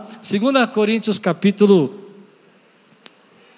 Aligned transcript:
2 0.00 0.70
Coríntios 0.72 1.18
capítulo. 1.18 2.08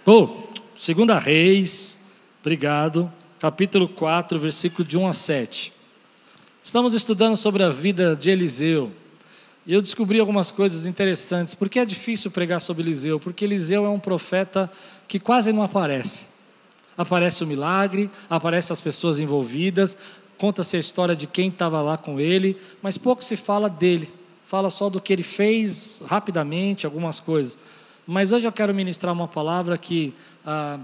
Oh, 0.05 0.27
2 0.75 1.23
Reis, 1.23 1.97
obrigado. 2.41 3.13
Capítulo 3.39 3.89
4, 3.89 4.37
versículo 4.41 4.85
de 4.85 4.99
1 4.99 5.07
a 5.07 5.13
7. 5.13 5.73
Estamos 6.61 6.93
estudando 6.93 7.37
sobre 7.37 7.63
a 7.63 7.69
vida 7.69 8.17
de 8.17 8.31
Eliseu. 8.31 8.91
E 9.65 9.73
eu 9.73 9.81
descobri 9.81 10.19
algumas 10.19 10.51
coisas 10.51 10.87
interessantes. 10.87 11.55
Por 11.55 11.69
que 11.69 11.79
é 11.79 11.85
difícil 11.85 12.33
pregar 12.33 12.61
sobre 12.61 12.83
Eliseu? 12.83 13.21
Porque 13.21 13.45
Eliseu 13.45 13.87
é 13.87 13.89
um 13.89 14.01
profeta 14.01 14.69
que 15.07 15.21
quase 15.21 15.53
não 15.53 15.63
aparece. 15.63 16.27
Aparece 16.99 17.45
o 17.45 17.47
milagre, 17.47 18.11
aparece 18.29 18.73
as 18.73 18.81
pessoas 18.81 19.21
envolvidas, 19.21 19.97
conta-se 20.37 20.77
a 20.77 20.81
história 20.81 21.15
de 21.15 21.29
quem 21.29 21.49
estava 21.49 21.81
lá 21.81 21.97
com 21.97 22.19
ele, 22.19 22.57
mas 22.83 22.99
pouco 22.99 23.23
se 23.23 23.37
fala 23.37 23.71
dele. 23.71 24.24
Fala 24.47 24.71
só 24.71 24.91
do 24.91 25.01
que 25.01 25.13
ele 25.13 25.23
fez 25.23 26.03
rapidamente, 26.07 26.87
algumas 26.87 27.19
coisas. 27.19 27.59
Mas 28.07 28.33
hoje 28.33 28.47
eu 28.47 28.53
quero 28.53 28.75
ministrar 28.75 29.13
uma 29.13 29.29
palavra 29.29 29.79
que, 29.79 30.13
ah, 30.45 30.79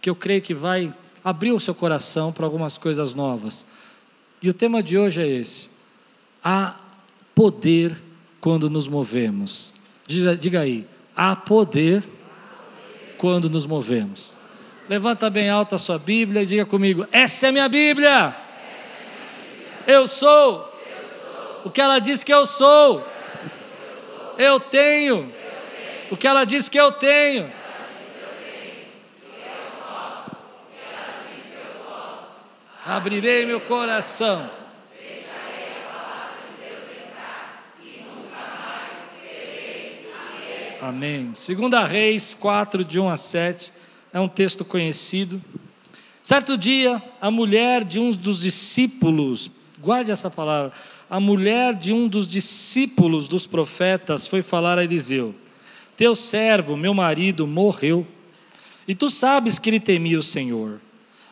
que 0.00 0.10
eu 0.10 0.16
creio 0.16 0.42
que 0.42 0.52
vai 0.52 0.92
abrir 1.22 1.52
o 1.52 1.60
seu 1.60 1.74
coração 1.74 2.32
para 2.32 2.44
algumas 2.44 2.76
coisas 2.76 3.14
novas. 3.14 3.64
E 4.42 4.48
o 4.50 4.54
tema 4.54 4.82
de 4.82 4.98
hoje 4.98 5.22
é 5.22 5.26
esse: 5.26 5.70
há 6.42 6.74
poder 7.34 7.96
quando 8.40 8.68
nos 8.68 8.86
movemos. 8.86 9.72
Diga, 10.06 10.36
diga 10.36 10.60
aí, 10.60 10.86
há 11.16 11.34
poder 11.34 12.04
quando 13.16 13.48
nos 13.48 13.64
movemos. 13.64 14.36
Levanta 14.88 15.30
bem 15.30 15.48
alta 15.48 15.76
a 15.76 15.78
sua 15.78 15.98
Bíblia 15.98 16.42
e 16.42 16.46
diga 16.46 16.66
comigo: 16.66 17.06
essa 17.10 17.46
é 17.46 17.52
minha 17.52 17.68
Bíblia. 17.68 18.36
Eu 19.86 20.06
sou 20.06 20.73
o 21.64 21.70
que 21.70 21.80
ela 21.80 21.98
diz 21.98 22.22
que 22.22 22.32
eu 22.32 22.44
sou. 22.44 23.06
Eu 24.36 24.60
tenho 24.60 25.32
o 26.10 26.16
que 26.16 26.28
ela 26.28 26.44
diz 26.44 26.68
que 26.68 26.78
eu 26.78 26.92
tenho. 26.92 27.50
Abrirei 32.84 33.46
meu 33.46 33.60
coração. 33.60 34.50
Amém. 40.82 41.30
Segunda 41.32 41.82
Reis 41.86 42.34
4, 42.34 42.84
de 42.84 43.00
1 43.00 43.08
a 43.08 43.16
7, 43.16 43.72
é 44.12 44.20
um 44.20 44.28
texto 44.28 44.66
conhecido. 44.66 45.42
Certo 46.22 46.58
dia, 46.58 47.02
a 47.22 47.30
mulher 47.30 47.82
de 47.84 47.98
um 47.98 48.10
dos 48.10 48.40
discípulos, 48.40 49.50
guarde 49.84 50.10
essa 50.10 50.30
palavra, 50.30 50.72
a 51.08 51.20
mulher 51.20 51.74
de 51.74 51.92
um 51.92 52.08
dos 52.08 52.26
discípulos 52.26 53.28
dos 53.28 53.46
profetas 53.46 54.26
foi 54.26 54.42
falar 54.42 54.78
a 54.78 54.84
Eliseu: 54.84 55.34
Teu 55.96 56.14
servo, 56.14 56.76
meu 56.76 56.94
marido, 56.94 57.46
morreu, 57.46 58.06
e 58.88 58.94
tu 58.94 59.10
sabes 59.10 59.58
que 59.58 59.68
ele 59.68 59.78
temia 59.78 60.18
o 60.18 60.22
Senhor. 60.22 60.80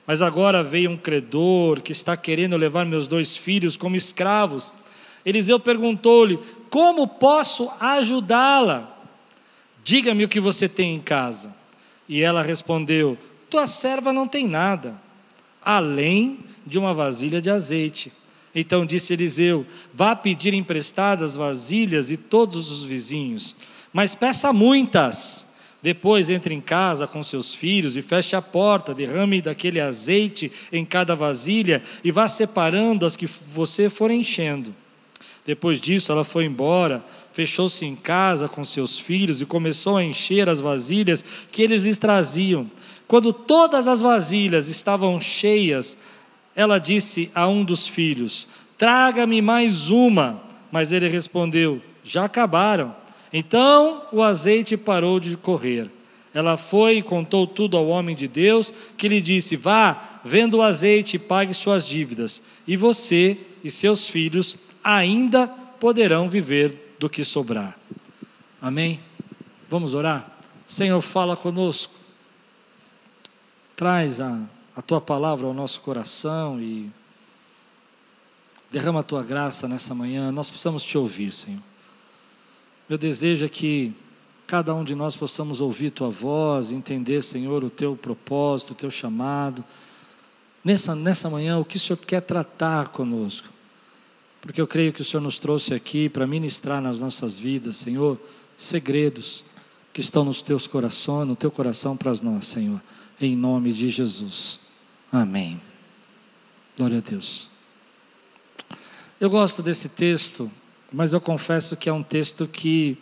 Mas 0.06 0.20
agora 0.20 0.62
veio 0.62 0.90
um 0.90 0.96
credor 0.96 1.80
que 1.80 1.92
está 1.92 2.16
querendo 2.16 2.56
levar 2.56 2.84
meus 2.84 3.08
dois 3.08 3.36
filhos 3.36 3.76
como 3.76 3.96
escravos. 3.96 4.74
Eliseu 5.24 5.58
perguntou-lhe: 5.58 6.38
Como 6.68 7.06
posso 7.06 7.70
ajudá-la? 7.80 8.98
Diga-me 9.82 10.24
o 10.24 10.28
que 10.28 10.40
você 10.40 10.68
tem 10.68 10.94
em 10.94 11.00
casa. 11.00 11.54
E 12.08 12.20
ela 12.20 12.42
respondeu: 12.42 13.16
Tua 13.48 13.66
serva 13.66 14.12
não 14.12 14.28
tem 14.28 14.46
nada, 14.46 15.00
além 15.64 16.40
de 16.66 16.78
uma 16.78 16.92
vasilha 16.92 17.40
de 17.40 17.50
azeite. 17.50 18.12
Então 18.54 18.84
disse 18.84 19.12
Eliseu: 19.12 19.66
Vá 19.94 20.14
pedir 20.14 20.54
emprestadas 20.54 21.34
vasilhas 21.34 22.10
e 22.10 22.16
todos 22.16 22.70
os 22.70 22.84
vizinhos, 22.84 23.54
mas 23.92 24.14
peça 24.14 24.52
muitas. 24.52 25.46
Depois 25.82 26.30
entre 26.30 26.54
em 26.54 26.60
casa 26.60 27.08
com 27.08 27.24
seus 27.24 27.52
filhos 27.52 27.96
e 27.96 28.02
feche 28.02 28.36
a 28.36 28.40
porta, 28.40 28.94
derrame 28.94 29.42
daquele 29.42 29.80
azeite 29.80 30.52
em 30.72 30.84
cada 30.84 31.16
vasilha 31.16 31.82
e 32.04 32.12
vá 32.12 32.28
separando 32.28 33.04
as 33.04 33.16
que 33.16 33.26
você 33.26 33.90
for 33.90 34.08
enchendo. 34.08 34.72
Depois 35.44 35.80
disso, 35.80 36.12
ela 36.12 36.22
foi 36.22 36.44
embora, 36.44 37.04
fechou-se 37.32 37.84
em 37.84 37.96
casa 37.96 38.48
com 38.48 38.62
seus 38.62 38.96
filhos 38.96 39.40
e 39.40 39.46
começou 39.46 39.96
a 39.96 40.04
encher 40.04 40.48
as 40.48 40.60
vasilhas 40.60 41.24
que 41.50 41.62
eles 41.62 41.82
lhes 41.82 41.98
traziam. 41.98 42.70
Quando 43.08 43.32
todas 43.32 43.88
as 43.88 44.00
vasilhas 44.00 44.68
estavam 44.68 45.20
cheias, 45.20 45.98
ela 46.54 46.78
disse 46.78 47.30
a 47.34 47.48
um 47.48 47.64
dos 47.64 47.86
filhos: 47.86 48.48
Traga-me 48.76 49.40
mais 49.40 49.90
uma. 49.90 50.42
Mas 50.70 50.92
ele 50.92 51.08
respondeu: 51.08 51.82
Já 52.02 52.24
acabaram. 52.24 52.94
Então 53.32 54.02
o 54.12 54.22
azeite 54.22 54.76
parou 54.76 55.18
de 55.18 55.36
correr. 55.36 55.90
Ela 56.34 56.56
foi 56.56 56.98
e 56.98 57.02
contou 57.02 57.46
tudo 57.46 57.76
ao 57.76 57.88
homem 57.88 58.16
de 58.16 58.26
Deus, 58.26 58.72
que 58.96 59.08
lhe 59.08 59.20
disse: 59.20 59.56
Vá, 59.56 60.20
venda 60.24 60.56
o 60.56 60.62
azeite 60.62 61.16
e 61.16 61.18
pague 61.18 61.52
suas 61.52 61.86
dívidas, 61.86 62.42
e 62.66 62.76
você 62.76 63.38
e 63.62 63.70
seus 63.70 64.06
filhos 64.06 64.56
ainda 64.82 65.46
poderão 65.46 66.28
viver 66.28 66.94
do 66.98 67.08
que 67.08 67.24
sobrar. 67.24 67.78
Amém? 68.60 69.00
Vamos 69.68 69.94
orar? 69.94 70.30
Senhor, 70.66 71.00
fala 71.00 71.36
conosco. 71.36 71.92
Traz 73.76 74.20
a 74.20 74.42
a 74.74 74.80
tua 74.80 75.00
palavra 75.00 75.46
ao 75.46 75.52
nosso 75.52 75.80
coração 75.80 76.60
e 76.60 76.90
derrama 78.70 79.00
a 79.00 79.02
tua 79.02 79.22
graça 79.22 79.68
nessa 79.68 79.94
manhã. 79.94 80.32
Nós 80.32 80.48
precisamos 80.48 80.82
te 80.82 80.96
ouvir, 80.96 81.30
Senhor. 81.30 81.60
Meu 82.88 82.96
desejo 82.96 83.44
é 83.44 83.48
que 83.48 83.92
cada 84.46 84.74
um 84.74 84.82
de 84.82 84.94
nós 84.94 85.14
possamos 85.14 85.60
ouvir 85.60 85.90
tua 85.90 86.10
voz, 86.10 86.72
entender, 86.72 87.22
Senhor, 87.22 87.62
o 87.62 87.70
teu 87.70 87.94
propósito, 87.96 88.72
o 88.72 88.74
teu 88.74 88.90
chamado. 88.90 89.62
Nessa, 90.64 90.94
nessa 90.94 91.28
manhã, 91.28 91.58
o 91.58 91.64
que 91.64 91.76
o 91.76 91.80
Senhor 91.80 91.98
quer 91.98 92.22
tratar 92.22 92.88
conosco. 92.88 93.48
Porque 94.40 94.60
eu 94.60 94.66
creio 94.66 94.92
que 94.92 95.00
o 95.00 95.04
Senhor 95.04 95.22
nos 95.22 95.38
trouxe 95.38 95.74
aqui 95.74 96.08
para 96.08 96.26
ministrar 96.26 96.80
nas 96.80 96.98
nossas 96.98 97.38
vidas, 97.38 97.76
Senhor, 97.76 98.18
segredos 98.56 99.44
que 99.92 100.00
estão 100.00 100.24
nos 100.24 100.42
teus 100.42 100.66
corações, 100.66 101.28
no 101.28 101.36
teu 101.36 101.50
coração 101.50 101.96
para 101.96 102.12
nós, 102.22 102.46
Senhor. 102.46 102.80
Em 103.20 103.36
nome 103.36 103.72
de 103.72 103.88
Jesus. 103.88 104.61
Amém. 105.12 105.60
Glória 106.74 106.96
a 106.96 107.00
Deus. 107.02 107.46
Eu 109.20 109.28
gosto 109.28 109.62
desse 109.62 109.86
texto, 109.86 110.50
mas 110.90 111.12
eu 111.12 111.20
confesso 111.20 111.76
que 111.76 111.86
é 111.86 111.92
um 111.92 112.02
texto 112.02 112.48
que 112.48 112.96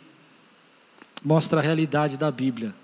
mostra 1.22 1.60
a 1.60 1.62
realidade 1.62 2.19
da 2.19 2.28
Bíblia. 2.28 2.75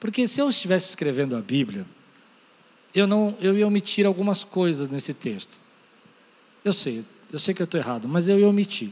Porque 0.00 0.26
se 0.26 0.40
eu 0.40 0.48
estivesse 0.48 0.88
escrevendo 0.88 1.36
a 1.36 1.40
Bíblia, 1.40 1.86
eu 2.92 3.06
não, 3.06 3.36
eu 3.40 3.56
ia 3.56 3.66
omitir 3.66 4.04
algumas 4.04 4.42
coisas 4.42 4.88
nesse 4.88 5.14
texto. 5.14 5.60
Eu 6.64 6.72
sei, 6.72 7.04
eu 7.32 7.38
sei 7.38 7.54
que 7.54 7.62
eu 7.62 7.64
estou 7.64 7.78
errado, 7.78 8.08
mas 8.08 8.28
eu 8.28 8.40
ia 8.40 8.48
omitir. 8.48 8.90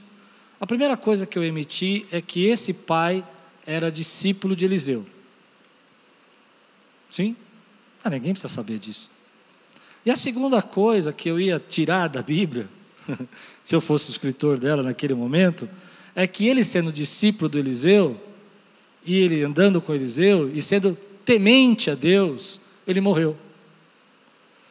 A 0.61 0.67
primeira 0.67 0.97
coisa 0.97 1.27
que 1.27 1.37
eu 1.37 1.43
emiti 1.43 2.07
é 2.13 2.21
que 2.21 2.45
esse 2.45 2.73
pai 2.73 3.25
era 3.67 3.91
discípulo 3.91 4.55
de 4.55 4.65
Eliseu. 4.65 5.05
Sim? 7.11 7.35
Ah, 8.09 8.11
ninguém 8.11 8.33
precisa 8.33 8.51
saber 8.51 8.79
disso. 8.79 9.11
E 10.07 10.11
a 10.11 10.17
segunda 10.17 10.63
coisa 10.63 11.13
que 11.13 11.29
eu 11.29 11.39
ia 11.39 11.61
tirar 11.61 12.09
da 12.09 12.23
Bíblia, 12.23 12.67
se 13.63 13.77
eu 13.77 13.83
fosse 13.83 14.09
o 14.09 14.13
escritor 14.13 14.57
dela 14.57 14.83
naquele 14.83 15.13
momento, 15.13 15.69
é 16.15 16.27
que 16.27 16.47
ele 16.47 16.65
sendo 16.65 16.91
discípulo 16.91 17.51
do 17.51 17.59
Eliseu, 17.59 18.19
e 19.05 19.15
ele 19.15 19.43
andando 19.43 19.79
com 19.79 19.93
Eliseu, 19.93 20.51
e 20.55 20.63
sendo 20.63 20.97
temente 21.23 21.91
a 21.91 21.95
Deus, 21.95 22.59
ele 22.87 22.99
morreu. 22.99 23.37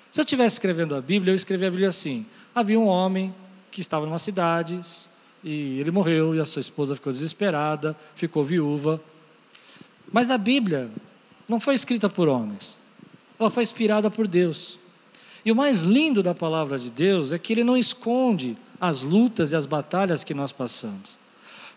Se 0.09 0.19
eu 0.19 0.23
estivesse 0.23 0.55
escrevendo 0.55 0.95
a 0.95 1.01
Bíblia, 1.01 1.31
eu 1.31 1.35
escrevia 1.35 1.67
a 1.67 1.71
Bíblia 1.71 1.89
assim: 1.89 2.25
havia 2.55 2.79
um 2.79 2.87
homem 2.87 3.35
que 3.69 3.81
estava 3.81 4.07
numa 4.07 4.17
cidade, 4.17 4.81
e 5.43 5.79
ele 5.79 5.91
morreu, 5.91 6.33
e 6.33 6.39
a 6.39 6.45
sua 6.45 6.59
esposa 6.59 6.95
ficou 6.95 7.13
desesperada, 7.13 7.95
ficou 8.15 8.43
viúva. 8.43 8.99
Mas 10.11 10.31
a 10.31 10.39
Bíblia 10.39 10.89
não 11.47 11.59
foi 11.59 11.75
escrita 11.75 12.09
por 12.09 12.27
homens, 12.27 12.77
ela 13.39 13.49
foi 13.49 13.63
inspirada 13.63 14.09
por 14.09 14.27
Deus. 14.27 14.77
E 15.45 15.51
o 15.51 15.55
mais 15.55 15.81
lindo 15.81 16.21
da 16.21 16.33
palavra 16.33 16.77
de 16.77 16.91
Deus 16.91 17.31
é 17.31 17.39
que 17.39 17.53
ele 17.53 17.63
não 17.63 17.77
esconde 17.77 18.57
as 18.79 19.01
lutas 19.01 19.51
e 19.51 19.55
as 19.55 19.65
batalhas 19.65 20.23
que 20.23 20.33
nós 20.33 20.51
passamos. 20.51 21.17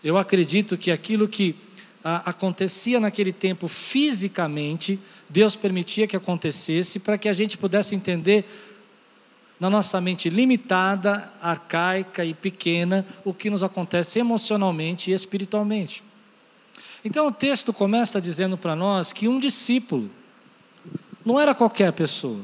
Eu 0.03 0.17
acredito 0.17 0.77
que 0.77 0.91
aquilo 0.91 1.27
que 1.27 1.55
a, 2.03 2.29
acontecia 2.29 2.99
naquele 2.99 3.31
tempo 3.31 3.67
fisicamente, 3.67 4.99
Deus 5.29 5.55
permitia 5.55 6.07
que 6.07 6.15
acontecesse 6.15 6.99
para 6.99 7.17
que 7.17 7.29
a 7.29 7.33
gente 7.33 7.57
pudesse 7.57 7.95
entender 7.95 8.45
na 9.59 9.69
nossa 9.69 10.01
mente 10.01 10.27
limitada, 10.27 11.31
arcaica 11.39 12.25
e 12.25 12.33
pequena 12.33 13.05
o 13.23 13.31
que 13.31 13.49
nos 13.49 13.63
acontece 13.63 14.17
emocionalmente 14.17 15.11
e 15.11 15.13
espiritualmente. 15.13 16.03
Então 17.05 17.27
o 17.27 17.31
texto 17.31 17.71
começa 17.71 18.19
dizendo 18.19 18.57
para 18.57 18.75
nós 18.75 19.13
que 19.13 19.27
um 19.27 19.39
discípulo 19.39 20.09
não 21.25 21.39
era 21.39 21.53
qualquer 21.53 21.91
pessoa, 21.93 22.39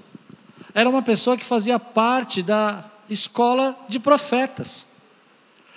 era 0.74 0.89
uma 0.89 1.01
pessoa 1.01 1.38
que 1.38 1.45
fazia 1.45 1.79
parte 1.79 2.44
da 2.44 2.85
escola 3.09 3.75
de 3.88 4.00
profetas. 4.00 4.85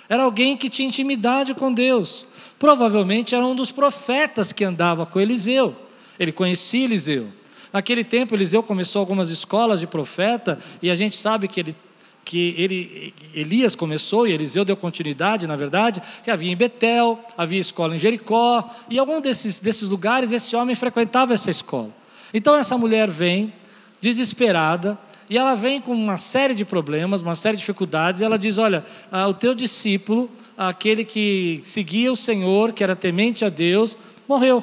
Era 0.07 0.23
alguém 0.23 0.57
que 0.57 0.69
tinha 0.69 0.87
intimidade 0.87 1.53
com 1.53 1.73
Deus. 1.73 2.25
Provavelmente 2.59 3.33
era 3.33 3.45
um 3.45 3.55
dos 3.55 3.71
profetas 3.71 4.51
que 4.51 4.63
andava 4.63 5.05
com 5.05 5.19
Eliseu. 5.19 5.75
Ele 6.19 6.31
conhecia 6.31 6.83
Eliseu. 6.83 7.29
Naquele 7.71 8.03
tempo, 8.03 8.35
Eliseu 8.35 8.61
começou 8.61 8.99
algumas 8.99 9.29
escolas 9.29 9.79
de 9.79 9.87
profeta, 9.87 10.59
e 10.81 10.91
a 10.91 10.95
gente 10.95 11.15
sabe 11.15 11.47
que 11.47 11.59
ele 11.59 11.75
que 12.23 12.53
ele, 12.55 13.13
Elias 13.33 13.75
começou 13.75 14.27
e 14.27 14.31
Eliseu 14.31 14.63
deu 14.63 14.77
continuidade, 14.77 15.47
na 15.47 15.55
verdade, 15.55 16.01
que 16.23 16.29
havia 16.29 16.51
em 16.51 16.55
Betel, 16.55 17.19
havia 17.35 17.59
escola 17.59 17.95
em 17.95 17.99
Jericó, 17.99 18.69
e 18.87 18.99
algum 18.99 19.19
desses, 19.19 19.59
desses 19.59 19.89
lugares 19.89 20.31
esse 20.31 20.55
homem 20.55 20.75
frequentava 20.75 21.33
essa 21.33 21.49
escola. 21.49 21.89
Então 22.33 22.55
essa 22.55 22.77
mulher 22.77 23.09
vem, 23.09 23.53
desesperada, 23.99 24.97
e 25.29 25.37
ela 25.37 25.55
vem 25.55 25.79
com 25.79 25.93
uma 25.93 26.17
série 26.17 26.53
de 26.53 26.65
problemas, 26.65 27.21
uma 27.21 27.35
série 27.35 27.55
de 27.55 27.61
dificuldades, 27.61 28.19
e 28.19 28.23
ela 28.25 28.37
diz: 28.37 28.57
Olha, 28.57 28.85
ah, 29.09 29.29
o 29.29 29.33
teu 29.33 29.55
discípulo, 29.55 30.29
aquele 30.57 31.05
que 31.05 31.61
seguia 31.63 32.11
o 32.11 32.17
Senhor, 32.17 32.73
que 32.73 32.83
era 32.83 32.97
temente 32.97 33.45
a 33.45 33.49
Deus, 33.49 33.95
morreu. 34.27 34.61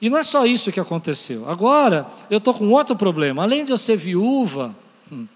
E 0.00 0.10
não 0.10 0.18
é 0.18 0.22
só 0.22 0.44
isso 0.44 0.72
que 0.72 0.80
aconteceu. 0.80 1.48
Agora, 1.48 2.06
eu 2.28 2.38
estou 2.38 2.52
com 2.52 2.68
outro 2.70 2.96
problema. 2.96 3.44
Além 3.44 3.64
de 3.64 3.72
eu 3.72 3.78
ser 3.78 3.96
viúva, 3.96 4.74
hum, 5.10 5.26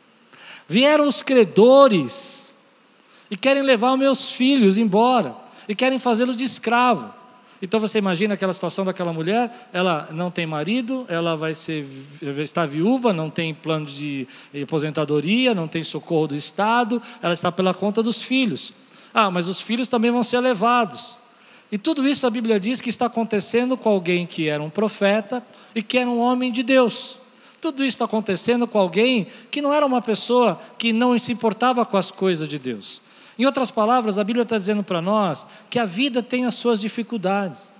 vieram 0.68 1.06
os 1.06 1.22
credores 1.22 2.52
e 3.30 3.36
querem 3.36 3.62
levar 3.62 3.96
meus 3.96 4.32
filhos 4.32 4.78
embora, 4.78 5.36
e 5.68 5.74
querem 5.76 6.00
fazê-los 6.00 6.34
de 6.34 6.42
escravo. 6.42 7.19
Então 7.62 7.78
você 7.78 7.98
imagina 7.98 8.34
aquela 8.34 8.52
situação 8.52 8.84
daquela 8.84 9.12
mulher, 9.12 9.68
ela 9.72 10.08
não 10.12 10.30
tem 10.30 10.46
marido, 10.46 11.04
ela 11.08 11.36
vai, 11.36 11.52
ser, 11.52 11.86
estar 12.38 12.66
viúva, 12.66 13.12
não 13.12 13.28
tem 13.28 13.52
plano 13.52 13.86
de 13.86 14.26
aposentadoria, 14.62 15.54
não 15.54 15.68
tem 15.68 15.84
socorro 15.84 16.28
do 16.28 16.34
Estado, 16.34 17.02
ela 17.20 17.34
está 17.34 17.52
pela 17.52 17.74
conta 17.74 18.02
dos 18.02 18.22
filhos. 18.22 18.72
Ah, 19.12 19.30
mas 19.30 19.46
os 19.46 19.60
filhos 19.60 19.88
também 19.88 20.10
vão 20.10 20.22
ser 20.22 20.40
levados. 20.40 21.18
E 21.70 21.76
tudo 21.76 22.06
isso 22.08 22.26
a 22.26 22.30
Bíblia 22.30 22.58
diz 22.58 22.80
que 22.80 22.88
está 22.88 23.06
acontecendo 23.06 23.76
com 23.76 23.90
alguém 23.90 24.26
que 24.26 24.48
era 24.48 24.62
um 24.62 24.70
profeta 24.70 25.44
e 25.74 25.82
que 25.82 25.98
era 25.98 26.08
um 26.08 26.18
homem 26.18 26.50
de 26.50 26.62
Deus. 26.62 27.18
Tudo 27.60 27.84
isso 27.84 27.96
está 27.96 28.06
acontecendo 28.06 28.66
com 28.66 28.78
alguém 28.78 29.26
que 29.50 29.60
não 29.60 29.72
era 29.72 29.84
uma 29.84 30.00
pessoa 30.00 30.58
que 30.78 30.92
não 30.92 31.16
se 31.18 31.30
importava 31.30 31.84
com 31.84 31.96
as 31.96 32.10
coisas 32.10 32.48
de 32.48 32.58
Deus. 32.58 33.02
Em 33.40 33.46
outras 33.46 33.70
palavras, 33.70 34.18
a 34.18 34.22
Bíblia 34.22 34.42
está 34.42 34.58
dizendo 34.58 34.84
para 34.84 35.00
nós 35.00 35.46
que 35.70 35.78
a 35.78 35.86
vida 35.86 36.22
tem 36.22 36.44
as 36.44 36.54
suas 36.56 36.78
dificuldades. 36.78 37.72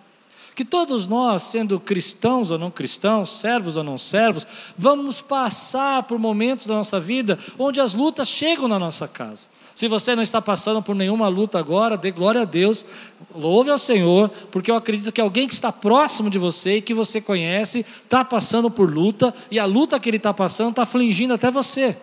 Que 0.55 0.65
todos 0.65 1.07
nós, 1.07 1.43
sendo 1.43 1.79
cristãos 1.79 2.51
ou 2.51 2.59
não 2.59 2.71
cristãos, 2.71 3.39
servos 3.41 3.77
ou 3.77 3.85
não 3.85 3.99
servos, 3.99 4.47
vamos 4.79 5.21
passar 5.21 6.05
por 6.05 6.19
momentos 6.19 6.67
da 6.67 6.73
nossa 6.73 6.99
vida 6.99 7.39
onde 7.59 7.79
as 7.79 7.93
lutas 7.93 8.27
chegam 8.27 8.69
na 8.69 8.79
nossa 8.79 9.07
casa. 9.07 9.49
Se 9.75 9.87
você 9.87 10.17
não 10.17 10.23
está 10.23 10.41
passando 10.41 10.81
por 10.81 10.95
nenhuma 10.95 11.29
luta 11.29 11.59
agora, 11.59 11.95
dê 11.95 12.11
glória 12.11 12.41
a 12.41 12.47
Deus, 12.47 12.87
louve 13.35 13.71
ao 13.71 13.77
Senhor, 13.77 14.31
porque 14.51 14.71
eu 14.71 14.77
acredito 14.77 15.13
que 15.13 15.21
alguém 15.21 15.47
que 15.47 15.53
está 15.53 15.71
próximo 15.71 16.31
de 16.31 16.39
você 16.39 16.77
e 16.77 16.83
que 16.83 16.95
você 16.95 17.21
conhece 17.21 17.85
está 18.03 18.25
passando 18.25 18.71
por 18.71 18.91
luta, 18.91 19.35
e 19.51 19.59
a 19.59 19.67
luta 19.67 20.01
que 20.01 20.09
ele 20.09 20.17
está 20.17 20.33
passando 20.33 20.71
está 20.71 20.85
afligindo 20.85 21.35
até 21.35 21.51
você. 21.51 21.99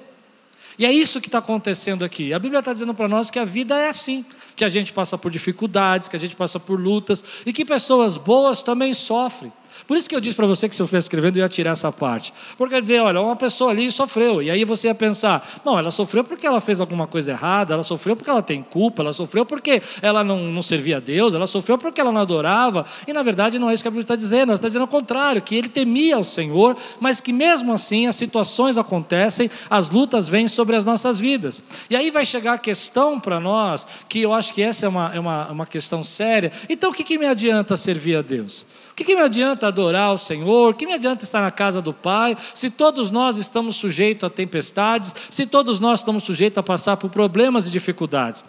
E 0.77 0.85
é 0.85 0.91
isso 0.91 1.19
que 1.19 1.27
está 1.27 1.39
acontecendo 1.39 2.05
aqui. 2.05 2.33
A 2.33 2.39
Bíblia 2.39 2.59
está 2.59 2.71
dizendo 2.71 2.93
para 2.93 3.07
nós 3.07 3.31
que 3.31 3.39
a 3.39 3.45
vida 3.45 3.75
é 3.77 3.89
assim, 3.89 4.23
que 4.55 4.63
a 4.63 4.69
gente 4.69 4.93
passa 4.93 5.17
por 5.17 5.31
dificuldades, 5.31 6.07
que 6.07 6.15
a 6.15 6.19
gente 6.19 6.35
passa 6.35 6.59
por 6.59 6.79
lutas 6.79 7.23
e 7.45 7.51
que 7.51 7.65
pessoas 7.65 8.15
boas 8.15 8.61
também 8.61 8.93
sofrem. 8.93 9.51
Por 9.85 9.97
isso 9.97 10.07
que 10.09 10.15
eu 10.15 10.19
disse 10.19 10.35
para 10.35 10.47
você 10.47 10.67
que 10.67 10.75
se 10.75 10.81
eu 10.81 10.87
fosse 10.87 10.97
escrevendo 11.05 11.37
eu 11.37 11.41
ia 11.41 11.49
tirar 11.49 11.71
essa 11.71 11.91
parte. 11.91 12.33
Porque 12.57 12.75
quer 12.75 12.81
dizer, 12.81 12.99
olha, 13.01 13.19
uma 13.19 13.35
pessoa 13.35 13.71
ali 13.71 13.91
sofreu. 13.91 14.41
E 14.41 14.51
aí 14.51 14.63
você 14.63 14.87
ia 14.87 14.95
pensar, 14.95 15.61
não, 15.65 15.77
ela 15.79 15.91
sofreu 15.91 16.23
porque 16.23 16.45
ela 16.45 16.61
fez 16.61 16.79
alguma 16.79 17.07
coisa 17.07 17.31
errada, 17.31 17.73
ela 17.73 17.83
sofreu 17.83 18.15
porque 18.15 18.29
ela 18.29 18.41
tem 18.41 18.61
culpa, 18.61 19.01
ela 19.01 19.13
sofreu 19.13 19.45
porque 19.45 19.81
ela 20.01 20.23
não, 20.23 20.37
não 20.37 20.61
servia 20.61 20.97
a 20.97 20.99
Deus, 20.99 21.33
ela 21.33 21.47
sofreu 21.47 21.77
porque 21.77 21.99
ela 21.99 22.11
não 22.11 22.21
adorava. 22.21 22.85
E 23.07 23.13
na 23.13 23.23
verdade 23.23 23.57
não 23.57 23.69
é 23.69 23.73
isso 23.73 23.83
que 23.83 23.87
a 23.87 23.91
Bíblia 23.91 24.03
está 24.03 24.15
dizendo, 24.15 24.49
ela 24.49 24.55
está 24.55 24.67
dizendo 24.67 24.85
o 24.85 24.87
contrário, 24.87 25.41
que 25.41 25.55
ele 25.55 25.69
temia 25.69 26.17
o 26.17 26.23
Senhor, 26.23 26.75
mas 26.99 27.19
que 27.19 27.33
mesmo 27.33 27.73
assim 27.73 28.07
as 28.07 28.15
situações 28.15 28.77
acontecem, 28.77 29.49
as 29.69 29.89
lutas 29.89 30.29
vêm 30.29 30.47
sobre 30.47 30.75
as 30.75 30.85
nossas 30.85 31.19
vidas. 31.19 31.61
E 31.89 31.95
aí 31.95 32.11
vai 32.11 32.25
chegar 32.25 32.53
a 32.53 32.57
questão 32.57 33.19
para 33.19 33.39
nós, 33.39 33.87
que 34.07 34.21
eu 34.21 34.33
acho 34.33 34.53
que 34.53 34.61
essa 34.61 34.85
é 34.85 34.89
uma, 34.89 35.11
é 35.13 35.19
uma, 35.19 35.47
uma 35.49 35.65
questão 35.65 36.03
séria. 36.03 36.51
Então 36.69 36.91
o 36.91 36.93
que, 36.93 37.03
que 37.03 37.17
me 37.17 37.25
adianta 37.25 37.75
servir 37.75 38.17
a 38.17 38.21
Deus? 38.21 38.65
Que, 38.97 39.03
que 39.03 39.15
me 39.15 39.21
adianta 39.21 39.67
adorar 39.67 40.11
o 40.11 40.17
Senhor? 40.17 40.73
Que 40.73 40.87
me 40.87 40.93
adianta 40.93 41.23
estar 41.23 41.39
na 41.39 41.51
casa 41.51 41.79
do 41.79 41.93
Pai 41.93 42.35
se 42.55 42.67
todos 42.67 43.11
nós 43.11 43.37
estamos 43.37 43.75
sujeitos 43.75 44.23
a 44.23 44.29
tempestades, 44.29 45.13
se 45.29 45.45
todos 45.45 45.79
nós 45.79 45.99
estamos 45.99 46.23
sujeitos 46.23 46.57
a 46.57 46.63
passar 46.63 46.97
por 46.97 47.11
problemas 47.11 47.67
e 47.67 47.69
dificuldades? 47.69 48.43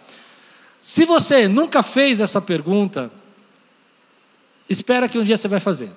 Se 0.80 1.04
você 1.04 1.46
nunca 1.46 1.82
fez 1.82 2.22
essa 2.22 2.40
pergunta, 2.40 3.10
espera 4.70 5.06
que 5.06 5.18
um 5.18 5.22
dia 5.22 5.36
você 5.36 5.48
vai 5.48 5.60
fazer. 5.60 5.90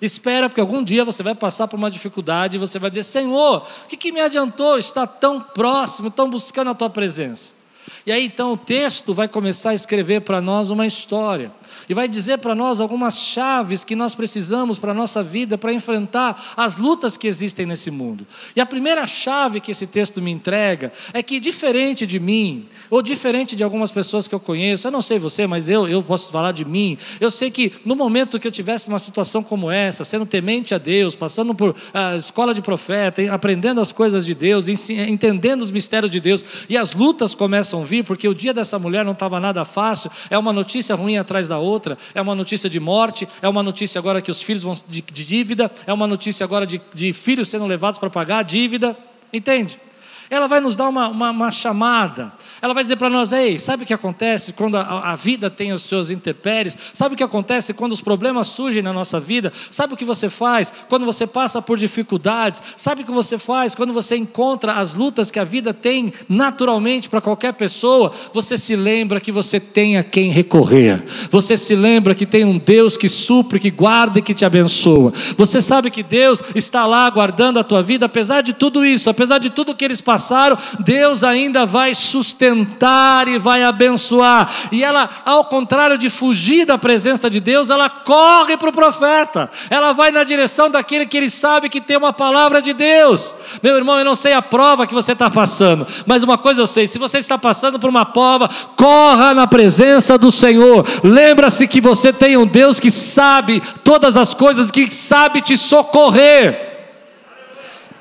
Espera, 0.00 0.48
porque 0.48 0.60
algum 0.60 0.84
dia 0.84 1.04
você 1.04 1.24
vai 1.24 1.34
passar 1.34 1.66
por 1.66 1.76
uma 1.76 1.90
dificuldade 1.90 2.56
e 2.56 2.60
você 2.60 2.78
vai 2.78 2.90
dizer: 2.90 3.02
Senhor, 3.02 3.66
o 3.84 3.88
que, 3.88 3.96
que 3.96 4.12
me 4.12 4.20
adiantou 4.20 4.78
estar 4.78 5.08
tão 5.08 5.40
próximo, 5.40 6.12
tão 6.12 6.30
buscando 6.30 6.70
a 6.70 6.74
tua 6.76 6.88
presença? 6.88 7.59
E 8.06 8.12
aí 8.12 8.24
então 8.24 8.52
o 8.52 8.56
texto 8.56 9.12
vai 9.12 9.28
começar 9.28 9.70
a 9.70 9.74
escrever 9.74 10.22
para 10.22 10.40
nós 10.40 10.70
uma 10.70 10.86
história 10.86 11.52
e 11.88 11.94
vai 11.94 12.08
dizer 12.08 12.38
para 12.38 12.54
nós 12.54 12.80
algumas 12.80 13.18
chaves 13.18 13.84
que 13.84 13.96
nós 13.96 14.14
precisamos 14.14 14.78
para 14.78 14.92
a 14.92 14.94
nossa 14.94 15.22
vida 15.22 15.58
para 15.58 15.72
enfrentar 15.72 16.54
as 16.56 16.76
lutas 16.76 17.16
que 17.16 17.26
existem 17.26 17.66
nesse 17.66 17.90
mundo. 17.90 18.26
E 18.54 18.60
a 18.60 18.66
primeira 18.66 19.06
chave 19.06 19.60
que 19.60 19.70
esse 19.70 19.86
texto 19.86 20.20
me 20.20 20.30
entrega 20.30 20.92
é 21.12 21.22
que, 21.22 21.40
diferente 21.40 22.06
de 22.06 22.18
mim, 22.18 22.66
ou 22.88 23.02
diferente 23.02 23.56
de 23.56 23.64
algumas 23.64 23.90
pessoas 23.90 24.26
que 24.26 24.34
eu 24.34 24.40
conheço, 24.40 24.86
eu 24.86 24.90
não 24.90 25.02
sei 25.02 25.18
você, 25.18 25.46
mas 25.46 25.68
eu, 25.68 25.88
eu 25.88 26.02
posso 26.02 26.28
falar 26.30 26.52
de 26.52 26.64
mim, 26.64 26.98
eu 27.20 27.30
sei 27.30 27.50
que 27.50 27.72
no 27.84 27.94
momento 27.94 28.38
que 28.38 28.46
eu 28.46 28.52
tivesse 28.52 28.88
uma 28.88 28.98
situação 28.98 29.42
como 29.42 29.70
essa, 29.70 30.04
sendo 30.04 30.26
temente 30.26 30.74
a 30.74 30.78
Deus, 30.78 31.14
passando 31.14 31.54
por 31.54 31.74
a 31.92 32.16
escola 32.16 32.54
de 32.54 32.62
profeta, 32.62 33.22
aprendendo 33.32 33.80
as 33.80 33.92
coisas 33.92 34.24
de 34.24 34.34
Deus, 34.34 34.68
entendendo 34.68 35.62
os 35.62 35.70
mistérios 35.70 36.10
de 36.10 36.20
Deus, 36.20 36.44
e 36.68 36.76
as 36.76 36.94
lutas 36.94 37.34
começam 37.34 37.69
a 37.78 37.84
vir, 37.84 38.04
porque 38.04 38.28
o 38.28 38.34
dia 38.34 38.54
dessa 38.54 38.78
mulher 38.78 39.04
não 39.04 39.12
estava 39.12 39.40
nada 39.40 39.64
fácil, 39.64 40.10
é 40.28 40.38
uma 40.38 40.52
notícia 40.52 40.94
ruim 40.94 41.16
atrás 41.16 41.48
da 41.48 41.58
outra 41.58 41.70
outra, 41.70 41.96
é 42.14 42.20
uma 42.20 42.34
notícia 42.34 42.68
de 42.68 42.78
morte, 42.78 43.28
é 43.40 43.48
uma 43.48 43.62
notícia 43.62 43.98
agora 43.98 44.20
que 44.20 44.30
os 44.30 44.42
filhos 44.42 44.62
vão 44.62 44.74
de, 44.88 45.00
de 45.00 45.24
dívida, 45.24 45.70
é 45.86 45.92
uma 45.92 46.06
notícia 46.06 46.44
agora 46.44 46.66
de, 46.66 46.80
de 46.92 47.12
filhos 47.12 47.48
sendo 47.48 47.66
levados 47.66 47.98
para 47.98 48.10
pagar 48.10 48.38
a 48.38 48.42
dívida, 48.42 48.96
entende? 49.32 49.78
Ela 50.30 50.46
vai 50.46 50.60
nos 50.60 50.76
dar 50.76 50.88
uma, 50.88 51.08
uma, 51.08 51.30
uma 51.30 51.50
chamada, 51.50 52.32
ela 52.62 52.72
vai 52.72 52.84
dizer 52.84 52.94
para 52.94 53.10
nós: 53.10 53.32
ei, 53.32 53.58
sabe 53.58 53.82
o 53.82 53.86
que 53.86 53.92
acontece 53.92 54.52
quando 54.52 54.76
a, 54.76 55.10
a, 55.10 55.16
vida 55.16 55.50
tem 55.50 55.72
os 55.72 55.82
seus 55.82 56.08
intempéries? 56.08 56.78
Sabe 56.94 57.14
o 57.14 57.18
que 57.18 57.24
acontece 57.24 57.74
quando 57.74 57.90
os 57.90 58.00
problemas 58.00 58.46
surgem 58.46 58.80
na 58.80 58.92
nossa 58.92 59.18
vida? 59.18 59.52
Sabe 59.70 59.94
o 59.94 59.96
que 59.96 60.04
você 60.04 60.30
faz 60.30 60.72
quando 60.88 61.04
você 61.04 61.26
passa 61.26 61.60
por 61.60 61.76
dificuldades? 61.76 62.62
Sabe 62.76 63.02
o 63.02 63.04
que 63.04 63.10
você 63.10 63.38
faz 63.38 63.74
quando 63.74 63.92
você 63.92 64.16
encontra 64.16 64.74
as 64.74 64.94
lutas 64.94 65.32
que 65.32 65.38
a 65.40 65.44
vida 65.44 65.74
tem 65.74 66.12
naturalmente 66.28 67.08
para 67.08 67.20
qualquer 67.20 67.54
pessoa? 67.54 68.12
Você 68.32 68.56
se 68.56 68.76
lembra 68.76 69.20
que 69.20 69.32
você 69.32 69.58
tem 69.58 69.96
a 69.96 70.04
quem 70.04 70.30
recorrer, 70.30 71.04
você 71.28 71.56
se 71.56 71.74
lembra 71.74 72.14
que 72.14 72.24
tem 72.24 72.44
um 72.44 72.56
Deus 72.56 72.96
que 72.96 73.08
supre, 73.08 73.58
que 73.58 73.70
guarda 73.70 74.20
e 74.20 74.22
que 74.22 74.32
te 74.32 74.44
abençoa. 74.44 75.12
Você 75.36 75.60
sabe 75.60 75.90
que 75.90 76.04
Deus 76.04 76.40
está 76.54 76.86
lá 76.86 77.10
guardando 77.10 77.58
a 77.58 77.64
tua 77.64 77.82
vida, 77.82 78.06
apesar 78.06 78.42
de 78.42 78.52
tudo 78.52 78.84
isso, 78.86 79.10
apesar 79.10 79.38
de 79.38 79.50
tudo 79.50 79.74
que 79.74 79.84
eles 79.84 80.00
passaram 80.00 80.19
passaram, 80.20 80.58
Deus 80.78 81.24
ainda 81.24 81.64
vai 81.64 81.94
sustentar 81.94 83.26
e 83.26 83.38
vai 83.38 83.62
abençoar. 83.62 84.50
E 84.70 84.84
ela, 84.84 85.08
ao 85.24 85.46
contrário 85.46 85.96
de 85.96 86.10
fugir 86.10 86.66
da 86.66 86.76
presença 86.76 87.30
de 87.30 87.40
Deus, 87.40 87.70
ela 87.70 87.88
corre 87.88 88.58
para 88.58 88.68
o 88.68 88.72
profeta, 88.72 89.50
ela 89.70 89.92
vai 89.92 90.10
na 90.10 90.22
direção 90.22 90.68
daquele 90.70 91.06
que 91.06 91.16
ele 91.16 91.30
sabe 91.30 91.70
que 91.70 91.80
tem 91.80 91.96
uma 91.96 92.12
palavra 92.12 92.60
de 92.60 92.74
Deus. 92.74 93.34
Meu 93.62 93.76
irmão, 93.76 93.98
eu 93.98 94.04
não 94.04 94.14
sei 94.14 94.34
a 94.34 94.42
prova 94.42 94.86
que 94.86 94.92
você 94.92 95.12
está 95.12 95.30
passando, 95.30 95.86
mas 96.06 96.22
uma 96.22 96.36
coisa 96.36 96.60
eu 96.60 96.66
sei: 96.66 96.86
se 96.86 96.98
você 96.98 97.18
está 97.18 97.38
passando 97.38 97.78
por 97.78 97.88
uma 97.88 98.04
prova, 98.04 98.48
corra 98.76 99.32
na 99.32 99.46
presença 99.46 100.18
do 100.18 100.30
Senhor. 100.30 100.86
Lembra-se 101.02 101.66
que 101.66 101.80
você 101.80 102.12
tem 102.12 102.36
um 102.36 102.46
Deus 102.46 102.78
que 102.78 102.90
sabe 102.90 103.62
todas 103.82 104.16
as 104.16 104.34
coisas, 104.34 104.70
que 104.70 104.94
sabe 104.94 105.40
te 105.40 105.56
socorrer. 105.56 106.69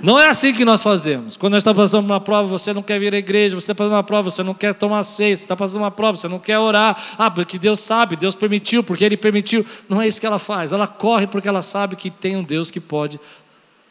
Não 0.01 0.17
é 0.19 0.29
assim 0.29 0.53
que 0.53 0.63
nós 0.63 0.81
fazemos. 0.81 1.35
Quando 1.35 1.53
nós 1.53 1.61
estamos 1.61 1.77
passando 1.77 2.05
uma 2.05 2.21
prova, 2.21 2.47
você 2.47 2.73
não 2.73 2.81
quer 2.81 2.99
vir 2.99 3.13
à 3.13 3.17
igreja, 3.17 3.55
você 3.55 3.65
está 3.65 3.75
passando 3.75 3.93
uma 3.93 4.03
prova, 4.03 4.31
você 4.31 4.41
não 4.43 4.53
quer 4.53 4.73
tomar 4.73 5.03
ceia, 5.03 5.35
você 5.35 5.43
está 5.43 5.55
passando 5.55 5.81
uma 5.81 5.91
prova, 5.91 6.17
você 6.17 6.27
não 6.27 6.39
quer 6.39 6.57
orar. 6.57 7.15
Ah, 7.17 7.29
porque 7.29 7.59
Deus 7.59 7.81
sabe, 7.81 8.15
Deus 8.15 8.35
permitiu, 8.35 8.81
porque 8.81 9.03
Ele 9.03 9.17
permitiu. 9.17 9.65
Não 9.89 10.01
é 10.01 10.07
isso 10.07 10.19
que 10.19 10.25
ela 10.25 10.39
faz. 10.39 10.71
Ela 10.71 10.87
corre 10.87 11.27
porque 11.27 11.47
ela 11.47 11.61
sabe 11.61 11.95
que 11.95 12.09
tem 12.09 12.37
um 12.37 12.43
Deus 12.43 12.71
que 12.71 12.79
pode 12.79 13.19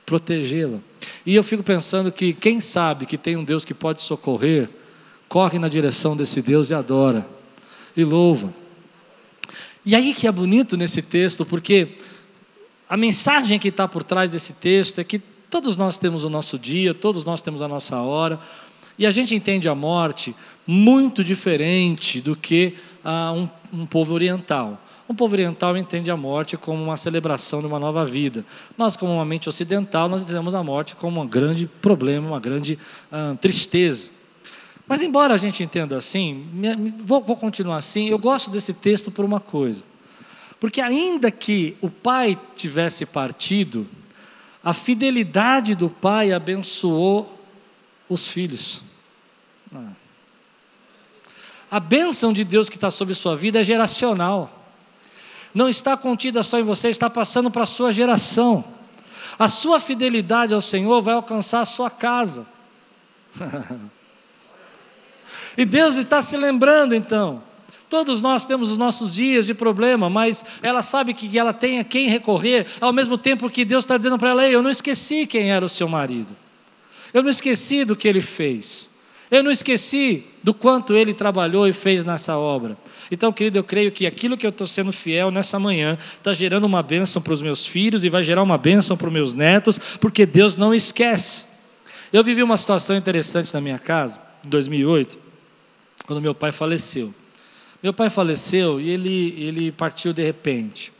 protegê-la. 0.07 0.79
E 1.27 1.35
eu 1.35 1.45
fico 1.45 1.63
pensando 1.63 2.11
que 2.11 2.33
quem 2.33 2.61
sabe 2.61 3.05
que 3.05 3.19
tem 3.19 3.37
um 3.37 3.45
Deus 3.45 3.65
que 3.65 3.75
pode 3.75 4.01
socorrer, 4.01 4.71
corre 5.29 5.59
na 5.59 5.69
direção 5.69 6.17
desse 6.17 6.41
Deus 6.41 6.71
e 6.71 6.75
adora, 6.75 7.27
e 7.95 8.03
louva. 8.03 8.53
E 9.85 9.95
aí 9.95 10.15
que 10.15 10.27
é 10.27 10.33
bonito 10.33 10.77
nesse 10.77 11.03
texto, 11.03 11.45
porque 11.45 11.97
a 12.89 12.97
mensagem 12.97 13.59
que 13.59 13.69
está 13.69 13.87
por 13.87 14.03
trás 14.03 14.31
desse 14.31 14.55
texto 14.55 14.99
é 14.99 15.05
que 15.05 15.21
Todos 15.51 15.77
nós 15.77 15.97
temos 15.97 16.25
o 16.25 16.31
nosso 16.31 16.59
dia, 16.59 16.93
todos 16.93 17.25
nós 17.25 17.41
temos 17.41 17.63
a 17.63 17.69
nossa 17.69 17.97
hora, 17.97 18.39
E 18.99 19.07
a 19.07 19.13
gente 19.13 19.33
entende 19.33 19.69
a 19.69 19.77
morte 19.77 20.35
muito 20.67 21.23
diferente 21.23 22.21
do 22.21 22.35
que 22.35 22.75
ah, 23.05 23.33
um, 23.33 23.49
um 23.83 23.87
povo 23.87 24.13
oriental. 24.13 24.77
Um 25.09 25.15
povo 25.15 25.35
oriental 25.35 25.77
entende 25.77 26.11
a 26.11 26.17
morte 26.17 26.57
como 26.57 26.83
uma 26.83 26.97
celebração 26.97 27.61
de 27.61 27.67
uma 27.67 27.79
nova 27.79 28.05
vida. 28.05 28.45
Nós, 28.77 28.97
como 28.97 29.15
uma 29.15 29.25
mente 29.25 29.49
ocidental, 29.49 30.09
nós 30.09 30.23
entendemos 30.23 30.53
a 30.53 30.63
morte 30.65 30.97
como 30.97 31.23
um 31.23 31.27
grande 31.27 31.67
problema, 31.67 32.27
uma 32.27 32.41
grande 32.41 32.77
ah, 33.11 33.37
tristeza. 33.41 34.11
Mas, 34.87 35.01
embora 35.01 35.33
a 35.33 35.39
gente 35.39 35.63
entenda 35.63 35.97
assim, 35.97 36.47
vou, 37.05 37.23
vou 37.23 37.37
continuar 37.37 37.77
assim, 37.77 38.09
eu 38.09 38.19
gosto 38.19 38.51
desse 38.51 38.73
texto 38.75 39.11
por 39.11 39.25
uma 39.25 39.39
coisa. 39.39 39.85
Porque, 40.59 40.81
ainda 40.81 41.31
que 41.31 41.77
o 41.81 41.89
pai 41.89 42.37
tivesse 42.57 43.07
partido, 43.07 43.87
a 44.69 44.75
fidelidade 44.75 45.75
do 45.75 45.89
pai 45.89 46.31
abençoou 46.31 47.41
os 48.07 48.29
filhos. 48.29 48.83
Ah. 49.75 49.93
A 51.71 51.81
bênção 51.81 52.35
de 52.35 52.45
Deus 52.45 52.69
que 52.69 52.77
está 52.77 52.91
sobre 52.91 53.15
sua 53.15 53.35
vida 53.35 53.61
é 53.61 53.65
geracional. 53.65 54.63
Não 55.55 55.71
está 55.71 55.97
contida 55.97 56.43
só 56.43 56.59
em 56.59 56.63
você, 56.63 56.91
está 56.91 57.09
passando 57.09 57.51
para 57.51 57.63
a 57.63 57.67
sua 57.67 57.93
geração. 57.93 58.63
A 59.39 59.49
sua 59.49 59.81
fidelidade 59.81 60.53
ao 60.53 60.61
Senhor 60.61 61.01
vai 61.01 61.15
alcançar 61.15 61.63
a 61.63 61.65
sua 61.65 61.91
casa. 61.91 62.45
e 65.57 65.65
Deus 65.65 65.97
está 65.97 66.21
se 66.21 66.37
lembrando 66.37 66.95
então. 66.95 67.43
Todos 67.89 68.21
nós 68.21 68.45
temos 68.45 68.71
os 68.71 68.77
nossos 68.77 69.15
dias 69.15 69.47
de 69.47 69.55
problema, 69.55 70.11
mas 70.11 70.45
ela 70.63 70.83
sabe 70.83 71.15
que 71.15 71.39
ela 71.39 71.55
tem 71.55 71.79
a 71.79 71.85
quem 71.85 72.09
recorrer, 72.09 72.67
ao 72.81 72.93
mesmo 72.93 73.17
tempo 73.17 73.49
que 73.49 73.65
Deus 73.65 73.85
está 73.85 73.97
dizendo 73.97 74.19
para 74.19 74.31
ela: 74.31 74.47
Ei, 74.47 74.55
eu 74.55 74.63
não 74.63 74.71
esqueci 74.71 75.27
quem 75.27 75.51
era 75.51 75.65
o 75.65 75.69
seu 75.69 75.89
marido, 75.89 76.37
eu 77.15 77.23
não 77.23 77.31
esqueci 77.31 77.85
do 77.85 77.97
que 77.97 78.07
ele 78.07 78.21
fez, 78.21 78.91
eu 79.31 79.43
não 79.43 79.51
esqueci 79.51 80.25
do 80.43 80.53
quanto 80.53 80.95
ele 80.95 81.15
trabalhou 81.15 81.67
e 81.67 81.73
fez 81.73 82.05
nessa 82.05 82.37
obra. 82.37 82.77
Então, 83.11 83.33
querido, 83.33 83.59
eu 83.59 83.65
creio 83.65 83.91
que 83.91 84.07
aquilo 84.07 84.37
que 84.37 84.45
eu 84.45 84.51
estou 84.51 84.67
sendo 84.67 84.93
fiel 84.93 85.31
nessa 85.31 85.59
manhã 85.59 85.97
está 86.19 86.35
gerando 86.35 86.65
uma 86.65 86.83
bênção 86.83 87.23
para 87.23 87.33
os 87.33 87.41
meus 87.41 87.65
filhos 87.65 88.05
e 88.05 88.11
vai 88.11 88.23
gerar 88.23 88.43
uma 88.43 88.59
bênção 88.59 88.99
para 88.99 89.07
os 89.07 89.13
meus 89.13 89.33
netos, 89.33 89.79
porque 89.99 90.27
Deus 90.27 90.57
não 90.57 90.75
esquece. 90.75 91.47
Eu 92.13 92.23
vivi 92.23 92.43
uma 92.43 92.57
situação 92.59 92.97
interessante 92.97 93.53
na 93.53 93.63
minha 93.63 93.79
casa, 93.79 94.21
em 94.45 94.49
2008, 94.49 95.19
quando 96.07 96.21
meu 96.21 96.35
pai 96.35 96.53
faleceu. 96.53 97.15
Meu 97.83 97.93
pai 97.93 98.11
faleceu 98.11 98.81
e 98.81 98.89
ele, 98.91 99.35
ele 99.41 99.73
partiu 99.73 100.13
de 100.13 100.23
repente. 100.23 100.93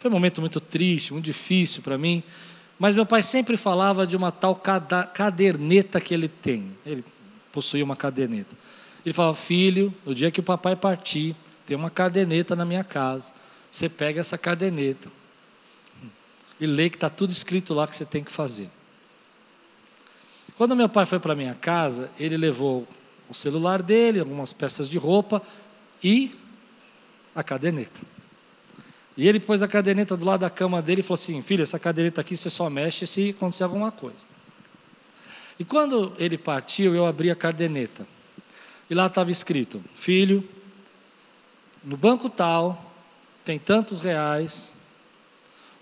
Foi 0.00 0.10
um 0.10 0.14
momento 0.14 0.40
muito 0.40 0.60
triste, 0.60 1.12
muito 1.12 1.24
difícil 1.24 1.82
para 1.82 1.96
mim, 1.96 2.22
mas 2.78 2.94
meu 2.94 3.06
pai 3.06 3.22
sempre 3.22 3.56
falava 3.56 4.06
de 4.06 4.16
uma 4.16 4.30
tal 4.32 4.54
caderneta 4.54 6.00
que 6.00 6.14
ele 6.14 6.28
tem. 6.28 6.76
Ele 6.84 7.04
possuía 7.52 7.84
uma 7.84 7.96
caderneta. 7.96 8.54
Ele 9.04 9.14
falava: 9.14 9.36
Filho, 9.36 9.92
no 10.04 10.14
dia 10.14 10.30
que 10.30 10.40
o 10.40 10.42
papai 10.42 10.76
partir, 10.76 11.34
tem 11.66 11.76
uma 11.76 11.90
caderneta 11.90 12.54
na 12.56 12.64
minha 12.64 12.84
casa. 12.84 13.32
Você 13.70 13.88
pega 13.88 14.20
essa 14.20 14.38
caderneta 14.38 15.08
e 16.60 16.66
lê 16.66 16.90
que 16.90 16.96
está 16.96 17.08
tudo 17.08 17.30
escrito 17.30 17.74
lá 17.74 17.86
que 17.86 17.94
você 17.94 18.04
tem 18.04 18.24
que 18.24 18.32
fazer. 18.32 18.68
Quando 20.56 20.74
meu 20.74 20.88
pai 20.88 21.06
foi 21.06 21.20
para 21.20 21.34
minha 21.34 21.54
casa, 21.54 22.10
ele 22.18 22.36
levou 22.36 22.86
o 23.28 23.34
celular 23.34 23.82
dele, 23.82 24.18
algumas 24.18 24.52
peças 24.52 24.88
de 24.88 24.98
roupa 24.98 25.42
e 26.02 26.32
a 27.34 27.42
caderneta. 27.42 28.00
E 29.16 29.26
ele 29.26 29.40
pôs 29.40 29.62
a 29.62 29.68
caderneta 29.68 30.16
do 30.16 30.24
lado 30.24 30.40
da 30.40 30.50
cama 30.50 30.80
dele 30.80 31.00
e 31.00 31.02
falou 31.02 31.14
assim: 31.14 31.42
Filho, 31.42 31.62
essa 31.62 31.78
caderneta 31.78 32.20
aqui 32.20 32.36
você 32.36 32.48
só 32.48 32.70
mexe 32.70 33.06
se 33.06 33.30
acontecer 33.30 33.64
alguma 33.64 33.90
coisa. 33.90 34.26
E 35.58 35.64
quando 35.64 36.12
ele 36.18 36.38
partiu, 36.38 36.94
eu 36.94 37.04
abri 37.04 37.30
a 37.30 37.34
caderneta. 37.34 38.06
E 38.88 38.94
lá 38.94 39.06
estava 39.06 39.30
escrito: 39.30 39.82
Filho, 39.96 40.48
no 41.82 41.96
banco 41.96 42.30
tal, 42.30 42.92
tem 43.44 43.58
tantos 43.58 44.00
reais, 44.00 44.76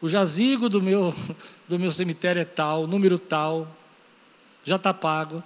o 0.01 0.09
jazigo 0.09 0.69
do 0.69 0.81
meu, 0.81 1.15
do 1.69 1.79
meu 1.79 1.93
cemitério 1.93 2.41
é 2.41 2.45
tal, 2.45 2.87
número 2.87 3.19
tal, 3.19 3.69
já 4.65 4.77
está 4.77 4.95
pago. 4.95 5.43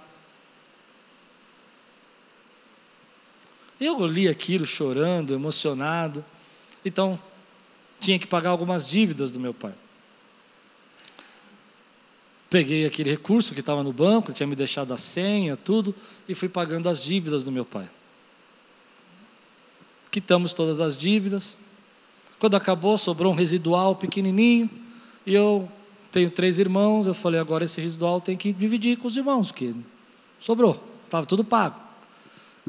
Eu 3.81 4.05
li 4.05 4.27
aquilo 4.27 4.63
chorando, 4.63 5.33
emocionado. 5.33 6.23
Então, 6.85 7.19
tinha 7.99 8.19
que 8.19 8.27
pagar 8.27 8.51
algumas 8.51 8.87
dívidas 8.87 9.31
do 9.31 9.39
meu 9.39 9.55
pai. 9.55 9.73
Peguei 12.47 12.85
aquele 12.85 13.09
recurso 13.09 13.55
que 13.55 13.59
estava 13.59 13.81
no 13.81 13.91
banco, 13.91 14.31
tinha 14.33 14.45
me 14.45 14.55
deixado 14.55 14.93
a 14.93 14.97
senha, 14.97 15.57
tudo, 15.57 15.95
e 16.29 16.35
fui 16.35 16.47
pagando 16.47 16.89
as 16.89 17.03
dívidas 17.03 17.43
do 17.43 17.51
meu 17.51 17.65
pai. 17.65 17.89
Quitamos 20.11 20.53
todas 20.53 20.79
as 20.79 20.95
dívidas. 20.95 21.57
Quando 22.37 22.55
acabou, 22.55 22.99
sobrou 22.99 23.33
um 23.33 23.35
residual 23.35 23.95
pequenininho, 23.95 24.69
e 25.25 25.33
eu 25.33 25.67
tenho 26.11 26.29
três 26.29 26.59
irmãos, 26.59 27.07
eu 27.07 27.15
falei, 27.15 27.39
agora 27.39 27.63
esse 27.63 27.81
residual 27.81 28.21
tem 28.21 28.37
que 28.37 28.53
dividir 28.53 28.97
com 28.97 29.07
os 29.07 29.17
irmãos, 29.17 29.51
que 29.51 29.73
sobrou, 30.39 30.83
estava 31.05 31.25
tudo 31.25 31.43
pago. 31.43 31.80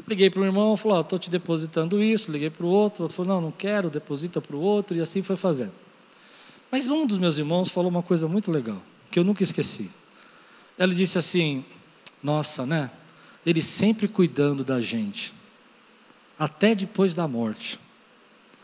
Liguei 0.07 0.29
para 0.29 0.41
o 0.41 0.45
irmão, 0.45 0.75
falou, 0.75 1.01
estou 1.01 1.19
te 1.19 1.29
depositando 1.29 2.01
isso, 2.01 2.31
liguei 2.31 2.49
para 2.49 2.65
o 2.65 2.69
outro, 2.69 3.03
outro 3.03 3.15
falou, 3.15 3.35
não, 3.35 3.41
não 3.41 3.51
quero, 3.51 3.89
deposita 3.89 4.41
para 4.41 4.55
o 4.55 4.59
outro, 4.59 4.97
e 4.97 5.01
assim 5.01 5.21
foi 5.21 5.37
fazendo. 5.37 5.71
Mas 6.71 6.89
um 6.89 7.05
dos 7.05 7.17
meus 7.17 7.37
irmãos 7.37 7.69
falou 7.69 7.89
uma 7.89 8.01
coisa 8.01 8.27
muito 8.27 8.51
legal, 8.51 8.81
que 9.11 9.19
eu 9.19 9.23
nunca 9.23 9.43
esqueci. 9.43 9.89
Ela 10.77 10.93
disse 10.93 11.17
assim, 11.17 11.63
nossa, 12.21 12.65
né? 12.65 12.89
Ele 13.45 13.61
sempre 13.61 14.07
cuidando 14.07 14.63
da 14.63 14.81
gente, 14.81 15.33
até 16.39 16.73
depois 16.73 17.13
da 17.13 17.27
morte. 17.27 17.79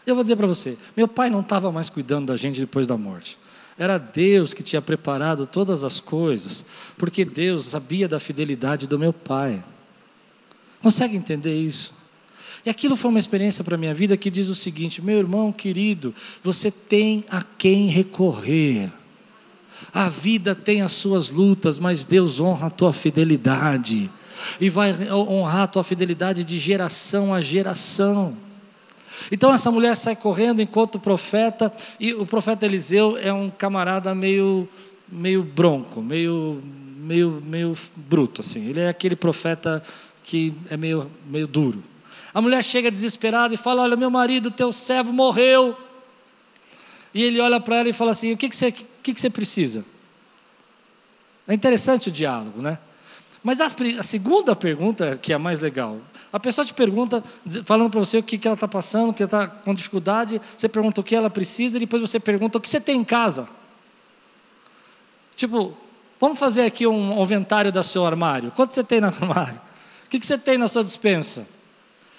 Eu 0.05 0.15
vou 0.15 0.23
dizer 0.23 0.35
para 0.35 0.47
você, 0.47 0.77
meu 0.97 1.07
pai 1.07 1.29
não 1.29 1.41
estava 1.41 1.71
mais 1.71 1.89
cuidando 1.89 2.27
da 2.27 2.35
gente 2.35 2.59
depois 2.59 2.87
da 2.87 2.97
morte. 2.97 3.37
Era 3.77 3.97
Deus 3.97 4.53
que 4.53 4.63
tinha 4.63 4.81
preparado 4.81 5.45
todas 5.45 5.83
as 5.83 5.99
coisas, 5.99 6.65
porque 6.97 7.23
Deus 7.23 7.65
sabia 7.65 8.07
da 8.07 8.19
fidelidade 8.19 8.87
do 8.87 8.97
meu 8.97 9.13
pai. 9.13 9.63
Consegue 10.81 11.15
entender 11.15 11.59
isso? 11.59 11.93
E 12.65 12.69
aquilo 12.69 12.95
foi 12.95 13.09
uma 13.09 13.19
experiência 13.19 13.63
para 13.63 13.75
a 13.75 13.77
minha 13.77 13.93
vida 13.93 14.17
que 14.17 14.29
diz 14.29 14.47
o 14.47 14.55
seguinte: 14.55 15.01
meu 15.01 15.17
irmão 15.17 15.51
querido, 15.51 16.13
você 16.43 16.69
tem 16.69 17.23
a 17.29 17.41
quem 17.41 17.87
recorrer. 17.87 18.91
A 19.93 20.09
vida 20.09 20.53
tem 20.53 20.81
as 20.81 20.91
suas 20.91 21.29
lutas, 21.29 21.79
mas 21.79 22.03
Deus 22.03 22.39
honra 22.39 22.67
a 22.67 22.69
tua 22.69 22.91
fidelidade. 22.91 24.09
E 24.59 24.69
vai 24.69 24.93
honrar 25.11 25.63
a 25.63 25.67
tua 25.67 25.83
fidelidade 25.83 26.43
de 26.43 26.59
geração 26.59 27.33
a 27.33 27.41
geração. 27.41 28.37
Então 29.31 29.53
essa 29.53 29.69
mulher 29.71 29.95
sai 29.95 30.15
correndo 30.15 30.61
enquanto 30.61 30.95
o 30.95 30.99
profeta, 30.99 31.71
e 31.99 32.13
o 32.13 32.25
profeta 32.25 32.65
Eliseu 32.65 33.17
é 33.17 33.33
um 33.33 33.49
camarada 33.49 34.13
meio, 34.15 34.67
meio 35.09 35.43
bronco, 35.43 36.01
meio, 36.01 36.61
meio, 36.97 37.41
meio 37.45 37.77
bruto, 37.95 38.41
assim. 38.41 38.65
Ele 38.67 38.81
é 38.81 38.89
aquele 38.89 39.15
profeta 39.15 39.83
que 40.29 40.53
é 40.69 40.77
meio, 40.77 41.09
meio 41.25 41.47
duro. 41.47 41.83
A 42.31 42.39
mulher 42.39 42.63
chega 42.63 42.91
desesperada 42.91 43.51
e 43.51 43.57
fala: 43.57 43.81
Olha, 43.81 43.97
meu 43.97 44.11
marido, 44.11 44.51
teu 44.51 44.71
servo 44.71 45.11
morreu. 45.11 45.75
E 47.11 47.23
ele 47.23 47.41
olha 47.41 47.59
para 47.59 47.77
ela 47.77 47.89
e 47.89 47.93
fala 47.93 48.11
assim: 48.11 48.31
O 48.31 48.37
que, 48.37 48.47
que, 48.47 48.55
você, 48.55 48.71
que, 48.71 49.11
que 49.11 49.19
você 49.19 49.27
precisa? 49.27 49.83
É 51.47 51.53
interessante 51.55 52.09
o 52.09 52.11
diálogo, 52.11 52.61
né? 52.61 52.77
Mas 53.43 53.59
a, 53.59 53.71
a, 53.97 54.03
segunda 54.03 54.55
pergunta, 54.55 55.17
que 55.19 55.33
é 55.33 55.35
a 55.35 55.39
mais 55.39 55.59
legal, 55.59 55.97
a 56.31 56.39
pessoa 56.39 56.63
te 56.63 56.75
pergunta, 56.75 57.23
falando 57.65 57.89
para 57.89 57.99
você 57.99 58.19
o 58.19 58.23
que, 58.23 58.37
que 58.37 58.47
ela 58.47 58.53
está 58.53 58.67
passando, 58.67 59.11
que 59.11 59.23
ela 59.23 59.45
está 59.45 59.47
com 59.47 59.73
dificuldade, 59.73 60.39
você 60.55 60.69
pergunta 60.69 61.01
o 61.01 61.03
que 61.03 61.15
ela 61.15 61.29
precisa, 61.31 61.77
e 61.77 61.79
depois 61.79 62.03
você 62.03 62.19
pergunta 62.19 62.59
o 62.59 62.61
que 62.61 62.69
você 62.69 62.79
tem 62.79 62.97
em 62.97 63.03
casa. 63.03 63.49
Tipo, 65.35 65.75
vamos 66.21 66.37
fazer 66.37 66.65
aqui 66.65 66.85
um 66.85 67.19
inventário 67.19 67.71
do 67.71 67.81
seu 67.81 68.05
armário. 68.05 68.51
Quanto 68.51 68.75
você 68.75 68.83
tem 68.83 69.01
no 69.01 69.07
armário? 69.19 69.68
O 70.09 70.17
que, 70.17 70.25
você 70.25 70.39
tem 70.39 70.57
na 70.57 70.67
sua 70.67 70.83
dispensa? 70.83 71.45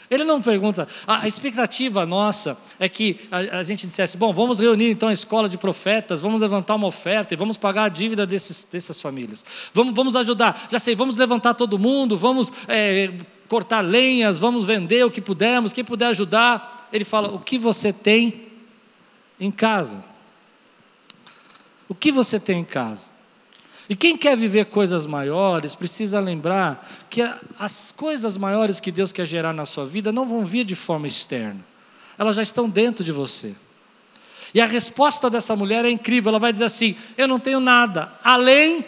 Ele 0.08 0.22
não 0.22 0.40
pergunta. 0.40 0.86
A 1.08 1.26
expectativa 1.26 2.06
nossa 2.06 2.56
é 2.78 2.88
que 2.88 3.18
a, 3.32 3.58
a, 3.58 3.62
gente 3.64 3.84
dissesse: 3.84 4.16
bom, 4.16 4.32
vamos 4.32 4.60
reunir 4.60 4.92
então 4.92 5.08
a 5.08 5.12
escola 5.12 5.48
de 5.48 5.58
profetas, 5.58 6.20
vamos 6.20 6.40
levantar 6.40 6.76
uma 6.76 6.86
oferta 6.86 7.34
e 7.34 7.36
vamos 7.36 7.56
pagar 7.56 7.86
a 7.86 7.88
dívida 7.88 8.24
desses, 8.24 8.62
dessas 8.70 9.00
famílias. 9.00 9.44
Vamos, 9.74 9.92
vamos 9.92 10.14
ajudar. 10.14 10.68
Já 10.70 10.78
sei, 10.78 10.94
vamos 10.94 11.16
levantar 11.16 11.54
todo 11.54 11.76
mundo, 11.80 12.16
vamos 12.16 12.52
é, 12.68 13.12
cortar 13.48 13.80
lenhas, 13.80 14.38
vamos 14.38 14.64
vender 14.64 15.04
o 15.04 15.10
que 15.10 15.20
pudermos, 15.20 15.72
quem 15.72 15.82
puder 15.82 16.06
ajudar. 16.10 16.88
Ele 16.92 17.04
fala: 17.04 17.34
o 17.34 17.40
que 17.40 17.58
você 17.58 17.92
tem 17.92 18.46
em 19.40 19.50
casa? 19.50 20.04
O 21.88 21.94
que 21.94 22.12
você 22.12 22.38
tem 22.38 22.60
em 22.60 22.64
casa? 22.64 23.08
E 23.90 23.96
quem 23.96 24.16
quer 24.16 24.36
viver 24.36 24.66
coisas 24.66 25.04
maiores 25.04 25.74
precisa 25.74 26.20
lembrar 26.20 26.88
que 27.10 27.28
as 27.58 27.90
coisas 27.90 28.36
maiores 28.36 28.78
que 28.78 28.92
Deus 28.92 29.10
quer 29.10 29.26
gerar 29.26 29.52
na 29.52 29.64
sua 29.64 29.84
vida 29.84 30.12
não 30.12 30.24
vão 30.24 30.44
vir 30.44 30.64
de 30.64 30.76
forma 30.76 31.08
externa, 31.08 31.58
elas 32.16 32.36
já 32.36 32.42
estão 32.42 32.70
dentro 32.70 33.02
de 33.02 33.10
você. 33.10 33.52
E 34.54 34.60
a 34.60 34.66
resposta 34.66 35.28
dessa 35.28 35.56
mulher 35.56 35.84
é 35.84 35.90
incrível, 35.90 36.28
ela 36.28 36.38
vai 36.38 36.52
dizer 36.52 36.66
assim: 36.66 36.94
Eu 37.18 37.26
não 37.26 37.40
tenho 37.40 37.58
nada 37.58 38.12
além 38.22 38.84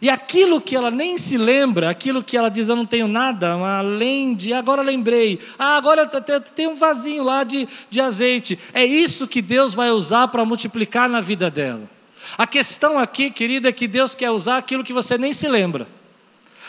E 0.00 0.08
aquilo 0.08 0.60
que 0.60 0.76
ela 0.76 0.90
nem 0.90 1.18
se 1.18 1.36
lembra, 1.36 1.90
aquilo 1.90 2.22
que 2.22 2.36
ela 2.36 2.48
diz, 2.48 2.68
eu 2.68 2.76
não 2.76 2.86
tenho 2.86 3.08
nada, 3.08 3.52
além 3.52 4.34
de, 4.34 4.52
agora 4.52 4.80
lembrei, 4.80 5.40
ah, 5.58 5.76
agora 5.76 6.06
tem 6.06 6.68
um 6.68 6.74
vasinho 6.74 7.24
lá 7.24 7.42
de, 7.42 7.66
de 7.90 8.00
azeite. 8.00 8.58
É 8.72 8.84
isso 8.84 9.26
que 9.26 9.42
Deus 9.42 9.74
vai 9.74 9.90
usar 9.90 10.28
para 10.28 10.44
multiplicar 10.44 11.08
na 11.08 11.20
vida 11.20 11.50
dela. 11.50 11.93
A 12.36 12.46
questão 12.46 12.98
aqui, 12.98 13.30
querida, 13.30 13.68
é 13.68 13.72
que 13.72 13.86
Deus 13.86 14.14
quer 14.14 14.30
usar 14.30 14.58
aquilo 14.58 14.84
que 14.84 14.92
você 14.92 15.16
nem 15.16 15.32
se 15.32 15.48
lembra. 15.48 15.86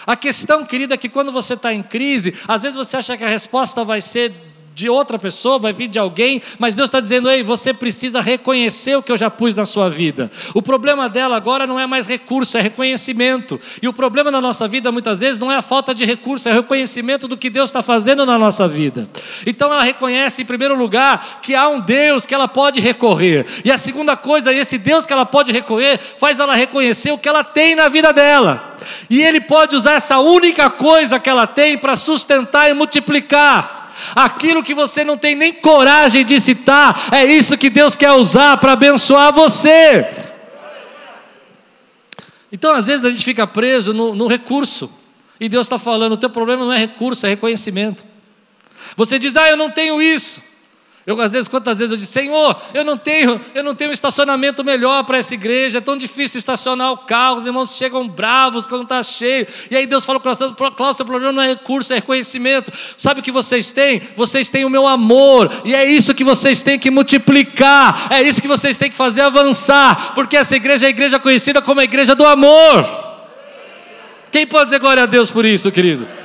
A 0.05 0.15
questão, 0.15 0.63
querida, 0.65 0.93
é 0.93 0.97
que 0.97 1.09
quando 1.09 1.31
você 1.31 1.55
está 1.55 1.73
em 1.73 1.81
crise, 1.81 2.33
às 2.47 2.61
vezes 2.61 2.75
você 2.75 2.97
acha 2.97 3.17
que 3.17 3.23
a 3.23 3.29
resposta 3.29 3.83
vai 3.83 4.01
ser 4.01 4.33
de 4.75 4.89
outra 4.89 5.17
pessoa, 5.17 5.57
vai 5.57 5.71
vir 5.71 5.87
de 5.87 5.97
alguém, 5.97 6.41
mas 6.59 6.75
Deus 6.75 6.89
está 6.89 6.99
dizendo: 6.99 7.29
ei, 7.29 7.41
você 7.43 7.73
precisa 7.73 8.19
reconhecer 8.19 8.97
o 8.97 9.01
que 9.01 9.09
eu 9.09 9.17
já 9.17 9.29
pus 9.29 9.55
na 9.55 9.65
sua 9.65 9.89
vida. 9.89 10.29
O 10.53 10.61
problema 10.61 11.07
dela 11.07 11.37
agora 11.37 11.65
não 11.65 11.79
é 11.79 11.87
mais 11.87 12.05
recurso, 12.05 12.57
é 12.57 12.61
reconhecimento. 12.61 13.57
E 13.81 13.87
o 13.87 13.93
problema 13.93 14.29
da 14.29 14.41
nossa 14.41 14.67
vida 14.67 14.91
muitas 14.91 15.21
vezes 15.21 15.39
não 15.39 15.49
é 15.49 15.55
a 15.55 15.61
falta 15.61 15.95
de 15.95 16.03
recurso, 16.03 16.49
é 16.49 16.51
o 16.51 16.55
reconhecimento 16.55 17.25
do 17.25 17.37
que 17.37 17.49
Deus 17.49 17.69
está 17.69 17.81
fazendo 17.81 18.25
na 18.25 18.37
nossa 18.37 18.67
vida. 18.67 19.07
Então 19.47 19.71
ela 19.71 19.83
reconhece, 19.83 20.41
em 20.41 20.45
primeiro 20.45 20.75
lugar, 20.75 21.39
que 21.41 21.55
há 21.55 21.69
um 21.69 21.79
Deus 21.79 22.25
que 22.25 22.35
ela 22.35 22.47
pode 22.47 22.81
recorrer. 22.81 23.45
E 23.63 23.71
a 23.71 23.77
segunda 23.77 24.17
coisa, 24.17 24.53
esse 24.53 24.77
Deus 24.77 25.05
que 25.05 25.13
ela 25.13 25.25
pode 25.25 25.53
recorrer, 25.53 25.99
faz 26.19 26.37
ela 26.41 26.53
reconhecer 26.53 27.11
o 27.13 27.17
que 27.17 27.29
ela 27.29 27.45
tem 27.45 27.75
na 27.75 27.87
vida 27.87 28.11
dela. 28.11 28.75
E 29.09 29.23
Ele 29.23 29.39
pode 29.39 29.75
usar 29.75 29.93
essa 29.93 30.19
única 30.19 30.69
coisa 30.69 31.17
que 31.17 31.29
ela 31.29 31.47
tem 31.47 31.77
para 31.77 31.95
sustentar 31.95 32.69
e 32.69 32.73
multiplicar. 32.73 33.74
Aquilo 34.15 34.63
que 34.63 34.73
você 34.73 35.03
não 35.03 35.17
tem 35.17 35.35
nem 35.35 35.53
coragem 35.53 36.25
de 36.25 36.39
citar, 36.39 37.09
é 37.11 37.25
isso 37.25 37.57
que 37.57 37.69
Deus 37.69 37.95
quer 37.95 38.11
usar 38.11 38.57
para 38.57 38.73
abençoar 38.73 39.33
você. 39.33 40.05
Então, 42.51 42.73
às 42.73 42.87
vezes, 42.87 43.05
a 43.05 43.09
gente 43.09 43.23
fica 43.23 43.45
preso 43.45 43.93
no, 43.93 44.15
no 44.15 44.27
recurso, 44.27 44.89
e 45.39 45.49
Deus 45.49 45.65
está 45.65 45.77
falando: 45.77 46.13
o 46.13 46.17
teu 46.17 46.29
problema 46.29 46.65
não 46.65 46.73
é 46.73 46.77
recurso, 46.77 47.25
é 47.25 47.29
reconhecimento. 47.29 48.05
Você 48.95 49.19
diz, 49.19 49.35
ah, 49.35 49.49
eu 49.49 49.57
não 49.57 49.69
tenho 49.69 50.01
isso. 50.01 50.41
Eu 51.07 51.21
às 51.21 51.33
vezes, 51.33 51.47
quantas 51.47 51.77
vezes 51.77 51.91
eu 51.91 51.97
disse, 51.97 52.11
Senhor, 52.11 52.59
eu 52.73 52.83
não 52.83 52.97
tenho, 52.97 53.39
eu 53.53 53.63
não 53.63 53.75
tenho 53.75 53.91
estacionamento 53.91 54.63
melhor 54.63 55.03
para 55.03 55.19
essa 55.19 55.35
igreja, 55.35 55.77
é 55.77 55.81
tão 55.81 55.95
difícil 55.95 56.39
estacionar 56.39 56.91
o 56.91 56.97
carro, 56.97 57.37
os 57.37 57.45
irmãos 57.45 57.77
chegam 57.77 58.07
bravos 58.07 58.65
quando 58.65 58.83
está 58.83 59.03
cheio. 59.03 59.45
E 59.69 59.77
aí 59.77 59.85
Deus 59.85 60.03
fala 60.03 60.19
para 60.19 60.31
o 60.31 60.71
Cláudio, 60.71 60.97
seu 60.97 61.05
problema 61.05 61.31
não 61.31 61.43
é 61.43 61.49
recurso, 61.49 61.93
é 61.93 61.97
reconhecimento. 61.97 62.71
Sabe 62.97 63.19
o 63.19 63.23
que 63.23 63.31
vocês 63.31 63.71
têm? 63.71 64.01
Vocês 64.15 64.49
têm 64.49 64.65
o 64.65 64.69
meu 64.69 64.87
amor, 64.87 65.51
e 65.63 65.75
é 65.75 65.85
isso 65.85 66.11
que 66.11 66.23
vocês 66.23 66.63
têm 66.63 66.79
que 66.79 66.89
multiplicar, 66.89 68.07
é 68.09 68.23
isso 68.23 68.41
que 68.41 68.47
vocês 68.47 68.75
têm 68.75 68.89
que 68.89 68.97
fazer 68.97 69.21
avançar, 69.21 70.15
porque 70.15 70.35
essa 70.35 70.55
igreja 70.55 70.85
é 70.85 70.87
a 70.87 70.89
igreja 70.89 71.19
conhecida 71.19 71.61
como 71.61 71.81
a 71.81 71.83
igreja 71.83 72.15
do 72.15 72.25
amor. 72.25 73.05
Quem 74.31 74.47
pode 74.47 74.65
dizer 74.65 74.79
glória 74.79 75.03
a 75.03 75.05
Deus 75.05 75.29
por 75.29 75.45
isso, 75.45 75.71
querido? 75.71 76.24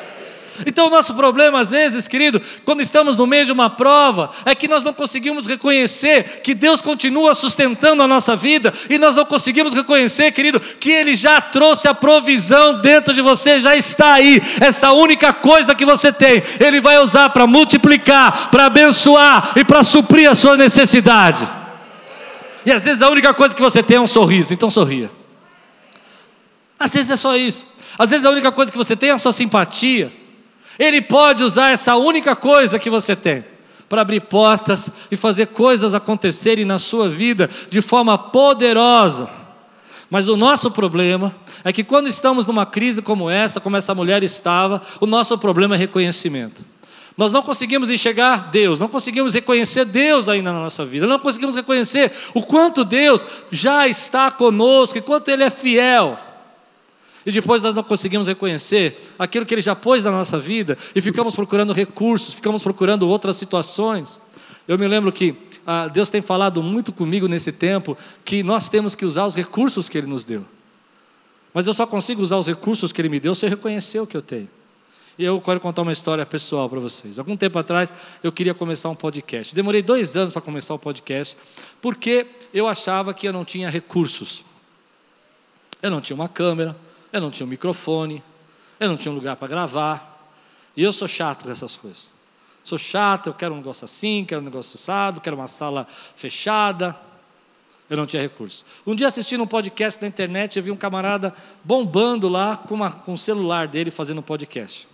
Então, 0.66 0.88
o 0.88 0.90
nosso 0.90 1.14
problema, 1.14 1.60
às 1.60 1.70
vezes, 1.70 2.06
querido, 2.06 2.40
quando 2.64 2.80
estamos 2.80 3.16
no 3.16 3.26
meio 3.26 3.46
de 3.46 3.52
uma 3.52 3.70
prova, 3.70 4.30
é 4.44 4.54
que 4.54 4.68
nós 4.68 4.84
não 4.84 4.92
conseguimos 4.92 5.46
reconhecer 5.46 6.40
que 6.42 6.54
Deus 6.54 6.82
continua 6.82 7.34
sustentando 7.34 8.02
a 8.02 8.08
nossa 8.08 8.36
vida, 8.36 8.72
e 8.88 8.98
nós 8.98 9.16
não 9.16 9.24
conseguimos 9.24 9.72
reconhecer, 9.72 10.32
querido, 10.32 10.60
que 10.60 10.90
Ele 10.90 11.14
já 11.14 11.40
trouxe 11.40 11.88
a 11.88 11.94
provisão 11.94 12.80
dentro 12.80 13.14
de 13.14 13.22
você, 13.22 13.60
já 13.60 13.74
está 13.76 14.14
aí, 14.14 14.40
essa 14.60 14.92
única 14.92 15.32
coisa 15.32 15.74
que 15.74 15.86
você 15.86 16.12
tem, 16.12 16.42
Ele 16.58 16.80
vai 16.80 16.98
usar 16.98 17.30
para 17.30 17.46
multiplicar, 17.46 18.50
para 18.50 18.66
abençoar 18.66 19.52
e 19.56 19.64
para 19.64 19.82
suprir 19.82 20.30
a 20.30 20.34
sua 20.34 20.56
necessidade. 20.56 21.48
E 22.64 22.72
às 22.72 22.82
vezes 22.82 23.00
a 23.00 23.08
única 23.08 23.32
coisa 23.32 23.54
que 23.54 23.62
você 23.62 23.82
tem 23.82 23.96
é 23.96 24.00
um 24.00 24.06
sorriso, 24.06 24.52
então 24.52 24.70
sorria. 24.70 25.10
Às 26.78 26.92
vezes 26.92 27.10
é 27.10 27.16
só 27.16 27.36
isso. 27.36 27.66
Às 27.98 28.10
vezes 28.10 28.24
a 28.24 28.30
única 28.30 28.52
coisa 28.52 28.70
que 28.70 28.78
você 28.78 28.96
tem 28.96 29.10
é 29.10 29.12
a 29.12 29.18
sua 29.18 29.32
simpatia. 29.32 30.19
Ele 30.78 31.02
pode 31.02 31.42
usar 31.42 31.70
essa 31.70 31.96
única 31.96 32.34
coisa 32.34 32.78
que 32.78 32.90
você 32.90 33.14
tem 33.14 33.44
para 33.88 34.02
abrir 34.02 34.20
portas 34.20 34.88
e 35.10 35.16
fazer 35.16 35.46
coisas 35.46 35.94
acontecerem 35.94 36.64
na 36.64 36.78
sua 36.78 37.08
vida 37.08 37.50
de 37.68 37.82
forma 37.82 38.16
poderosa. 38.16 39.28
Mas 40.08 40.28
o 40.28 40.36
nosso 40.36 40.70
problema 40.70 41.34
é 41.64 41.72
que 41.72 41.84
quando 41.84 42.08
estamos 42.08 42.46
numa 42.46 42.64
crise 42.64 43.02
como 43.02 43.28
essa, 43.28 43.60
como 43.60 43.76
essa 43.76 43.94
mulher 43.94 44.22
estava, 44.22 44.80
o 45.00 45.06
nosso 45.06 45.36
problema 45.36 45.74
é 45.74 45.78
reconhecimento. 45.78 46.64
Nós 47.16 47.32
não 47.32 47.42
conseguimos 47.42 47.90
enxergar 47.90 48.50
Deus, 48.50 48.80
não 48.80 48.88
conseguimos 48.88 49.34
reconhecer 49.34 49.84
Deus 49.84 50.28
ainda 50.28 50.52
na 50.52 50.60
nossa 50.60 50.86
vida, 50.86 51.06
não 51.06 51.18
conseguimos 51.18 51.54
reconhecer 51.54 52.12
o 52.32 52.42
quanto 52.42 52.84
Deus 52.84 53.24
já 53.50 53.86
está 53.86 54.30
conosco 54.30 54.96
e 54.98 55.02
quanto 55.02 55.30
Ele 55.30 55.44
é 55.44 55.50
fiel. 55.50 56.18
E 57.24 57.30
depois 57.30 57.62
nós 57.62 57.74
não 57.74 57.82
conseguimos 57.82 58.26
reconhecer 58.26 58.98
aquilo 59.18 59.44
que 59.44 59.54
Ele 59.54 59.60
já 59.60 59.74
pôs 59.74 60.04
na 60.04 60.10
nossa 60.10 60.38
vida 60.38 60.76
e 60.94 61.00
ficamos 61.00 61.34
procurando 61.34 61.72
recursos, 61.72 62.32
ficamos 62.32 62.62
procurando 62.62 63.08
outras 63.08 63.36
situações. 63.36 64.20
Eu 64.66 64.78
me 64.78 64.88
lembro 64.88 65.12
que 65.12 65.34
ah, 65.66 65.88
Deus 65.88 66.08
tem 66.08 66.20
falado 66.20 66.62
muito 66.62 66.92
comigo 66.92 67.28
nesse 67.28 67.52
tempo 67.52 67.96
que 68.24 68.42
nós 68.42 68.68
temos 68.68 68.94
que 68.94 69.04
usar 69.04 69.26
os 69.26 69.34
recursos 69.34 69.88
que 69.88 69.98
Ele 69.98 70.06
nos 70.06 70.24
deu. 70.24 70.44
Mas 71.52 71.66
eu 71.66 71.74
só 71.74 71.86
consigo 71.86 72.22
usar 72.22 72.36
os 72.36 72.46
recursos 72.46 72.92
que 72.92 73.00
Ele 73.00 73.08
me 73.08 73.20
deu 73.20 73.34
se 73.34 73.44
eu 73.44 73.50
reconhecer 73.50 74.00
o 74.00 74.06
que 74.06 74.16
eu 74.16 74.22
tenho. 74.22 74.48
E 75.18 75.24
eu 75.24 75.38
quero 75.40 75.60
contar 75.60 75.82
uma 75.82 75.92
história 75.92 76.24
pessoal 76.24 76.68
para 76.68 76.80
vocês. 76.80 77.18
Algum 77.18 77.36
tempo 77.36 77.58
atrás 77.58 77.92
eu 78.22 78.32
queria 78.32 78.54
começar 78.54 78.88
um 78.88 78.94
podcast. 78.94 79.54
Demorei 79.54 79.82
dois 79.82 80.16
anos 80.16 80.32
para 80.32 80.40
começar 80.40 80.72
o 80.72 80.78
podcast, 80.78 81.36
porque 81.82 82.26
eu 82.54 82.66
achava 82.66 83.12
que 83.12 83.28
eu 83.28 83.32
não 83.32 83.44
tinha 83.44 83.68
recursos. 83.68 84.42
Eu 85.82 85.90
não 85.90 86.00
tinha 86.00 86.14
uma 86.14 86.28
câmera, 86.28 86.76
eu 87.12 87.20
não 87.20 87.30
tinha 87.30 87.46
um 87.46 87.50
microfone, 87.50 88.22
eu 88.78 88.88
não 88.88 88.96
tinha 88.96 89.12
um 89.12 89.14
lugar 89.14 89.36
para 89.36 89.48
gravar. 89.48 90.30
E 90.76 90.82
eu 90.82 90.92
sou 90.92 91.08
chato 91.08 91.44
com 91.44 91.50
essas 91.50 91.76
coisas. 91.76 92.12
Sou 92.62 92.78
chato, 92.78 93.28
eu 93.28 93.34
quero 93.34 93.54
um 93.54 93.58
negócio 93.58 93.84
assim, 93.84 94.24
quero 94.24 94.40
um 94.40 94.44
negócio 94.44 94.76
assado, 94.76 95.20
quero 95.20 95.36
uma 95.36 95.46
sala 95.46 95.86
fechada. 96.14 96.96
Eu 97.88 97.96
não 97.96 98.06
tinha 98.06 98.22
recurso. 98.22 98.64
Um 98.86 98.94
dia 98.94 99.08
assistindo 99.08 99.42
um 99.42 99.46
podcast 99.46 100.00
na 100.00 100.06
internet, 100.06 100.56
eu 100.56 100.62
vi 100.62 100.70
um 100.70 100.76
camarada 100.76 101.34
bombando 101.64 102.28
lá 102.28 102.56
com, 102.56 102.74
uma, 102.74 102.92
com 102.92 103.14
o 103.14 103.18
celular 103.18 103.66
dele 103.66 103.90
fazendo 103.90 104.18
um 104.18 104.22
podcast. 104.22 104.86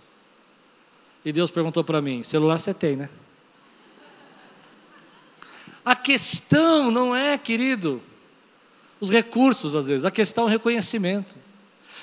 E 1.23 1.31
Deus 1.31 1.51
perguntou 1.51 1.83
para 1.83 2.01
mim: 2.01 2.23
celular 2.23 2.57
você 2.57 2.73
tem, 2.73 2.95
né? 2.95 3.09
A 5.85 5.95
questão 5.95 6.89
não 6.89 7.15
é, 7.15 7.37
querido, 7.37 8.01
os 8.99 9.09
recursos 9.09 9.75
às 9.75 9.85
vezes, 9.85 10.03
a 10.03 10.11
questão 10.11 10.45
é 10.45 10.47
o 10.47 10.49
reconhecimento. 10.49 11.35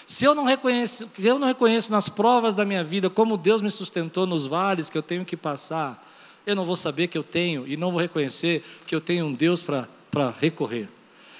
Se 0.07 0.25
eu 0.25 0.35
não 0.35 0.45
reconheço, 0.45 1.11
eu 1.19 1.39
não 1.39 1.49
reconheço 1.49 1.91
nas 1.91 2.09
provas 2.09 2.55
da 2.55 2.65
minha 2.65 2.85
vida 2.85 3.09
como 3.09 3.37
Deus 3.37 3.63
me 3.63 3.71
sustentou 3.71 4.27
nos 4.27 4.47
vales 4.47 4.91
que 4.91 4.99
eu 4.99 5.03
tenho 5.03 5.25
que 5.25 5.37
passar, 5.37 6.07
eu 6.47 6.55
não 6.55 6.65
vou 6.65 6.77
saber 6.77 7.09
que 7.09 7.17
eu 7.17 7.23
tenho 7.23 7.67
e 7.67 7.77
não 7.77 7.91
vou 7.91 8.01
reconhecer 8.01 8.63
que 8.87 8.95
eu 8.95 9.01
tenho 9.01 9.27
um 9.27 9.33
Deus 9.33 9.63
para 9.63 10.35
recorrer. 10.41 10.89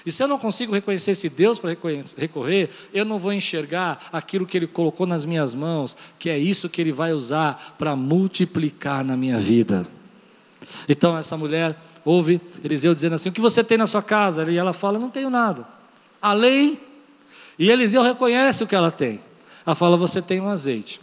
E 0.05 0.11
se 0.11 0.21
eu 0.21 0.27
não 0.27 0.37
consigo 0.37 0.73
reconhecer 0.73 1.11
esse 1.11 1.27
Deus 1.27 1.57
para 1.57 1.75
recorrer, 2.17 2.69
eu 2.93 3.03
não 3.03 3.17
vou 3.17 3.33
enxergar 3.33 4.07
aquilo 4.11 4.45
que 4.45 4.55
Ele 4.55 4.67
colocou 4.67 5.07
nas 5.07 5.25
minhas 5.25 5.55
mãos, 5.55 5.97
que 6.19 6.29
é 6.29 6.37
isso 6.37 6.69
que 6.69 6.79
Ele 6.79 6.91
vai 6.91 7.11
usar 7.11 7.75
para 7.77 7.95
multiplicar 7.95 9.03
na 9.03 9.17
minha 9.17 9.39
vida. 9.39 9.87
Então 10.87 11.17
essa 11.17 11.35
mulher 11.35 11.75
ouve 12.03 12.39
Eliseu 12.63 12.93
dizendo 12.93 13.15
assim: 13.15 13.29
O 13.29 13.31
que 13.31 13.41
você 13.41 13.63
tem 13.63 13.77
na 13.77 13.87
sua 13.87 14.03
casa? 14.03 14.49
E 14.51 14.57
ela 14.57 14.73
fala: 14.73 14.99
Não 14.99 15.09
tenho 15.09 15.29
nada. 15.29 15.67
Além 16.21 16.79
e 17.57 17.69
Eliseu 17.69 18.01
reconhece 18.01 18.63
o 18.63 18.67
que 18.67 18.75
ela 18.75 18.91
tem. 18.91 19.19
Ela 19.65 19.75
fala: 19.75 19.97
Você 19.97 20.21
tem 20.21 20.41
um 20.41 20.49
azeite. 20.49 21.01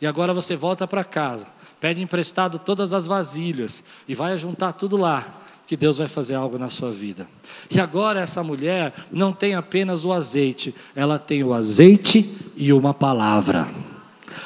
E 0.00 0.06
agora 0.06 0.34
você 0.34 0.56
volta 0.56 0.86
para 0.86 1.04
casa, 1.04 1.46
pede 1.80 2.02
emprestado 2.02 2.58
todas 2.58 2.92
as 2.92 3.06
vasilhas 3.06 3.82
e 4.08 4.14
vai 4.14 4.36
juntar 4.36 4.72
tudo 4.72 4.96
lá, 4.96 5.42
que 5.66 5.76
Deus 5.76 5.96
vai 5.96 6.08
fazer 6.08 6.34
algo 6.34 6.58
na 6.58 6.68
sua 6.68 6.90
vida. 6.90 7.26
E 7.70 7.80
agora 7.80 8.20
essa 8.20 8.42
mulher 8.42 8.92
não 9.10 9.32
tem 9.32 9.54
apenas 9.54 10.04
o 10.04 10.12
azeite, 10.12 10.74
ela 10.94 11.18
tem 11.18 11.42
o 11.42 11.54
azeite 11.54 12.36
e 12.56 12.72
uma 12.72 12.92
palavra 12.92 13.93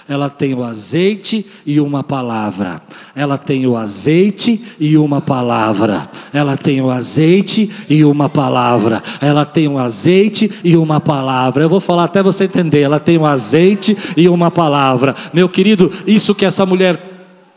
ela 0.09 0.29
tem 0.29 0.55
o 0.55 0.63
azeite 0.63 1.47
e 1.65 1.81
uma 1.81 2.03
palavra. 2.03 2.81
Ela 3.15 3.39
tem 3.39 3.67
o 3.67 3.77
azeite 3.77 4.63
e 4.79 4.97
uma 4.97 5.21
palavra. 5.21 6.09
Ela 6.33 6.57
tem 6.57 6.81
o 6.81 6.91
azeite 6.91 7.71
e 7.89 8.05
uma 8.05 8.29
palavra. 8.29 9.03
Ela 9.21 9.45
tem 9.45 9.69
o 9.69 9.79
azeite 9.79 10.51
e 10.63 10.77
uma 10.77 11.01
palavra. 11.01 11.63
Eu 11.63 11.69
vou 11.69 11.81
falar 11.81 12.05
até 12.05 12.23
você 12.23 12.45
entender. 12.45 12.81
Ela 12.81 13.01
tem 13.01 13.19
o 13.19 13.27
azeite 13.27 13.97
e 14.17 14.29
uma 14.29 14.51
palavra. 14.51 15.15
Meu 15.33 15.49
querido, 15.49 15.91
isso 16.07 16.35
que 16.35 16.45
essa 16.45 16.67
mulher 16.67 17.08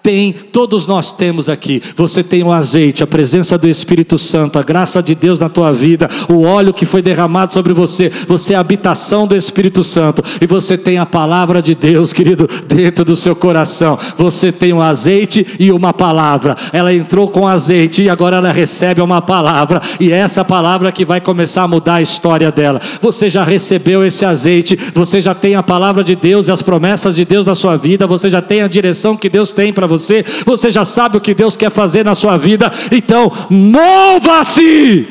tem, 0.02 0.34
todos 0.34 0.88
nós 0.88 1.12
temos 1.12 1.48
aqui. 1.50 1.82
Você 1.96 2.24
tem 2.24 2.44
o 2.44 2.52
azeite, 2.52 3.04
a 3.04 3.08
presença 3.08 3.58
do 3.58 3.68
Espírito 3.68 4.18
Santo, 4.18 4.58
a 4.58 4.64
graça 4.64 5.02
de 5.02 5.16
Deus 5.16 5.40
na 5.40 5.50
tua 5.50 5.72
vida, 5.72 6.10
o 6.30 6.44
óleo 6.44 6.74
que 6.74 6.86
foi 6.86 7.02
derramado 7.02 7.54
sobre 7.54 7.74
você. 7.74 8.12
Você 8.28 8.54
é 8.54 8.58
a 8.58 8.60
habitação 8.60 9.28
do 9.28 9.36
Espírito 9.36 9.84
Santo 9.84 10.24
e 10.40 10.48
você 10.48 10.78
tem 10.78 10.98
a 10.98 11.06
palavra 11.06 11.62
de 11.62 11.76
Deus, 11.76 12.14
querido, 12.14 12.48
dentro 12.68 13.06
do 13.06 13.16
seu 13.16 13.36
coração. 13.36 13.98
Você 14.18 14.52
tem 14.52 14.74
um 14.74 14.82
azeite 14.82 15.46
e 15.60 15.72
uma 15.72 15.94
palavra. 15.94 16.56
Ela 16.74 16.94
entrou 16.94 17.28
com 17.28 17.48
azeite 17.48 18.04
e 18.04 18.10
agora 18.10 18.38
ela 18.38 18.52
recebe 18.52 19.02
uma 19.02 19.22
palavra 19.22 19.82
e 20.00 20.12
é 20.12 20.18
essa 20.18 20.44
palavra 20.44 20.92
que 20.92 21.06
vai 21.06 21.22
começar 21.22 21.64
a 21.64 21.68
mudar 21.68 21.96
a 21.96 22.02
história 22.02 22.52
dela. 22.52 22.82
Você 23.02 23.30
já 23.30 23.44
recebeu 23.44 24.06
esse 24.06 24.26
azeite, 24.26 24.78
você 24.94 25.22
já 25.22 25.36
tem 25.36 25.56
a 25.56 25.64
palavra 25.64 26.04
de 26.04 26.16
Deus 26.16 26.48
e 26.48 26.52
as 26.52 26.62
promessas 26.62 27.16
de 27.16 27.26
Deus 27.26 27.46
na 27.46 27.56
sua 27.56 27.78
vida, 27.78 28.08
você 28.08 28.30
já 28.30 28.42
tem 28.42 28.62
a 28.62 28.68
direção 28.68 29.16
que 29.16 29.30
Deus 29.30 29.52
tem 29.52 29.72
para 29.72 29.88
você, 29.92 30.24
você 30.46 30.72
já 30.72 30.86
sabe 30.86 31.18
o 31.18 31.22
que 31.22 31.34
Deus 31.34 31.58
quer 31.58 31.72
fazer 31.72 32.06
na 32.06 32.16
sua 32.16 32.38
vida, 32.38 32.72
então 32.92 33.32
mova-se! 33.50 35.08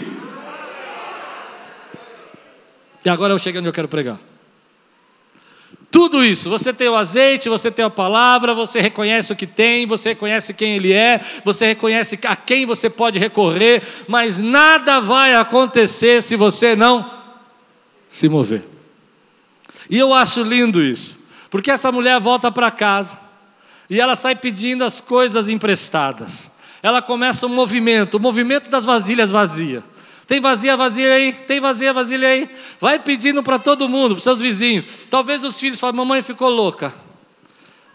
E 3.04 3.08
agora 3.08 3.32
eu 3.32 3.38
chego 3.38 3.58
onde 3.58 3.68
eu 3.68 3.72
quero 3.72 3.88
pregar. 3.88 4.18
Tudo 5.90 6.24
isso, 6.24 6.48
você 6.48 6.72
tem 6.72 6.88
o 6.88 6.94
azeite, 6.94 7.48
você 7.48 7.70
tem 7.70 7.84
a 7.84 7.90
palavra, 7.90 8.54
você 8.54 8.80
reconhece 8.80 9.32
o 9.32 9.36
que 9.36 9.46
tem, 9.46 9.86
você 9.86 10.10
reconhece 10.10 10.54
quem 10.54 10.76
Ele 10.76 10.92
é, 10.92 11.20
você 11.44 11.66
reconhece 11.66 12.18
a 12.24 12.36
quem 12.36 12.64
você 12.64 12.88
pode 12.88 13.18
recorrer, 13.18 13.82
mas 14.06 14.38
nada 14.38 15.00
vai 15.00 15.34
acontecer 15.34 16.22
se 16.22 16.36
você 16.36 16.76
não 16.76 17.10
se 18.08 18.28
mover. 18.28 18.62
E 19.88 19.98
eu 19.98 20.14
acho 20.14 20.44
lindo 20.44 20.80
isso, 20.80 21.18
porque 21.50 21.72
essa 21.72 21.90
mulher 21.90 22.20
volta 22.20 22.52
para 22.52 22.70
casa, 22.70 23.18
e 23.90 24.00
ela 24.00 24.14
sai 24.14 24.36
pedindo 24.36 24.84
as 24.84 25.00
coisas 25.00 25.48
emprestadas. 25.48 26.50
Ela 26.80 27.02
começa 27.02 27.44
um 27.44 27.50
movimento, 27.50 28.14
o 28.14 28.20
movimento 28.20 28.70
das 28.70 28.84
vasilhas 28.84 29.30
vazias. 29.30 29.82
Tem 30.28 30.40
vazia, 30.40 30.76
vazia 30.76 31.12
aí? 31.12 31.32
Tem 31.32 31.58
vazia, 31.60 31.92
vasilha 31.92 32.28
aí? 32.28 32.48
Vai 32.80 33.00
pedindo 33.00 33.42
para 33.42 33.58
todo 33.58 33.88
mundo, 33.88 34.14
para 34.14 34.22
seus 34.22 34.38
vizinhos. 34.38 34.86
Talvez 35.10 35.42
os 35.42 35.58
filhos 35.58 35.80
falem: 35.80 35.96
mamãe 35.96 36.22
ficou 36.22 36.48
louca. 36.48 36.94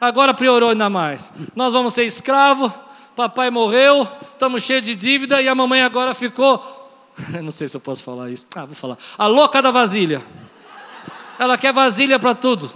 Agora 0.01 0.34
piorou 0.34 0.71
ainda 0.71 0.89
mais. 0.89 1.31
Nós 1.55 1.71
vamos 1.71 1.93
ser 1.93 2.03
escravo, 2.03 2.71
papai 3.15 3.49
morreu, 3.49 4.05
estamos 4.34 4.63
cheios 4.63 4.84
de 4.84 4.93
dívida 4.93 5.41
e 5.41 5.47
a 5.47 5.55
mamãe 5.55 5.81
agora 5.81 6.13
ficou. 6.13 6.84
não 7.41 7.51
sei 7.51 7.69
se 7.69 7.77
eu 7.77 7.81
posso 7.81 8.03
falar 8.03 8.29
isso. 8.29 8.45
Ah, 8.53 8.65
vou 8.65 8.75
falar. 8.75 8.97
A 9.17 9.27
louca 9.27 9.62
da 9.62 9.71
vasilha. 9.71 10.21
Ela 11.39 11.58
quer 11.58 11.71
vasilha 11.71 12.19
para 12.19 12.36
tudo. 12.36 12.69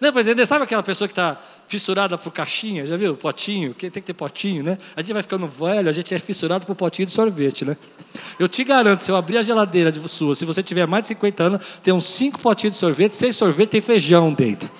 É 0.00 0.12
para 0.12 0.20
entender? 0.20 0.44
Sabe 0.44 0.64
aquela 0.64 0.82
pessoa 0.82 1.08
que 1.08 1.12
está 1.12 1.40
fissurada 1.68 2.18
por 2.18 2.30
caixinha? 2.30 2.84
Já 2.84 2.98
viu? 2.98 3.16
Potinho, 3.16 3.72
tem 3.72 3.90
que 3.90 4.00
ter 4.02 4.12
potinho, 4.12 4.62
né? 4.62 4.76
A 4.94 5.00
gente 5.00 5.12
vai 5.14 5.22
ficando 5.22 5.48
velho, 5.48 5.88
a 5.88 5.92
gente 5.92 6.14
é 6.14 6.18
fissurado 6.18 6.66
por 6.66 6.76
potinho 6.76 7.06
de 7.06 7.12
sorvete, 7.12 7.64
né? 7.64 7.78
Eu 8.38 8.46
te 8.46 8.62
garanto, 8.62 9.02
se 9.02 9.10
eu 9.10 9.16
abrir 9.16 9.38
a 9.38 9.42
geladeira 9.42 9.90
de 9.90 10.06
sua, 10.06 10.34
se 10.34 10.44
você 10.44 10.62
tiver 10.62 10.86
mais 10.86 11.04
de 11.04 11.08
50 11.08 11.42
anos, 11.42 11.66
tem 11.82 11.94
uns 11.94 12.04
5 12.04 12.38
potinhos 12.40 12.74
de 12.74 12.80
sorvete, 12.80 13.16
6 13.16 13.34
sorvete 13.34 13.70
tem 13.70 13.80
feijão 13.80 14.34
dentro. 14.34 14.70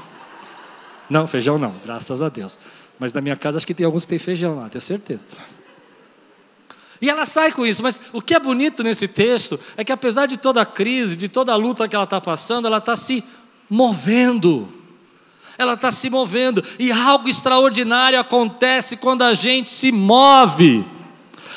Não, 1.09 1.27
feijão 1.27 1.57
não, 1.57 1.75
graças 1.83 2.21
a 2.21 2.29
Deus. 2.29 2.59
Mas 2.99 3.13
na 3.15 3.23
minha 3.23 3.37
casa 3.37 3.57
acho 3.57 3.67
que 3.67 3.75
tem 3.75 3.87
alguns 3.87 4.05
que 4.05 4.11
tem 4.11 4.19
feijão 4.19 4.57
lá, 4.57 4.69
tenho 4.69 4.83
certeza. 4.83 5.25
E 7.01 7.09
ela 7.09 7.25
sai 7.25 7.53
com 7.53 7.65
isso, 7.65 7.83
mas 7.83 8.01
o 8.13 8.21
que 8.21 8.35
é 8.35 8.39
bonito 8.39 8.83
nesse 8.83 9.09
texto 9.09 9.59
é 9.77 9.85
que 9.85 9.93
apesar 9.93 10.27
de 10.27 10.37
toda 10.37 10.61
a 10.61 10.67
crise, 10.67 11.17
de 11.17 11.29
toda 11.29 11.53
a 11.53 11.57
luta 11.57 11.89
que 11.89 11.95
ela 11.95 12.05
está 12.05 12.21
passando, 12.21 12.67
ela 12.67 12.79
está 12.79 12.97
se 12.97 13.25
movendo 13.69 14.69
ela 15.59 15.75
está 15.75 15.91
se 15.91 16.11
movendo, 16.11 16.63
e 16.79 16.93
algo 16.93 17.29
extraordinário 17.29 18.19
acontece 18.19 18.97
quando 18.97 19.23
a 19.23 19.35
gente 19.35 19.71
se 19.71 19.91
move. 19.91 20.85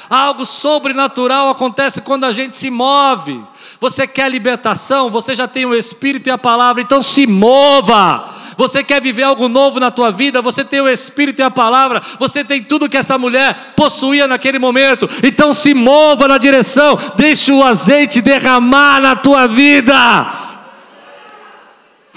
Algo 0.10 0.44
sobrenatural 0.44 1.50
acontece 1.50 2.02
quando 2.02 2.24
a 2.24 2.32
gente 2.32 2.56
se 2.56 2.72
move. 2.72 3.44
Você 3.80 4.08
quer 4.08 4.30
libertação? 4.32 5.12
Você 5.12 5.36
já 5.36 5.48
tem 5.48 5.66
o 5.66 5.76
Espírito 5.76 6.28
e 6.28 6.32
a 6.32 6.38
palavra, 6.38 6.82
então 6.82 7.02
se 7.02 7.28
mova. 7.28 8.34
Você 8.58 8.84
quer 8.84 9.02
viver 9.02 9.24
algo 9.24 9.48
novo 9.48 9.80
na 9.80 9.92
tua 9.92 10.12
vida? 10.12 10.42
Você 10.42 10.66
tem 10.66 10.82
o 10.82 10.90
Espírito 10.90 11.42
e 11.42 11.44
a 11.44 11.52
palavra. 11.52 12.02
Você 12.20 12.44
tem 12.44 12.64
tudo 12.64 12.90
que 12.90 12.98
essa 12.98 13.18
mulher 13.18 13.74
possuía 13.76 14.28
naquele 14.28 14.58
momento. 14.58 15.08
Então 15.24 15.54
se 15.54 15.76
mova 15.76 16.28
na 16.28 16.38
direção. 16.38 16.98
Deixe 17.16 17.52
o 17.52 17.64
azeite 17.64 18.20
derramar 18.20 19.00
na 19.00 19.16
tua 19.16 19.48
vida. 19.48 19.96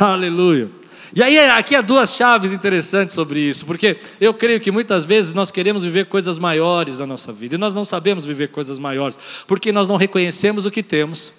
Aleluia. 0.00 0.81
E 1.14 1.22
aí, 1.22 1.38
aqui 1.38 1.77
há 1.77 1.83
duas 1.83 2.14
chaves 2.16 2.53
interessantes 2.53 3.14
sobre 3.14 3.38
isso, 3.38 3.66
porque 3.66 3.98
eu 4.18 4.33
creio 4.33 4.59
que 4.59 4.70
muitas 4.70 5.05
vezes 5.05 5.35
nós 5.35 5.51
queremos 5.51 5.85
viver 5.85 6.07
coisas 6.07 6.38
maiores 6.38 6.98
na 6.98 7.07
nossa 7.07 7.31
vida, 7.31 7.55
e 7.55 7.59
nós 7.59 7.75
não 7.75 7.85
sabemos 7.85 8.25
viver 8.25 8.48
coisas 8.48 8.79
maiores, 8.79 9.18
porque 9.46 9.70
nós 9.70 9.87
não 9.87 9.96
reconhecemos 9.96 10.64
o 10.64 10.70
que 10.70 10.83
temos, 10.83 11.31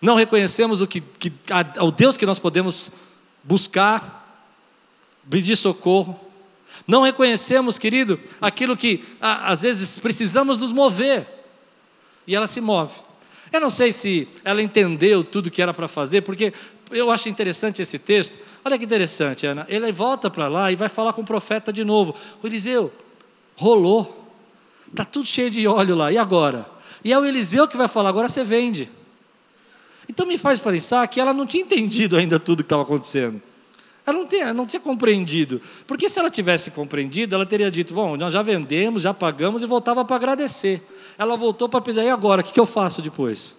não 0.00 0.14
reconhecemos 0.14 0.80
o 0.80 0.86
que, 0.86 1.02
que 1.18 1.30
a, 1.50 1.84
o 1.84 1.90
Deus 1.90 2.16
que 2.16 2.24
nós 2.24 2.38
podemos 2.38 2.90
buscar, 3.44 4.48
pedir 5.28 5.56
socorro, 5.56 6.18
não 6.86 7.02
reconhecemos, 7.02 7.78
querido, 7.78 8.18
aquilo 8.40 8.74
que 8.74 9.04
às 9.20 9.60
vezes 9.60 9.98
precisamos 9.98 10.58
nos 10.58 10.72
mover, 10.72 11.26
e 12.26 12.34
ela 12.34 12.46
se 12.46 12.62
move. 12.62 12.94
Eu 13.52 13.60
não 13.60 13.68
sei 13.68 13.92
se 13.92 14.26
ela 14.42 14.62
entendeu 14.62 15.22
tudo 15.22 15.50
que 15.50 15.60
era 15.60 15.74
para 15.74 15.86
fazer, 15.86 16.22
porque 16.22 16.54
eu 16.92 17.10
acho 17.10 17.28
interessante 17.28 17.82
esse 17.82 17.98
texto. 17.98 18.36
Olha 18.64 18.78
que 18.78 18.84
interessante, 18.84 19.46
Ana. 19.46 19.66
Ele 19.68 19.90
volta 19.92 20.30
para 20.30 20.48
lá 20.48 20.70
e 20.70 20.76
vai 20.76 20.88
falar 20.88 21.12
com 21.12 21.22
o 21.22 21.26
profeta 21.26 21.72
de 21.72 21.84
novo. 21.84 22.14
O 22.42 22.46
Eliseu, 22.46 22.92
rolou. 23.56 24.20
Está 24.90 25.04
tudo 25.04 25.26
cheio 25.26 25.50
de 25.50 25.66
óleo 25.66 25.94
lá. 25.94 26.12
E 26.12 26.18
agora? 26.18 26.66
E 27.04 27.12
é 27.12 27.18
o 27.18 27.24
Eliseu 27.24 27.66
que 27.66 27.76
vai 27.76 27.88
falar, 27.88 28.10
agora 28.10 28.28
você 28.28 28.44
vende. 28.44 28.88
Então 30.08 30.26
me 30.26 30.36
faz 30.36 30.58
pensar 30.58 31.06
que 31.08 31.20
ela 31.20 31.32
não 31.32 31.46
tinha 31.46 31.62
entendido 31.62 32.16
ainda 32.16 32.38
tudo 32.38 32.58
que 32.58 32.66
estava 32.66 32.82
acontecendo. 32.82 33.40
Ela 34.04 34.18
não 34.18 34.26
tinha, 34.26 34.52
não 34.52 34.66
tinha 34.66 34.80
compreendido. 34.80 35.60
Porque 35.86 36.08
se 36.08 36.18
ela 36.18 36.28
tivesse 36.28 36.70
compreendido, 36.70 37.34
ela 37.34 37.46
teria 37.46 37.70
dito: 37.70 37.94
Bom, 37.94 38.16
nós 38.16 38.32
já 38.32 38.42
vendemos, 38.42 39.02
já 39.02 39.14
pagamos 39.14 39.62
e 39.62 39.66
voltava 39.66 40.04
para 40.04 40.16
agradecer. 40.16 40.82
Ela 41.16 41.36
voltou 41.36 41.68
para 41.68 41.80
pensar: 41.80 42.02
e 42.02 42.08
agora? 42.08 42.42
O 42.42 42.44
que 42.44 42.58
eu 42.58 42.66
faço 42.66 43.00
depois? 43.00 43.56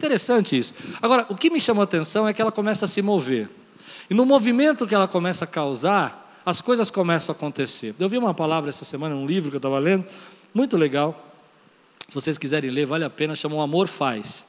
Interessante 0.00 0.56
isso. 0.56 0.72
Agora, 1.02 1.26
o 1.28 1.36
que 1.36 1.50
me 1.50 1.60
chamou 1.60 1.82
a 1.82 1.84
atenção 1.84 2.26
é 2.26 2.32
que 2.32 2.40
ela 2.40 2.50
começa 2.50 2.86
a 2.86 2.88
se 2.88 3.02
mover. 3.02 3.50
E 4.08 4.14
no 4.14 4.24
movimento 4.24 4.86
que 4.86 4.94
ela 4.94 5.06
começa 5.06 5.44
a 5.44 5.46
causar, 5.46 6.40
as 6.44 6.62
coisas 6.62 6.90
começam 6.90 7.34
a 7.34 7.36
acontecer. 7.36 7.94
Eu 7.98 8.08
vi 8.08 8.16
uma 8.16 8.32
palavra 8.32 8.70
essa 8.70 8.82
semana, 8.82 9.14
um 9.14 9.26
livro 9.26 9.50
que 9.50 9.56
eu 9.56 9.58
estava 9.58 9.78
lendo, 9.78 10.06
muito 10.54 10.74
legal. 10.78 11.34
Se 12.08 12.14
vocês 12.14 12.38
quiserem 12.38 12.70
ler, 12.70 12.86
vale 12.86 13.04
a 13.04 13.10
pena, 13.10 13.34
chama 13.34 13.56
O 13.56 13.60
Amor 13.60 13.88
Faz. 13.88 14.46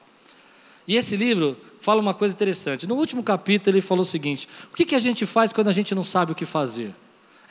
E 0.87 0.95
esse 0.95 1.17
livro 1.17 1.57
fala 1.81 1.99
uma 1.99 2.13
coisa 2.13 2.33
interessante. 2.33 2.87
No 2.87 2.95
último 2.95 3.21
capítulo, 3.21 3.75
ele 3.75 3.81
falou 3.81 4.03
o 4.03 4.05
seguinte: 4.05 4.47
o 4.71 4.75
que, 4.75 4.85
que 4.85 4.95
a 4.95 4.99
gente 4.99 5.25
faz 5.25 5.51
quando 5.51 5.67
a 5.67 5.73
gente 5.73 5.93
não 5.93 6.05
sabe 6.05 6.31
o 6.31 6.35
que 6.35 6.45
fazer? 6.45 6.95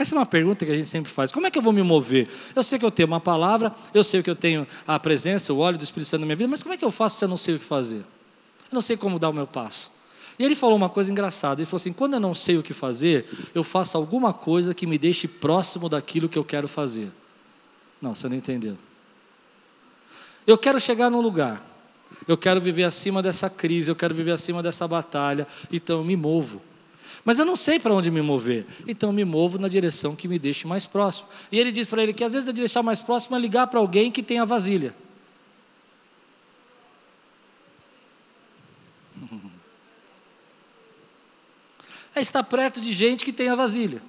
Essa 0.01 0.15
é 0.15 0.19
uma 0.19 0.25
pergunta 0.25 0.65
que 0.65 0.73
a 0.73 0.75
gente 0.75 0.89
sempre 0.89 1.13
faz. 1.13 1.31
Como 1.31 1.47
é 1.47 1.51
que 1.51 1.59
eu 1.59 1.63
vou 1.63 1.75
me 1.75 1.83
mover? 1.83 2.27
Eu 2.57 2.63
sei 2.63 2.79
que 2.79 2.85
eu 2.87 2.91
tenho 2.91 3.07
uma 3.07 3.21
palavra, 3.21 3.71
eu 3.93 4.03
sei 4.03 4.23
que 4.23 4.31
eu 4.31 4.35
tenho 4.35 4.67
a 4.87 4.99
presença, 4.99 5.53
o 5.53 5.59
óleo 5.59 5.77
do 5.77 5.85
Espírito 5.85 6.09
Santo 6.09 6.23
na 6.23 6.27
minha 6.27 6.37
vida, 6.37 6.49
mas 6.49 6.63
como 6.63 6.75
é 6.75 6.79
que 6.79 6.85
eu 6.87 6.91
faço 6.91 7.19
se 7.19 7.25
eu 7.27 7.29
não 7.29 7.37
sei 7.37 7.57
o 7.57 7.59
que 7.59 7.67
fazer? 7.67 7.99
Eu 7.99 8.73
não 8.73 8.81
sei 8.81 8.97
como 8.97 9.19
dar 9.19 9.29
o 9.29 9.33
meu 9.35 9.47
passo. 9.47 9.93
E 10.39 10.43
ele 10.43 10.55
falou 10.55 10.75
uma 10.75 10.89
coisa 10.89 11.13
engraçada. 11.13 11.61
Ele 11.61 11.67
falou 11.67 11.77
assim: 11.77 11.93
quando 11.93 12.15
eu 12.15 12.21
não 12.21 12.35
sei 12.35 12.57
o 12.57 12.63
que 12.63 12.73
fazer, 12.73 13.27
eu 13.55 13.63
faço 13.63 13.99
alguma 13.99 14.33
coisa 14.33 14.73
que 14.73 14.87
me 14.87 14.97
deixe 14.97 15.29
próximo 15.29 15.87
daquilo 15.87 16.31
que 16.31 16.39
eu 16.39 16.45
quero 16.45 16.67
fazer. 16.67 17.13
Não, 18.01 18.15
você 18.15 18.27
não 18.27 18.37
entendeu. 18.37 18.79
Eu 20.47 20.57
quero 20.57 20.81
chegar 20.81 21.11
num 21.11 21.21
lugar. 21.21 21.63
Eu 22.27 22.39
quero 22.39 22.59
viver 22.59 22.85
acima 22.85 23.23
dessa 23.23 23.51
crise, 23.51 23.91
eu 23.91 23.95
quero 23.95 24.15
viver 24.15 24.33
acima 24.33 24.63
dessa 24.63 24.89
batalha, 24.89 25.47
então 25.71 25.99
eu 25.99 26.05
me 26.05 26.17
movo. 26.17 26.63
Mas 27.25 27.39
eu 27.39 27.45
não 27.45 27.57
sei 27.57 27.79
para 27.79 27.95
onde 27.95 28.11
me 28.11 28.23
mover. 28.23 28.67
Então 28.87 29.13
me 29.13 29.25
movo 29.25 29.59
na 29.59 29.69
direção 29.69 30.17
que 30.17 30.27
me 30.27 30.39
deixe 30.39 30.67
mais 30.67 30.87
próximo. 30.87 31.29
E 31.51 31.59
ele 31.59 31.71
diz 31.71 31.91
para 31.91 32.03
ele 32.03 32.13
que 32.13 32.25
às 32.25 32.33
vezes 32.33 32.47
de 32.47 32.53
deixar 32.53 32.83
mais 32.83 33.03
próximo 33.03 33.37
é 33.37 33.39
ligar 33.39 33.67
para 33.67 33.79
alguém 33.81 34.11
que 34.11 34.23
tem 34.23 34.39
a 34.39 34.45
vasilha. 34.45 34.95
É 42.13 42.21
estar 42.21 42.43
perto 42.43 42.81
de 42.81 42.93
gente 42.93 43.25
que 43.25 43.33
tem 43.33 43.49
a 43.49 43.55
vasilha. 43.55 44.03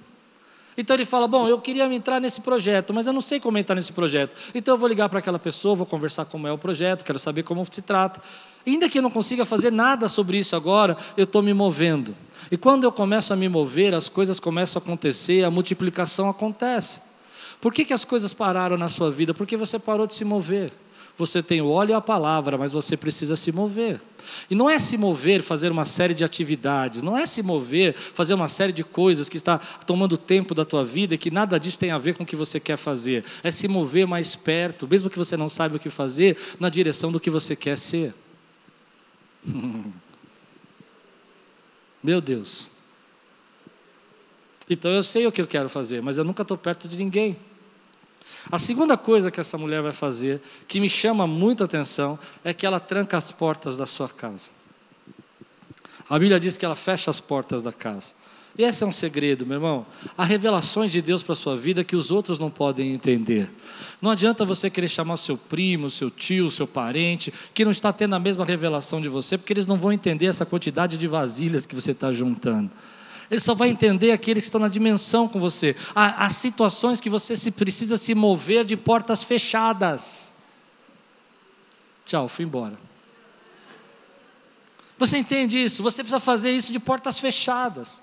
Então 0.76 0.94
ele 0.94 1.04
fala: 1.04 1.26
Bom, 1.26 1.48
eu 1.48 1.58
queria 1.60 1.84
entrar 1.92 2.20
nesse 2.20 2.40
projeto, 2.40 2.92
mas 2.94 3.06
eu 3.06 3.12
não 3.12 3.20
sei 3.20 3.38
como 3.38 3.58
entrar 3.58 3.74
nesse 3.74 3.92
projeto. 3.92 4.34
Então 4.54 4.74
eu 4.74 4.78
vou 4.78 4.88
ligar 4.88 5.08
para 5.08 5.18
aquela 5.18 5.38
pessoa, 5.38 5.74
vou 5.74 5.86
conversar 5.86 6.24
como 6.24 6.46
é 6.46 6.52
o 6.52 6.58
projeto, 6.58 7.04
quero 7.04 7.18
saber 7.18 7.42
como 7.42 7.66
se 7.70 7.82
trata. 7.82 8.22
Ainda 8.66 8.88
que 8.88 8.98
eu 8.98 9.02
não 9.02 9.10
consiga 9.10 9.44
fazer 9.44 9.72
nada 9.72 10.06
sobre 10.08 10.38
isso 10.38 10.54
agora, 10.54 10.96
eu 11.16 11.24
estou 11.24 11.42
me 11.42 11.52
movendo. 11.52 12.14
E 12.50 12.56
quando 12.56 12.84
eu 12.84 12.92
começo 12.92 13.32
a 13.32 13.36
me 13.36 13.48
mover, 13.48 13.94
as 13.94 14.08
coisas 14.08 14.38
começam 14.38 14.80
a 14.80 14.82
acontecer, 14.82 15.44
a 15.44 15.50
multiplicação 15.50 16.28
acontece. 16.28 17.00
Por 17.60 17.72
que, 17.72 17.84
que 17.84 17.92
as 17.92 18.04
coisas 18.04 18.32
pararam 18.32 18.76
na 18.76 18.88
sua 18.88 19.10
vida? 19.10 19.32
Porque 19.32 19.56
você 19.56 19.78
parou 19.78 20.06
de 20.06 20.14
se 20.14 20.24
mover. 20.24 20.72
Você 21.18 21.42
tem 21.42 21.60
o 21.60 21.68
óleo 21.68 21.90
e 21.90 21.94
a 21.94 22.00
palavra, 22.00 22.56
mas 22.56 22.72
você 22.72 22.96
precisa 22.96 23.36
se 23.36 23.52
mover. 23.52 24.00
E 24.48 24.54
não 24.54 24.70
é 24.70 24.78
se 24.78 24.96
mover, 24.96 25.42
fazer 25.42 25.70
uma 25.70 25.84
série 25.84 26.14
de 26.14 26.24
atividades, 26.24 27.02
não 27.02 27.16
é 27.16 27.26
se 27.26 27.42
mover, 27.42 27.94
fazer 27.94 28.34
uma 28.34 28.48
série 28.48 28.72
de 28.72 28.82
coisas 28.82 29.28
que 29.28 29.36
está 29.36 29.58
tomando 29.58 30.16
tempo 30.16 30.54
da 30.54 30.64
tua 30.64 30.84
vida 30.84 31.14
e 31.14 31.18
que 31.18 31.30
nada 31.30 31.58
disso 31.58 31.78
tem 31.78 31.90
a 31.90 31.98
ver 31.98 32.14
com 32.14 32.22
o 32.22 32.26
que 32.26 32.36
você 32.36 32.58
quer 32.58 32.76
fazer. 32.76 33.24
É 33.42 33.50
se 33.50 33.68
mover 33.68 34.06
mais 34.06 34.34
perto, 34.34 34.88
mesmo 34.88 35.10
que 35.10 35.18
você 35.18 35.36
não 35.36 35.48
saiba 35.48 35.76
o 35.76 35.80
que 35.80 35.90
fazer, 35.90 36.36
na 36.58 36.68
direção 36.68 37.12
do 37.12 37.20
que 37.20 37.30
você 37.30 37.54
quer 37.54 37.76
ser. 37.76 38.14
Meu 42.02 42.20
Deus. 42.20 42.70
Então 44.68 44.90
eu 44.90 45.02
sei 45.02 45.26
o 45.26 45.32
que 45.32 45.42
eu 45.42 45.46
quero 45.46 45.68
fazer, 45.68 46.00
mas 46.00 46.16
eu 46.18 46.24
nunca 46.24 46.42
estou 46.42 46.56
perto 46.56 46.88
de 46.88 46.96
ninguém. 46.96 47.36
A 48.50 48.58
segunda 48.58 48.96
coisa 48.96 49.30
que 49.30 49.40
essa 49.40 49.56
mulher 49.56 49.82
vai 49.82 49.92
fazer, 49.92 50.40
que 50.66 50.80
me 50.80 50.88
chama 50.88 51.26
muito 51.26 51.62
a 51.62 51.66
atenção, 51.66 52.18
é 52.44 52.52
que 52.52 52.66
ela 52.66 52.80
tranca 52.80 53.16
as 53.16 53.30
portas 53.30 53.76
da 53.76 53.86
sua 53.86 54.08
casa. 54.08 54.50
A 56.08 56.18
Bíblia 56.18 56.38
diz 56.38 56.58
que 56.58 56.64
ela 56.64 56.74
fecha 56.74 57.10
as 57.10 57.20
portas 57.20 57.62
da 57.62 57.72
casa. 57.72 58.12
E 58.58 58.64
esse 58.64 58.84
é 58.84 58.86
um 58.86 58.92
segredo, 58.92 59.46
meu 59.46 59.56
irmão. 59.56 59.86
Há 60.16 60.24
revelações 60.24 60.92
de 60.92 61.00
Deus 61.00 61.22
para 61.22 61.32
a 61.32 61.36
sua 61.36 61.56
vida 61.56 61.82
que 61.82 61.96
os 61.96 62.10
outros 62.10 62.38
não 62.38 62.50
podem 62.50 62.92
entender. 62.92 63.50
Não 64.00 64.10
adianta 64.10 64.44
você 64.44 64.68
querer 64.68 64.88
chamar 64.88 65.16
seu 65.16 65.38
primo, 65.38 65.88
seu 65.88 66.10
tio, 66.10 66.50
seu 66.50 66.66
parente, 66.66 67.32
que 67.54 67.64
não 67.64 67.72
está 67.72 67.92
tendo 67.92 68.14
a 68.14 68.20
mesma 68.20 68.44
revelação 68.44 69.00
de 69.00 69.08
você, 69.08 69.38
porque 69.38 69.54
eles 69.54 69.66
não 69.66 69.78
vão 69.78 69.90
entender 69.90 70.26
essa 70.26 70.44
quantidade 70.44 70.98
de 70.98 71.06
vasilhas 71.06 71.64
que 71.64 71.74
você 71.74 71.92
está 71.92 72.12
juntando. 72.12 72.70
Ele 73.32 73.40
só 73.40 73.54
vai 73.54 73.70
entender 73.70 74.12
aqueles 74.12 74.42
que 74.42 74.48
estão 74.48 74.60
na 74.60 74.68
dimensão 74.68 75.26
com 75.26 75.40
você. 75.40 75.74
Há, 75.94 76.26
há 76.26 76.28
situações 76.28 77.00
que 77.00 77.08
você 77.08 77.34
se, 77.34 77.50
precisa 77.50 77.96
se 77.96 78.14
mover 78.14 78.62
de 78.62 78.76
portas 78.76 79.24
fechadas. 79.24 80.30
Tchau, 82.04 82.28
fui 82.28 82.44
embora. 82.44 82.78
Você 84.98 85.16
entende 85.16 85.56
isso? 85.56 85.82
Você 85.82 86.02
precisa 86.02 86.20
fazer 86.20 86.50
isso 86.50 86.70
de 86.70 86.78
portas 86.78 87.18
fechadas. 87.18 88.02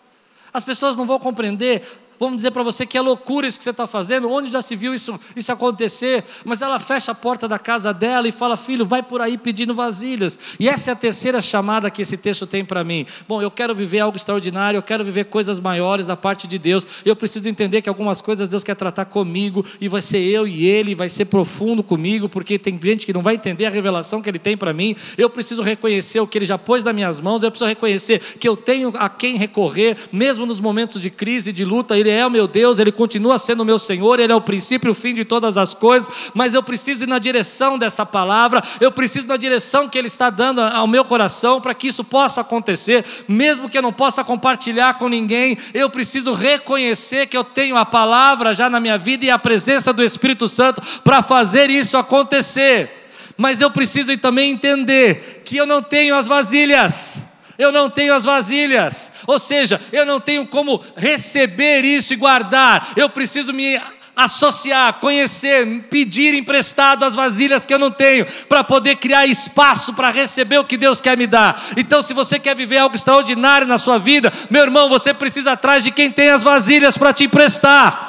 As 0.51 0.63
pessoas 0.63 0.97
não 0.97 1.05
vão 1.05 1.19
compreender 1.19 1.85
vamos 2.19 2.37
dizer 2.37 2.51
para 2.51 2.63
você 2.63 2.85
que 2.85 2.97
é 2.97 3.01
loucura 3.01 3.47
isso 3.47 3.57
que 3.57 3.63
você 3.63 3.69
está 3.69 3.87
fazendo, 3.87 4.29
onde 4.29 4.51
já 4.51 4.61
se 4.61 4.75
viu 4.75 4.93
isso, 4.93 5.19
isso 5.35 5.51
acontecer, 5.51 6.25
mas 6.43 6.61
ela 6.61 6.79
fecha 6.79 7.11
a 7.11 7.15
porta 7.15 7.47
da 7.47 7.57
casa 7.57 7.93
dela 7.93 8.27
e 8.27 8.31
fala: 8.31 8.57
Filho, 8.57 8.85
vai 8.85 9.01
por 9.01 9.21
aí 9.21 9.37
pedindo 9.37 9.73
vasilhas. 9.73 10.37
E 10.59 10.67
essa 10.67 10.91
é 10.91 10.93
a 10.93 10.95
terceira 10.95 11.41
chamada 11.41 11.89
que 11.89 12.01
esse 12.01 12.17
texto 12.17 12.45
tem 12.45 12.65
para 12.65 12.83
mim. 12.83 13.05
Bom, 13.27 13.41
eu 13.41 13.49
quero 13.49 13.73
viver 13.73 13.99
algo 13.99 14.17
extraordinário, 14.17 14.77
eu 14.77 14.83
quero 14.83 15.03
viver 15.03 15.25
coisas 15.25 15.59
maiores 15.59 16.05
da 16.05 16.17
parte 16.17 16.47
de 16.47 16.57
Deus, 16.57 16.85
eu 17.05 17.15
preciso 17.15 17.47
entender 17.47 17.81
que 17.81 17.89
algumas 17.89 18.21
coisas 18.21 18.49
Deus 18.49 18.63
quer 18.63 18.75
tratar 18.75 19.05
comigo, 19.05 19.65
e 19.79 19.87
vai 19.87 20.01
ser 20.01 20.19
eu 20.19 20.47
e 20.47 20.65
Ele, 20.65 20.95
vai 20.95 21.09
ser 21.09 21.25
profundo 21.25 21.83
comigo, 21.83 22.27
porque 22.27 22.57
tem 22.59 22.79
gente 22.81 23.05
que 23.05 23.13
não 23.13 23.21
vai 23.21 23.35
entender 23.35 23.65
a 23.65 23.69
revelação 23.69 24.21
que 24.21 24.29
Ele 24.29 24.39
tem 24.39 24.57
para 24.57 24.73
mim. 24.73 24.95
Eu 25.17 25.29
preciso 25.29 25.61
reconhecer 25.61 26.19
o 26.19 26.27
que 26.27 26.37
Ele 26.37 26.45
já 26.45 26.57
pôs 26.57 26.83
nas 26.83 26.93
minhas 26.93 27.19
mãos, 27.19 27.43
eu 27.43 27.51
preciso 27.51 27.67
reconhecer 27.67 28.19
que 28.39 28.47
eu 28.47 28.57
tenho 28.57 28.91
a 28.95 29.09
quem 29.09 29.35
recorrer, 29.35 29.97
mesmo 30.11 30.45
nos 30.45 30.59
momentos 30.59 31.01
de 31.01 31.09
crise, 31.09 31.53
de 31.53 31.63
luta, 31.63 31.97
Ele 31.97 32.08
é 32.09 32.25
o 32.25 32.29
meu 32.29 32.47
Deus, 32.47 32.79
Ele 32.79 32.91
continua 32.91 33.37
sendo 33.37 33.61
o 33.61 33.65
meu 33.65 33.79
Senhor, 33.79 34.19
Ele 34.19 34.33
é 34.33 34.35
o 34.35 34.41
princípio 34.41 34.89
e 34.89 34.91
o 34.91 34.95
fim 34.95 35.13
de 35.13 35.23
todas 35.25 35.57
as 35.57 35.73
coisas, 35.73 36.09
mas 36.33 36.53
eu 36.53 36.63
preciso 36.63 37.03
ir 37.03 37.07
na 37.07 37.19
direção 37.19 37.77
dessa 37.77 38.05
palavra, 38.05 38.63
eu 38.81 38.91
preciso 38.91 39.25
ir 39.25 39.29
na 39.29 39.37
direção 39.37 39.87
que 39.87 39.97
Ele 39.97 40.07
está 40.07 40.29
dando 40.29 40.61
ao 40.61 40.87
meu 40.87 41.05
coração 41.05 41.61
para 41.61 41.73
que 41.73 41.87
isso 41.87 42.03
possa 42.03 42.41
acontecer, 42.41 43.05
mesmo 43.27 43.69
que 43.69 43.77
eu 43.77 43.81
não 43.81 43.93
possa 43.93 44.23
compartilhar 44.23 44.95
com 44.95 45.07
ninguém, 45.07 45.57
eu 45.73 45.89
preciso 45.89 46.33
reconhecer 46.33 47.27
que 47.27 47.37
eu 47.37 47.43
tenho 47.43 47.77
a 47.77 47.85
palavra 47.85 48.53
já 48.53 48.69
na 48.69 48.79
minha 48.79 48.97
vida 48.97 49.25
e 49.25 49.29
a 49.29 49.37
presença 49.37 49.93
do 49.93 50.03
Espírito 50.03 50.47
Santo 50.47 50.81
para 51.03 51.21
fazer 51.21 51.69
isso 51.69 51.97
acontecer. 51.97 52.91
Mas 53.37 53.61
eu 53.61 53.71
preciso 53.71 54.15
também 54.17 54.51
entender 54.51 55.41
que 55.45 55.55
eu 55.55 55.65
não 55.65 55.81
tenho 55.81 56.15
as 56.15 56.27
vasilhas 56.27 57.23
eu 57.59 57.73
não 57.73 57.89
tenho 57.89 58.13
as 58.13 58.23
vasilhas, 58.23 59.11
ou 59.27 59.37
seja, 59.37 59.79
eu 59.91 60.05
não 60.05 60.19
tenho 60.19 60.47
como 60.47 60.81
receber 60.95 61.83
isso 61.83 62.13
e 62.13 62.15
guardar, 62.15 62.93
eu 62.95 63.09
preciso 63.09 63.51
me 63.51 63.79
associar, 64.15 64.99
conhecer, 64.99 65.83
pedir 65.89 66.33
emprestado 66.33 67.03
as 67.03 67.15
vasilhas 67.15 67.65
que 67.65 67.73
eu 67.73 67.79
não 67.79 67.91
tenho, 67.91 68.25
para 68.47 68.63
poder 68.63 68.95
criar 68.95 69.25
espaço 69.25 69.93
para 69.93 70.09
receber 70.09 70.57
o 70.57 70.65
que 70.65 70.77
Deus 70.77 70.99
quer 70.99 71.17
me 71.17 71.27
dar. 71.27 71.61
Então, 71.77 72.01
se 72.01 72.13
você 72.13 72.39
quer 72.39 72.55
viver 72.55 72.77
algo 72.77 72.95
extraordinário 72.95 73.67
na 73.67 73.77
sua 73.77 73.97
vida, 73.97 74.31
meu 74.49 74.63
irmão, 74.63 74.89
você 74.89 75.13
precisa 75.13 75.53
atrás 75.53 75.83
de 75.83 75.91
quem 75.91 76.11
tem 76.11 76.29
as 76.29 76.43
vasilhas 76.43 76.97
para 76.97 77.13
te 77.13 77.25
emprestar. 77.25 78.08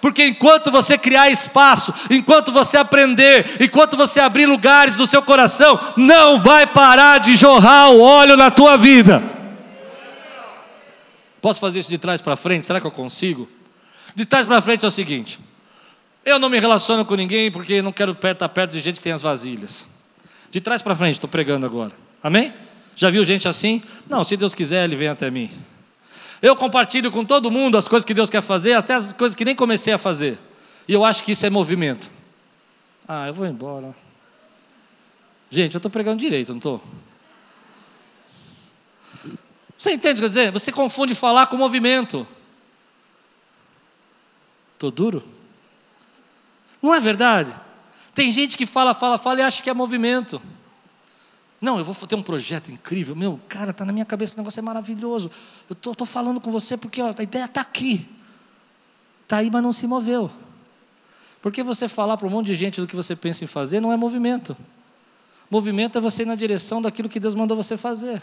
Porque 0.00 0.26
enquanto 0.26 0.70
você 0.70 0.96
criar 0.98 1.30
espaço, 1.30 1.92
enquanto 2.10 2.52
você 2.52 2.76
aprender, 2.76 3.56
enquanto 3.60 3.96
você 3.96 4.20
abrir 4.20 4.46
lugares 4.46 4.96
no 4.96 5.06
seu 5.06 5.22
coração, 5.22 5.78
não 5.96 6.38
vai 6.38 6.66
parar 6.66 7.18
de 7.18 7.36
jorrar 7.36 7.90
o 7.90 8.00
óleo 8.00 8.36
na 8.36 8.50
tua 8.50 8.76
vida. 8.76 9.22
Posso 11.40 11.60
fazer 11.60 11.78
isso 11.78 11.88
de 11.88 11.98
trás 11.98 12.20
para 12.20 12.36
frente? 12.36 12.66
Será 12.66 12.80
que 12.80 12.86
eu 12.86 12.90
consigo? 12.90 13.48
De 14.14 14.26
trás 14.26 14.46
para 14.46 14.60
frente 14.60 14.84
é 14.84 14.88
o 14.88 14.90
seguinte: 14.90 15.38
eu 16.24 16.38
não 16.38 16.48
me 16.48 16.58
relaciono 16.58 17.04
com 17.04 17.14
ninguém 17.14 17.50
porque 17.50 17.80
não 17.80 17.92
quero 17.92 18.12
estar 18.12 18.48
perto 18.48 18.72
de 18.72 18.80
gente 18.80 18.96
que 18.96 19.02
tem 19.02 19.12
as 19.12 19.22
vasilhas. 19.22 19.88
De 20.50 20.60
trás 20.60 20.82
para 20.82 20.94
frente, 20.94 21.14
estou 21.14 21.30
pregando 21.30 21.64
agora. 21.64 21.92
Amém? 22.22 22.52
Já 22.94 23.08
viu 23.08 23.24
gente 23.24 23.48
assim? 23.48 23.82
Não, 24.08 24.22
se 24.24 24.36
Deus 24.36 24.54
quiser, 24.54 24.84
Ele 24.84 24.96
vem 24.96 25.08
até 25.08 25.30
mim. 25.30 25.50
Eu 26.42 26.56
compartilho 26.56 27.10
com 27.10 27.24
todo 27.24 27.50
mundo 27.50 27.76
as 27.76 27.86
coisas 27.86 28.04
que 28.04 28.14
Deus 28.14 28.30
quer 28.30 28.40
fazer, 28.40 28.72
até 28.72 28.94
as 28.94 29.12
coisas 29.12 29.36
que 29.36 29.44
nem 29.44 29.54
comecei 29.54 29.92
a 29.92 29.98
fazer. 29.98 30.38
E 30.88 30.92
eu 30.92 31.04
acho 31.04 31.22
que 31.22 31.32
isso 31.32 31.44
é 31.44 31.50
movimento. 31.50 32.10
Ah, 33.06 33.26
eu 33.26 33.34
vou 33.34 33.46
embora. 33.46 33.94
Gente, 35.50 35.74
eu 35.74 35.78
estou 35.78 35.90
pregando 35.90 36.18
direito, 36.18 36.50
não 36.50 36.58
estou? 36.58 36.82
Você 39.76 39.92
entende 39.92 40.14
o 40.14 40.18
que 40.20 40.24
eu 40.24 40.28
dizer? 40.28 40.50
Você 40.52 40.70
confunde 40.70 41.14
falar 41.14 41.46
com 41.46 41.56
movimento. 41.56 42.26
Estou 44.74 44.90
duro? 44.90 45.22
Não 46.80 46.94
é 46.94 47.00
verdade? 47.00 47.54
Tem 48.14 48.30
gente 48.30 48.56
que 48.56 48.66
fala, 48.66 48.94
fala, 48.94 49.18
fala 49.18 49.40
e 49.40 49.42
acha 49.42 49.62
que 49.62 49.68
é 49.68 49.74
movimento. 49.74 50.40
Não, 51.60 51.78
eu 51.78 51.84
vou 51.84 51.94
ter 51.94 52.14
um 52.14 52.22
projeto 52.22 52.72
incrível. 52.72 53.14
Meu, 53.14 53.38
cara, 53.48 53.70
está 53.70 53.84
na 53.84 53.92
minha 53.92 54.04
cabeça, 54.04 54.32
esse 54.32 54.38
negócio 54.38 54.58
é 54.58 54.62
maravilhoso. 54.62 55.30
Eu 55.68 55.74
estou 55.74 56.06
falando 56.06 56.40
com 56.40 56.50
você 56.50 56.76
porque 56.76 57.02
ó, 57.02 57.14
a 57.16 57.22
ideia 57.22 57.44
está 57.44 57.60
aqui. 57.60 58.08
Está 59.22 59.38
aí, 59.38 59.50
mas 59.50 59.62
não 59.62 59.72
se 59.72 59.86
moveu. 59.86 60.30
Porque 61.42 61.62
você 61.62 61.86
falar 61.86 62.16
para 62.16 62.26
um 62.26 62.30
monte 62.30 62.46
de 62.46 62.54
gente 62.54 62.80
do 62.80 62.86
que 62.86 62.96
você 62.96 63.14
pensa 63.14 63.44
em 63.44 63.46
fazer 63.46 63.78
não 63.78 63.92
é 63.92 63.96
movimento. 63.96 64.56
Movimento 65.50 65.98
é 65.98 66.00
você 66.00 66.22
ir 66.22 66.26
na 66.26 66.34
direção 66.34 66.80
daquilo 66.80 67.08
que 67.08 67.20
Deus 67.20 67.34
mandou 67.34 67.56
você 67.56 67.76
fazer. 67.76 68.22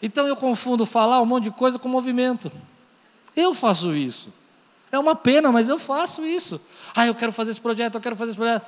Então 0.00 0.26
eu 0.26 0.36
confundo 0.36 0.86
falar 0.86 1.20
um 1.20 1.26
monte 1.26 1.44
de 1.44 1.50
coisa 1.50 1.78
com 1.78 1.88
movimento. 1.88 2.50
Eu 3.34 3.52
faço 3.52 3.94
isso. 3.94 4.32
É 4.90 4.98
uma 4.98 5.14
pena, 5.14 5.52
mas 5.52 5.68
eu 5.68 5.78
faço 5.78 6.24
isso. 6.24 6.60
Ah, 6.94 7.06
eu 7.06 7.14
quero 7.14 7.32
fazer 7.32 7.50
esse 7.50 7.60
projeto, 7.60 7.96
eu 7.96 8.00
quero 8.00 8.16
fazer 8.16 8.30
esse 8.30 8.38
projeto. 8.38 8.66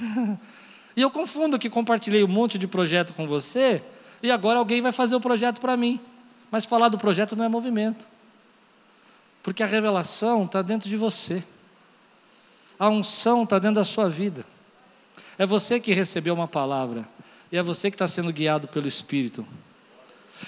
E 0.98 1.00
eu 1.00 1.12
confundo 1.12 1.60
que 1.60 1.70
compartilhei 1.70 2.24
um 2.24 2.28
monte 2.28 2.58
de 2.58 2.66
projeto 2.66 3.14
com 3.14 3.24
você 3.24 3.80
e 4.20 4.32
agora 4.32 4.58
alguém 4.58 4.82
vai 4.82 4.90
fazer 4.90 5.14
o 5.14 5.20
projeto 5.20 5.60
para 5.60 5.76
mim. 5.76 6.00
Mas 6.50 6.64
falar 6.64 6.88
do 6.88 6.98
projeto 6.98 7.36
não 7.36 7.44
é 7.44 7.48
movimento. 7.48 8.04
Porque 9.40 9.62
a 9.62 9.66
revelação 9.66 10.44
está 10.44 10.60
dentro 10.60 10.88
de 10.88 10.96
você. 10.96 11.44
A 12.76 12.88
unção 12.88 13.44
está 13.44 13.60
dentro 13.60 13.76
da 13.76 13.84
sua 13.84 14.08
vida. 14.08 14.44
É 15.38 15.46
você 15.46 15.78
que 15.78 15.94
recebeu 15.94 16.34
uma 16.34 16.48
palavra. 16.48 17.08
E 17.52 17.56
é 17.56 17.62
você 17.62 17.92
que 17.92 17.94
está 17.94 18.08
sendo 18.08 18.32
guiado 18.32 18.66
pelo 18.66 18.88
Espírito. 18.88 19.46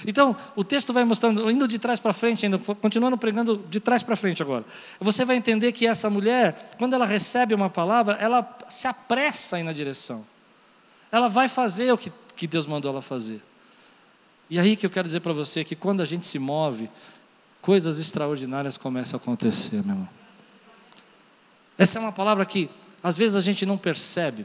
Então, 0.05 0.37
o 0.57 0.65
texto 0.65 0.93
vai 0.93 1.05
mostrando, 1.05 1.49
indo 1.49 1.69
de 1.69 1.79
trás 1.79 2.01
para 2.01 2.13
frente, 2.13 2.45
ainda, 2.45 2.59
continuando 2.59 3.17
pregando 3.17 3.65
de 3.71 3.79
trás 3.79 4.03
para 4.03 4.17
frente 4.17 4.43
agora. 4.43 4.65
Você 4.99 5.25
vai 5.25 5.37
entender 5.37 5.71
que 5.71 5.87
essa 5.87 6.11
mulher, 6.11 6.75
quando 6.77 6.95
ela 6.95 7.07
recebe 7.07 7.55
uma 7.55 7.71
palavra, 7.71 8.15
ela 8.15 8.59
se 8.69 8.89
apressa 8.89 9.55
a 9.55 9.61
ir 9.61 9.63
na 9.63 9.73
direção 9.73 10.27
ela 11.11 11.29
vai 11.29 11.49
fazer 11.49 11.93
o 11.93 11.99
que, 11.99 12.13
que 12.37 12.47
Deus 12.47 12.67
mandou 12.67 12.91
ela 12.93 13.03
fazer. 13.03 13.43
E 14.49 14.59
aí 14.59 14.77
que 14.77 14.85
eu 14.85 14.91
quero 14.91 15.07
dizer 15.07 15.21
para 15.21 15.33
você 15.33 15.65
que 15.65 15.77
quando 15.77 16.01
a 16.01 16.05
gente 16.05 16.27
se 16.27 16.39
move, 16.39 16.89
coisas 17.61 17.99
extraordinárias 17.99 18.77
começam 18.77 19.19
a 19.19 19.23
acontecer, 19.23 19.83
meu 19.85 19.95
irmão. 19.95 20.09
Essa 21.79 21.99
é 21.99 22.01
uma 22.01 22.13
palavra 22.13 22.45
que 22.45 22.69
às 23.03 23.17
vezes 23.17 23.35
a 23.35 23.41
gente 23.41 23.65
não 23.65 23.79
percebe, 23.79 24.45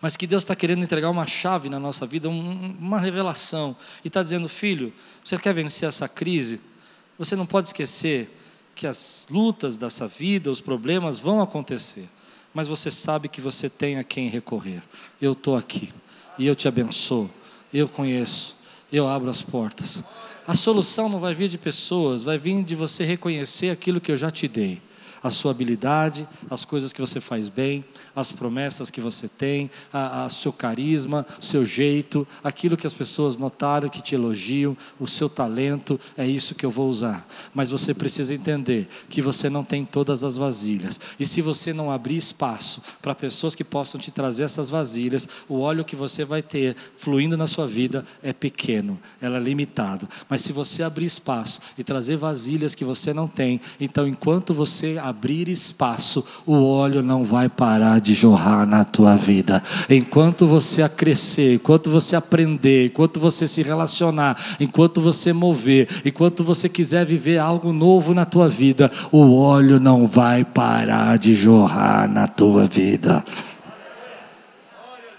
mas 0.00 0.16
que 0.16 0.26
Deus 0.26 0.42
está 0.42 0.56
querendo 0.56 0.82
entregar 0.82 1.10
uma 1.10 1.26
chave 1.26 1.68
na 1.68 1.78
nossa 1.78 2.06
vida, 2.06 2.28
um, 2.28 2.76
uma 2.78 2.98
revelação, 2.98 3.76
e 4.04 4.08
está 4.08 4.22
dizendo: 4.22 4.48
filho, 4.48 4.92
você 5.22 5.36
quer 5.38 5.52
vencer 5.52 5.88
essa 5.88 6.08
crise? 6.08 6.60
Você 7.18 7.36
não 7.36 7.44
pode 7.44 7.68
esquecer 7.68 8.34
que 8.74 8.86
as 8.86 9.26
lutas 9.30 9.76
dessa 9.76 10.06
vida, 10.06 10.50
os 10.50 10.60
problemas 10.60 11.18
vão 11.18 11.42
acontecer 11.42 12.08
mas 12.52 12.68
você 12.68 12.90
sabe 12.90 13.28
que 13.28 13.40
você 13.40 13.68
tem 13.68 13.98
a 13.98 14.04
quem 14.04 14.28
recorrer. 14.28 14.82
Eu 15.20 15.32
estou 15.32 15.56
aqui 15.56 15.92
e 16.38 16.46
eu 16.46 16.54
te 16.54 16.68
abençoo. 16.68 17.30
Eu 17.72 17.88
conheço. 17.88 18.56
eu 18.92 19.06
abro 19.06 19.30
as 19.30 19.40
portas. 19.40 20.02
A 20.46 20.54
solução 20.54 21.08
não 21.08 21.20
vai 21.20 21.32
vir 21.34 21.48
de 21.48 21.56
pessoas, 21.56 22.24
vai 22.24 22.38
vir 22.38 22.64
de 22.64 22.74
você 22.74 23.04
reconhecer 23.04 23.70
aquilo 23.70 24.00
que 24.00 24.10
eu 24.10 24.16
já 24.16 24.30
te 24.30 24.48
dei 24.48 24.80
a 25.22 25.30
sua 25.30 25.50
habilidade, 25.50 26.26
as 26.50 26.64
coisas 26.64 26.92
que 26.92 27.00
você 27.00 27.20
faz 27.20 27.48
bem, 27.48 27.84
as 28.14 28.32
promessas 28.32 28.90
que 28.90 29.00
você 29.00 29.28
tem, 29.28 29.70
o 29.92 30.28
seu 30.28 30.52
carisma, 30.52 31.26
o 31.40 31.44
seu 31.44 31.64
jeito, 31.64 32.26
aquilo 32.42 32.76
que 32.76 32.86
as 32.86 32.94
pessoas 32.94 33.36
notaram, 33.36 33.88
que 33.88 34.02
te 34.02 34.14
elogiam, 34.14 34.76
o 34.98 35.06
seu 35.06 35.28
talento, 35.28 36.00
é 36.16 36.26
isso 36.26 36.54
que 36.54 36.64
eu 36.64 36.70
vou 36.70 36.88
usar. 36.88 37.26
Mas 37.54 37.70
você 37.70 37.92
precisa 37.92 38.34
entender 38.34 38.88
que 39.08 39.20
você 39.20 39.50
não 39.50 39.64
tem 39.64 39.84
todas 39.84 40.24
as 40.24 40.36
vasilhas. 40.36 40.98
E 41.18 41.26
se 41.26 41.42
você 41.42 41.72
não 41.72 41.90
abrir 41.90 42.16
espaço 42.16 42.82
para 43.00 43.14
pessoas 43.14 43.54
que 43.54 43.64
possam 43.64 44.00
te 44.00 44.10
trazer 44.10 44.44
essas 44.44 44.70
vasilhas, 44.70 45.28
o 45.48 45.60
óleo 45.60 45.84
que 45.84 45.96
você 45.96 46.24
vai 46.24 46.42
ter 46.42 46.76
fluindo 46.96 47.36
na 47.36 47.46
sua 47.46 47.66
vida 47.66 48.04
é 48.22 48.32
pequeno, 48.32 48.98
ela 49.20 49.36
é 49.36 49.40
limitado. 49.40 50.08
Mas 50.28 50.40
se 50.40 50.52
você 50.52 50.82
abrir 50.82 51.04
espaço 51.06 51.60
e 51.76 51.84
trazer 51.84 52.16
vasilhas 52.16 52.74
que 52.74 52.84
você 52.84 53.12
não 53.12 53.28
tem, 53.28 53.60
então 53.78 54.06
enquanto 54.06 54.54
você 54.54 54.98
abrir 55.10 55.48
espaço, 55.48 56.24
o 56.46 56.64
óleo 56.64 57.02
não 57.02 57.24
vai 57.24 57.48
parar 57.48 58.00
de 58.00 58.14
jorrar 58.14 58.66
na 58.66 58.84
tua 58.84 59.16
vida. 59.16 59.62
Enquanto 59.88 60.46
você 60.46 60.88
crescer, 60.88 61.54
enquanto 61.54 61.90
você 61.90 62.16
aprender, 62.16 62.86
enquanto 62.86 63.20
você 63.20 63.46
se 63.46 63.62
relacionar, 63.62 64.56
enquanto 64.58 65.00
você 65.00 65.32
mover, 65.32 65.88
enquanto 66.04 66.42
você 66.42 66.68
quiser 66.68 67.04
viver 67.04 67.38
algo 67.38 67.72
novo 67.72 68.14
na 68.14 68.24
tua 68.24 68.48
vida, 68.48 68.90
o 69.12 69.36
óleo 69.36 69.78
não 69.78 70.06
vai 70.06 70.44
parar 70.44 71.18
de 71.18 71.34
jorrar 71.34 72.08
na 72.08 72.26
tua 72.26 72.66
vida. 72.66 73.24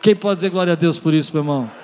Quem 0.02 0.16
pode 0.16 0.36
dizer 0.36 0.50
glória 0.50 0.74
a 0.74 0.76
Deus 0.76 0.98
por 0.98 1.14
isso, 1.14 1.32
meu 1.34 1.44
irmão? 1.44 1.81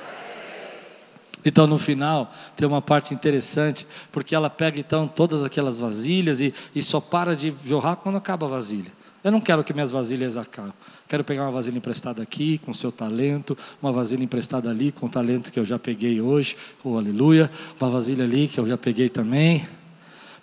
Então, 1.46 1.68
no 1.68 1.78
final, 1.78 2.34
tem 2.56 2.68
uma 2.68 2.82
parte 2.82 3.14
interessante, 3.14 3.88
porque 4.12 4.36
ela 4.36 4.50
pega 4.50 4.80
então 4.80 5.08
todas 5.08 5.44
aquelas 5.44 5.80
vasilhas 5.80 6.42
e, 6.42 6.54
e 6.76 6.84
só 6.84 7.00
para 7.00 7.36
de 7.36 7.54
jorrar 7.66 7.98
quando 7.98 8.18
acaba 8.18 8.46
a 8.46 8.50
vasilha. 8.50 8.92
Eu 9.24 9.32
não 9.32 9.42
quero 9.42 9.64
que 9.64 9.74
minhas 9.74 9.92
vasilhas 9.92 10.38
acabem. 10.38 10.74
Quero 11.08 11.24
pegar 11.24 11.44
uma 11.44 11.52
vasilha 11.52 11.78
emprestada 11.78 12.22
aqui, 12.22 12.58
com 12.60 12.74
seu 12.74 12.92
talento, 12.92 13.58
uma 13.82 13.92
vasilha 13.92 14.24
emprestada 14.24 14.70
ali, 14.70 14.92
com 14.92 15.08
o 15.08 15.10
talento 15.10 15.52
que 15.52 15.60
eu 15.60 15.66
já 15.66 15.80
peguei 15.80 16.22
hoje, 16.22 16.56
oh, 16.84 16.98
aleluia, 16.98 17.50
uma 17.80 17.90
vasilha 17.90 18.24
ali 18.24 18.48
que 18.48 18.60
eu 18.60 18.68
já 18.68 18.78
peguei 18.78 19.10
também. 19.10 19.68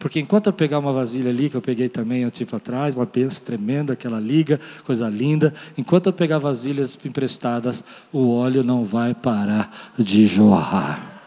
Porque 0.04 0.20
enquanto 0.20 0.48
eu 0.48 0.52
pegar 0.52 0.80
uma 0.80 0.92
vasilha 0.92 1.30
ali, 1.30 1.48
que 1.48 1.56
eu 1.56 1.62
peguei 1.62 1.88
também 1.88 2.26
um 2.26 2.28
tipo 2.28 2.54
atrás, 2.54 2.94
uma 2.94 3.06
benção 3.06 3.42
tremenda, 3.42 3.94
aquela 3.94 4.20
liga, 4.20 4.60
coisa 4.84 5.08
linda, 5.08 5.54
enquanto 5.78 6.08
eu 6.08 6.12
pegar 6.12 6.38
vasilhas 6.38 6.98
emprestadas, 7.02 7.82
o 8.12 8.30
óleo 8.30 8.62
não 8.62 8.84
vai 8.84 9.14
parar 9.14 9.94
de 9.98 10.26
jorrar. 10.26 11.22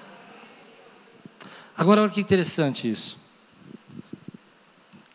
Agora, 1.75 2.03
olha 2.03 2.11
que 2.11 2.21
interessante 2.21 2.87
isso. 2.87 3.17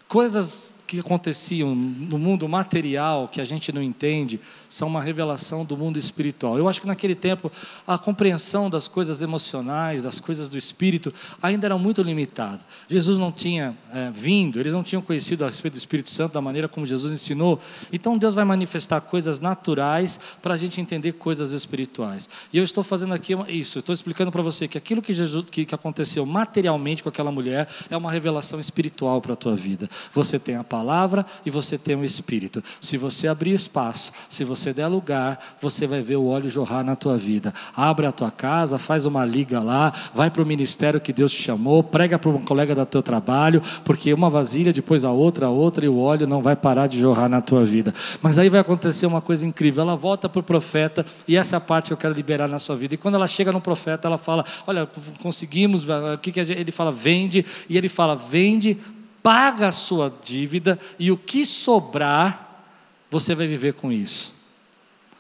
Coisas 0.09 0.72
que 0.93 1.01
aconteciam 1.01 1.75
no 1.75 2.19
mundo 2.19 2.49
material, 2.49 3.29
que 3.29 3.41
a 3.41 3.45
gente 3.45 3.73
não 3.73 3.83
entende, 3.83 4.39
são 4.69 4.89
uma 4.89 5.01
revelação 5.01 5.65
do 5.65 5.77
mundo 5.77 5.99
espiritual. 5.99 6.59
Eu 6.59 6.69
acho 6.69 6.81
que 6.81 6.87
naquele 6.87 7.15
tempo 7.15 7.51
a 7.87 7.97
compreensão 7.97 8.69
das 8.69 8.89
coisas 8.89 9.23
emocionais, 9.23 10.03
das 10.03 10.21
coisas 10.21 10.49
do 10.49 10.59
espírito, 10.59 11.13
ainda 11.43 11.67
era 11.67 11.79
muito 11.79 12.03
limitada. 12.03 12.61
Jesus 12.89 13.19
não 13.19 13.33
tinha 13.33 13.75
é, 13.93 14.11
vindo, 14.11 14.61
eles 14.61 14.73
não 14.73 14.83
tinham 14.83 15.01
conhecido 15.01 15.45
a 15.45 15.47
respeito 15.47 15.75
do 15.75 15.79
Espírito 15.79 16.11
Santo 16.11 16.35
da 16.35 16.41
maneira 16.41 16.69
como 16.69 16.85
Jesus 16.85 17.13
ensinou. 17.13 17.59
Então 17.93 18.19
Deus 18.19 18.35
vai 18.35 18.45
manifestar 18.45 19.01
coisas 19.01 19.41
naturais 19.41 20.21
para 20.43 20.55
a 20.55 20.57
gente 20.57 20.81
entender 20.81 21.13
coisas 21.13 21.53
espirituais. 21.53 22.29
E 22.53 22.59
eu 22.59 22.65
estou 22.65 22.85
fazendo 22.85 23.15
aqui 23.15 23.33
isso, 23.49 23.79
estou 23.79 23.93
explicando 23.93 24.31
para 24.31 24.43
você 24.43 24.69
que 24.69 24.77
aquilo 24.77 25.01
que, 25.01 25.15
Jesus, 25.15 25.47
que, 25.51 25.65
que 25.65 25.75
aconteceu 25.75 26.27
materialmente 26.27 27.03
com 27.03 27.09
aquela 27.09 27.31
mulher 27.31 27.69
é 27.89 27.97
uma 27.97 28.11
revelação 28.11 28.61
espiritual 28.61 29.21
para 29.21 29.33
a 29.33 29.37
tua 29.37 29.57
vida. 29.57 29.89
Você 30.15 30.39
tem 30.39 30.57
a 30.57 30.65
palavra 30.65 30.82
palavra 30.83 31.25
e 31.47 31.51
você 31.51 31.79
tem 31.79 31.95
o 31.95 32.05
Espírito. 32.05 32.63
Se 32.81 32.97
você 32.97 33.29
abrir 33.29 33.55
espaço, 33.55 34.13
se 34.29 34.43
você 34.43 34.73
der 34.73 34.89
lugar, 34.89 35.57
você 35.61 35.87
vai 35.87 36.03
ver 36.03 36.17
o 36.17 36.27
óleo 36.27 36.51
jorrar 36.51 36.85
na 36.85 36.97
tua 36.97 37.17
vida. 37.17 37.55
Abre 37.75 38.05
a 38.05 38.11
tua 38.11 38.33
casa, 38.33 38.79
faz 38.79 39.07
uma 39.07 39.25
liga 39.25 39.61
lá, 39.61 39.93
vai 40.13 40.29
para 40.29 40.43
o 40.43 40.47
ministério 40.47 41.01
que 41.01 41.13
Deus 41.13 41.31
te 41.31 41.41
chamou, 41.41 41.85
prega 41.85 42.19
para 42.19 42.31
um 42.31 42.43
colega 42.43 42.75
do 42.75 42.85
teu 42.85 43.03
trabalho, 43.03 43.63
porque 43.85 44.13
uma 44.13 44.29
vasilha, 44.29 44.73
depois 44.73 45.05
a 45.05 45.13
outra, 45.13 45.47
a 45.47 45.51
outra, 45.51 45.85
e 45.85 45.89
o 45.89 45.99
óleo 45.99 46.27
não 46.27 46.43
vai 46.43 46.57
parar 46.57 46.89
de 46.89 46.99
jorrar 46.99 47.29
na 47.29 47.41
tua 47.41 47.65
vida. 47.65 47.95
Mas 48.21 48.39
aí 48.39 48.51
vai 48.51 48.61
acontecer 48.61 49.07
uma 49.07 49.21
coisa 49.21 49.47
incrível. 49.47 49.83
Ela 49.83 49.95
volta 49.95 50.29
para 50.29 50.41
o 50.41 50.43
profeta, 50.43 51.07
e 51.29 51.37
essa 51.37 51.55
é 51.55 51.59
a 51.59 51.61
parte 51.61 51.87
que 51.87 51.93
eu 51.93 51.97
quero 51.97 52.13
liberar 52.13 52.49
na 52.49 52.59
sua 52.59 52.75
vida. 52.75 52.95
E 52.95 52.97
quando 52.97 53.15
ela 53.15 53.29
chega 53.29 53.53
no 53.53 53.61
profeta, 53.61 54.09
ela 54.09 54.19
fala: 54.19 54.45
Olha, 54.67 54.89
conseguimos, 55.23 55.85
o 55.85 56.19
que, 56.21 56.33
que 56.33 56.41
ele 56.41 56.73
fala? 56.73 56.91
Vende, 56.91 57.47
e 57.69 57.77
ele 57.77 57.89
fala: 57.89 58.17
Vende 58.17 58.79
paga 59.23 59.69
a 59.69 59.73
sua 59.73 60.13
dívida 60.23 60.79
e 60.99 61.11
o 61.11 61.17
que 61.17 61.47
sobrar, 61.47 62.65
você 63.11 63.35
vai 63.35 63.47
viver 63.47 63.75
com 63.75 63.93
isso. 63.93 64.35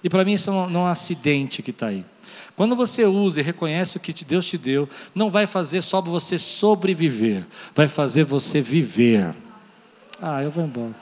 E 0.02 0.10
para 0.10 0.24
mim 0.24 0.32
isso 0.32 0.50
não 0.50 0.80
é 0.80 0.84
um 0.84 0.86
acidente 0.86 1.62
que 1.62 1.70
está 1.70 1.86
aí. 1.88 2.04
Quando 2.56 2.76
você 2.76 3.04
usa 3.04 3.40
e 3.40 3.42
reconhece 3.42 3.96
o 3.96 4.00
que 4.00 4.12
Deus 4.24 4.44
te 4.44 4.58
deu, 4.58 4.88
não 5.14 5.30
vai 5.30 5.46
fazer 5.46 5.82
só 5.82 6.00
você 6.00 6.38
sobreviver, 6.38 7.46
vai 7.74 7.88
fazer 7.88 8.24
você 8.24 8.60
viver. 8.60 9.34
Ah, 10.20 10.42
eu 10.42 10.50
vou 10.50 10.64
embora. 10.64 10.94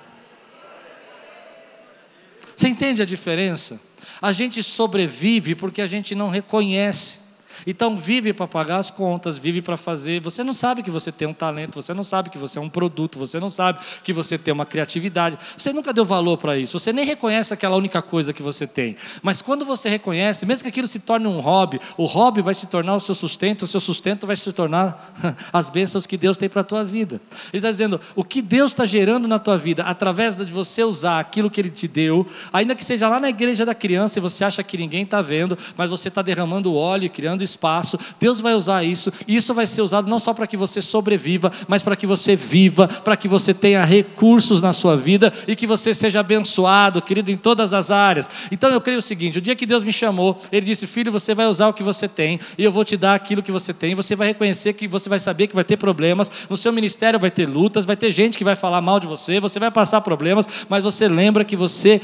Você 2.54 2.68
entende 2.68 3.00
a 3.00 3.06
diferença? 3.06 3.80
A 4.20 4.32
gente 4.32 4.62
sobrevive 4.62 5.54
porque 5.54 5.80
a 5.80 5.86
gente 5.86 6.14
não 6.14 6.28
reconhece. 6.28 7.20
Então 7.66 7.96
vive 7.96 8.32
para 8.32 8.46
pagar 8.46 8.78
as 8.78 8.90
contas, 8.90 9.38
vive 9.38 9.62
para 9.62 9.76
fazer. 9.76 10.20
Você 10.20 10.42
não 10.42 10.52
sabe 10.52 10.82
que 10.82 10.90
você 10.90 11.12
tem 11.12 11.28
um 11.28 11.34
talento, 11.34 11.80
você 11.80 11.92
não 11.94 12.04
sabe 12.04 12.30
que 12.30 12.38
você 12.38 12.58
é 12.58 12.62
um 12.62 12.68
produto, 12.68 13.18
você 13.18 13.38
não 13.38 13.50
sabe 13.50 13.80
que 14.02 14.12
você 14.12 14.38
tem 14.38 14.52
uma 14.52 14.66
criatividade. 14.66 15.38
Você 15.56 15.72
nunca 15.72 15.92
deu 15.92 16.04
valor 16.04 16.36
para 16.38 16.56
isso. 16.56 16.78
Você 16.78 16.92
nem 16.92 17.04
reconhece 17.04 17.52
aquela 17.52 17.76
única 17.76 18.02
coisa 18.02 18.32
que 18.32 18.42
você 18.42 18.66
tem. 18.66 18.96
Mas 19.22 19.42
quando 19.42 19.64
você 19.64 19.88
reconhece, 19.88 20.46
mesmo 20.46 20.62
que 20.64 20.68
aquilo 20.68 20.88
se 20.88 20.98
torne 20.98 21.26
um 21.26 21.40
hobby, 21.40 21.80
o 21.96 22.06
hobby 22.06 22.42
vai 22.42 22.54
se 22.54 22.66
tornar 22.66 22.94
o 22.94 23.00
seu 23.00 23.14
sustento, 23.14 23.62
o 23.62 23.66
seu 23.66 23.80
sustento 23.80 24.26
vai 24.26 24.36
se 24.36 24.52
tornar 24.52 25.14
as 25.52 25.68
bênçãos 25.68 26.06
que 26.06 26.16
Deus 26.16 26.36
tem 26.36 26.48
para 26.48 26.62
a 26.62 26.64
tua 26.64 26.84
vida. 26.84 27.20
Ele 27.52 27.58
está 27.58 27.70
dizendo, 27.70 28.00
o 28.14 28.24
que 28.24 28.42
Deus 28.42 28.72
está 28.72 28.84
gerando 28.84 29.26
na 29.26 29.38
tua 29.38 29.56
vida, 29.56 29.82
através 29.84 30.36
de 30.36 30.44
você 30.44 30.82
usar 30.82 31.20
aquilo 31.20 31.50
que 31.50 31.60
Ele 31.60 31.70
te 31.70 31.86
deu, 31.86 32.26
ainda 32.52 32.74
que 32.74 32.84
seja 32.84 33.08
lá 33.08 33.20
na 33.20 33.28
igreja 33.28 33.64
da 33.64 33.74
criança 33.74 34.18
e 34.18 34.22
você 34.22 34.44
acha 34.44 34.62
que 34.62 34.76
ninguém 34.76 35.02
está 35.02 35.20
vendo, 35.20 35.56
mas 35.76 35.90
você 35.90 36.08
está 36.08 36.22
derramando 36.22 36.74
óleo, 36.74 37.10
criando 37.10 37.39
espaço, 37.44 37.98
Deus 38.18 38.40
vai 38.40 38.55
usar 38.55 38.85
isso, 38.85 39.12
e 39.26 39.37
isso 39.37 39.55
vai 39.55 39.66
ser 39.66 39.83
usado 39.83 40.09
não 40.09 40.18
só 40.18 40.33
para 40.33 40.46
que 40.46 40.57
você 40.57 40.81
sobreviva, 40.83 41.53
mas 41.68 41.83
para 41.83 41.96
que 41.96 42.07
você 42.07 42.37
viva, 42.37 42.88
para 42.88 43.16
que 43.16 43.29
você 43.29 43.55
tenha 43.55 43.85
recursos 43.85 44.62
na 44.62 44.72
sua 44.72 44.96
vida 44.96 45.33
e 45.46 45.57
que 45.57 45.66
você 45.66 45.94
seja 45.94 46.20
abençoado, 46.20 47.03
querido, 47.03 47.31
em 47.31 47.37
todas 47.37 47.72
as 47.72 47.90
áreas. 47.90 48.29
Então 48.50 48.70
eu 48.70 48.81
creio 48.81 48.98
o 48.98 49.03
seguinte: 49.03 49.38
o 49.38 49.42
dia 49.42 49.57
que 49.57 49.66
Deus 49.66 49.83
me 49.83 49.92
chamou, 49.92 50.37
Ele 50.50 50.66
disse, 50.66 50.87
filho, 50.87 51.12
você 51.12 51.35
vai 51.35 51.46
usar 51.46 51.68
o 51.68 51.72
que 51.72 51.83
você 51.83 52.09
tem, 52.09 52.40
e 52.57 52.64
eu 52.64 52.72
vou 52.72 52.85
te 52.85 52.96
dar 52.96 53.14
aquilo 53.14 53.42
que 53.42 53.53
você 53.53 53.72
tem, 53.72 53.94
você 53.94 54.16
vai 54.16 54.29
reconhecer 54.29 54.72
que 54.72 54.87
você 54.87 55.09
vai 55.09 55.18
saber 55.18 55.46
que 55.46 55.55
vai 55.55 55.64
ter 55.64 55.76
problemas, 55.76 56.31
no 56.48 56.57
seu 56.57 56.72
ministério 56.72 57.18
vai 57.18 57.31
ter 57.31 57.48
lutas, 57.48 57.85
vai 57.85 57.96
ter 57.96 58.11
gente 58.11 58.38
que 58.38 58.44
vai 58.44 58.57
falar 58.57 58.81
mal 58.81 58.98
de 59.00 59.07
você, 59.07 59.40
você 59.40 59.59
vai 59.59 59.70
passar 59.70 60.00
problemas, 60.00 60.46
mas 60.68 60.83
você 60.83 61.09
lembra 61.09 61.44
que 61.44 61.57
você 61.57 62.00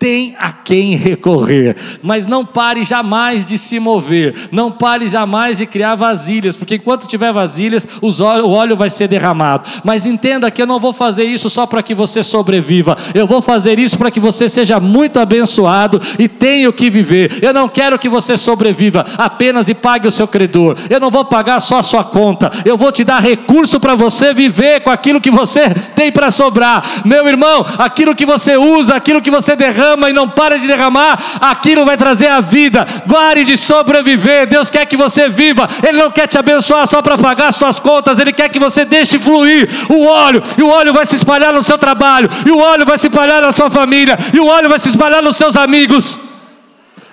tem 0.00 0.34
a 0.38 0.50
quem 0.50 0.96
recorrer, 0.96 1.76
mas 2.02 2.26
não 2.26 2.42
pare 2.42 2.84
jamais 2.84 3.44
de 3.44 3.58
se 3.58 3.78
mover, 3.78 4.48
não 4.50 4.72
pare 4.72 5.06
jamais 5.08 5.58
de 5.58 5.66
criar 5.66 5.94
vasilhas, 5.94 6.56
porque 6.56 6.76
enquanto 6.76 7.06
tiver 7.06 7.30
vasilhas, 7.34 7.86
o 8.00 8.48
óleo 8.48 8.78
vai 8.78 8.88
ser 8.88 9.08
derramado. 9.08 9.68
Mas 9.84 10.06
entenda 10.06 10.50
que 10.50 10.62
eu 10.62 10.66
não 10.66 10.80
vou 10.80 10.94
fazer 10.94 11.24
isso 11.24 11.50
só 11.50 11.66
para 11.66 11.82
que 11.82 11.94
você 11.94 12.22
sobreviva, 12.22 12.96
eu 13.14 13.26
vou 13.26 13.42
fazer 13.42 13.78
isso 13.78 13.98
para 13.98 14.10
que 14.10 14.18
você 14.18 14.48
seja 14.48 14.80
muito 14.80 15.20
abençoado 15.20 16.00
e 16.18 16.26
tenha 16.26 16.70
o 16.70 16.72
que 16.72 16.88
viver. 16.88 17.38
Eu 17.42 17.52
não 17.52 17.68
quero 17.68 17.98
que 17.98 18.08
você 18.08 18.38
sobreviva 18.38 19.04
apenas 19.18 19.68
e 19.68 19.74
pague 19.74 20.08
o 20.08 20.12
seu 20.12 20.26
credor, 20.26 20.78
eu 20.88 20.98
não 20.98 21.10
vou 21.10 21.26
pagar 21.26 21.60
só 21.60 21.80
a 21.80 21.82
sua 21.82 22.04
conta, 22.04 22.50
eu 22.64 22.78
vou 22.78 22.90
te 22.90 23.04
dar 23.04 23.20
recurso 23.20 23.78
para 23.78 23.94
você 23.94 24.32
viver 24.32 24.80
com 24.80 24.88
aquilo 24.88 25.20
que 25.20 25.30
você 25.30 25.68
tem 25.94 26.10
para 26.10 26.30
sobrar. 26.30 27.02
Meu 27.04 27.28
irmão, 27.28 27.66
aquilo 27.76 28.16
que 28.16 28.24
você 28.24 28.56
usa, 28.56 28.94
aquilo 28.94 29.20
que 29.20 29.30
você 29.30 29.54
derrama, 29.54 29.89
derrama 29.90 30.10
e 30.10 30.12
não 30.12 30.28
para 30.28 30.58
de 30.58 30.66
derramar, 30.66 31.38
aquilo 31.40 31.84
vai 31.84 31.96
trazer 31.96 32.28
a 32.28 32.40
vida. 32.40 32.86
Pare 33.08 33.44
de 33.44 33.56
sobreviver. 33.56 34.46
Deus 34.46 34.70
quer 34.70 34.86
que 34.86 34.96
você 34.96 35.28
viva. 35.28 35.68
Ele 35.86 35.98
não 35.98 36.10
quer 36.10 36.26
te 36.26 36.38
abençoar 36.38 36.86
só 36.86 37.02
para 37.02 37.18
pagar 37.18 37.48
as 37.48 37.56
suas 37.56 37.78
contas. 37.78 38.18
Ele 38.18 38.32
quer 38.32 38.48
que 38.48 38.58
você 38.58 38.84
deixe 38.84 39.18
fluir 39.18 39.68
o 39.88 40.04
óleo. 40.06 40.42
E 40.56 40.62
o 40.62 40.68
óleo 40.68 40.92
vai 40.92 41.06
se 41.06 41.16
espalhar 41.16 41.52
no 41.52 41.62
seu 41.62 41.78
trabalho. 41.78 42.28
E 42.46 42.50
o 42.50 42.58
óleo 42.58 42.86
vai 42.86 42.98
se 42.98 43.08
espalhar 43.08 43.42
na 43.42 43.52
sua 43.52 43.70
família. 43.70 44.16
E 44.32 44.38
o 44.38 44.46
óleo 44.46 44.68
vai 44.68 44.78
se 44.78 44.88
espalhar 44.88 45.22
nos 45.22 45.36
seus 45.36 45.56
amigos. 45.56 46.18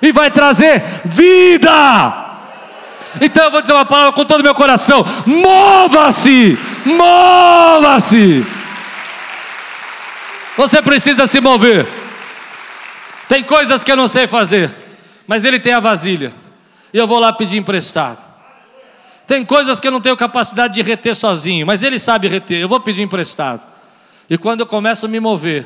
E 0.02 0.12
vai 0.12 0.30
trazer 0.30 0.84
vida. 1.06 2.24
Então 3.20 3.46
eu 3.46 3.52
vou 3.52 3.62
dizer 3.62 3.74
uma 3.74 3.86
palavra 3.86 4.12
com 4.12 4.26
todo 4.26 4.42
o 4.42 4.44
meu 4.44 4.54
coração: 4.54 5.04
mova-se, 5.26 6.58
mova-se. 6.86 8.46
Você 10.56 10.82
precisa 10.82 11.26
se 11.26 11.40
mover. 11.40 11.97
Tem 13.28 13.44
coisas 13.44 13.84
que 13.84 13.92
eu 13.92 13.96
não 13.96 14.08
sei 14.08 14.28
fazer, 14.28 14.74
mas 15.26 15.44
ele 15.44 15.60
tem 15.60 15.74
a 15.74 15.80
vasilha. 15.80 16.34
E 16.94 16.98
eu 16.98 17.08
vou 17.08 17.20
lá 17.20 17.34
pedir 17.34 17.58
emprestado. 17.58 18.28
Tem 19.28 19.44
coisas 19.44 19.78
que 19.78 19.88
eu 19.88 19.92
não 19.92 20.00
tenho 20.00 20.16
capacidade 20.16 20.74
de 20.74 20.82
reter 20.82 21.14
sozinho, 21.14 21.68
mas 21.68 21.84
Ele 21.84 22.00
sabe 22.00 22.30
reter. 22.30 22.62
Eu 22.62 22.70
vou 22.70 22.80
pedir 22.80 23.02
emprestado. 23.02 23.68
E 24.30 24.38
quando 24.38 24.62
eu 24.62 24.66
começo 24.66 25.06
a 25.06 25.10
me 25.10 25.20
mover, 25.20 25.66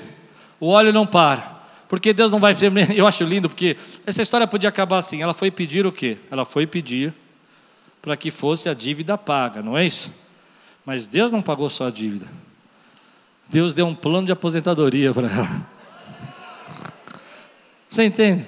o 0.59 0.70
óleo 0.70 0.91
não 0.91 1.05
para. 1.05 1.62
Porque 1.88 2.12
Deus 2.12 2.32
não 2.32 2.39
vai. 2.39 2.55
Eu 2.95 3.05
acho 3.05 3.24
lindo, 3.24 3.49
porque 3.49 3.78
essa 4.05 4.22
história 4.22 4.47
podia 4.47 4.70
acabar 4.70 4.97
assim. 4.97 5.22
Ela 5.22 5.34
foi 5.34 5.51
pedir 5.51 5.86
o 5.86 5.91
quê? 5.91 6.18
Ela 6.32 6.45
foi 6.45 6.66
pedir 6.66 7.14
para 8.01 8.16
que 8.16 8.32
fosse 8.32 8.70
a 8.70 8.74
dívida 8.74 9.18
paga, 9.18 9.62
não 9.62 9.78
é 9.78 9.86
isso? 9.86 10.12
Mas 10.86 11.05
Deus 11.05 11.32
não 11.32 11.41
pagou 11.41 11.70
só 11.70 11.88
a 11.88 11.91
dívida. 11.91 12.26
Deus 13.47 13.74
deu 13.74 13.86
um 13.86 13.93
plano 13.93 14.26
de 14.26 14.32
aposentadoria 14.32 15.14
para 15.14 15.28
ela. 15.28 15.68
Você 17.92 18.06
entende? 18.06 18.46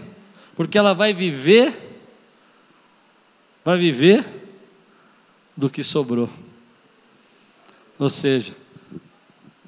Porque 0.56 0.78
ela 0.78 0.94
vai 0.94 1.14
viver, 1.14 1.74
vai 3.64 3.78
viver 3.78 4.26
do 5.56 5.70
que 5.70 5.84
sobrou. 5.84 6.30
Ou 8.00 8.10
seja, 8.10 8.54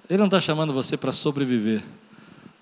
Ele 0.10 0.18
não 0.18 0.28
está 0.28 0.40
chamando 0.40 0.72
você 0.72 0.96
para 0.96 1.12
sobreviver. 1.12 1.84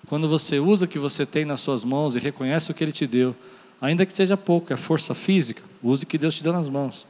Quando 0.08 0.28
você 0.28 0.58
usa 0.58 0.86
o 0.86 0.88
que 0.88 0.98
você 0.98 1.24
tem 1.24 1.44
nas 1.44 1.60
suas 1.60 1.84
mãos 1.84 2.16
e 2.16 2.18
reconhece 2.18 2.72
o 2.72 2.74
que 2.74 2.82
Ele 2.82 2.92
te 2.92 3.06
deu, 3.06 3.34
ainda 3.80 4.04
que 4.04 4.12
seja 4.12 4.36
pouco, 4.36 4.72
é 4.72 4.76
força 4.76 5.14
física, 5.14 5.62
use 5.80 6.02
o 6.02 6.06
que 6.08 6.18
Deus 6.18 6.34
te 6.34 6.42
deu 6.42 6.52
nas 6.52 6.68
mãos. 6.68 7.06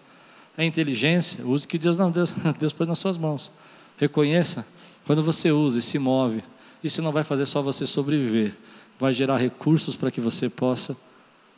É 0.54 0.66
inteligência, 0.66 1.44
use 1.46 1.64
o 1.64 1.68
que 1.68 1.78
Deus 1.78 1.96
não 1.96 2.10
Deus, 2.10 2.34
Deus 2.60 2.74
pôs 2.74 2.86
nas 2.86 2.98
suas 2.98 3.16
mãos. 3.16 3.50
Reconheça, 3.96 4.66
quando 5.06 5.22
você 5.22 5.50
usa 5.50 5.78
e 5.78 5.82
se 5.82 5.98
move, 5.98 6.44
isso 6.84 7.00
não 7.00 7.10
vai 7.10 7.24
fazer 7.24 7.46
só 7.46 7.62
você 7.62 7.86
sobreviver, 7.86 8.54
vai 9.00 9.12
gerar 9.12 9.38
recursos 9.38 9.96
para 9.96 10.10
que 10.10 10.20
você 10.20 10.50
possa 10.50 10.94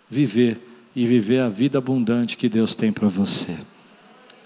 viver 0.09 0.61
e 0.95 1.05
viver 1.05 1.41
a 1.41 1.49
vida 1.49 1.79
abundante 1.79 2.37
que 2.37 2.49
Deus 2.49 2.77
tem 2.77 2.93
para 2.93 3.09
você. 3.09 3.59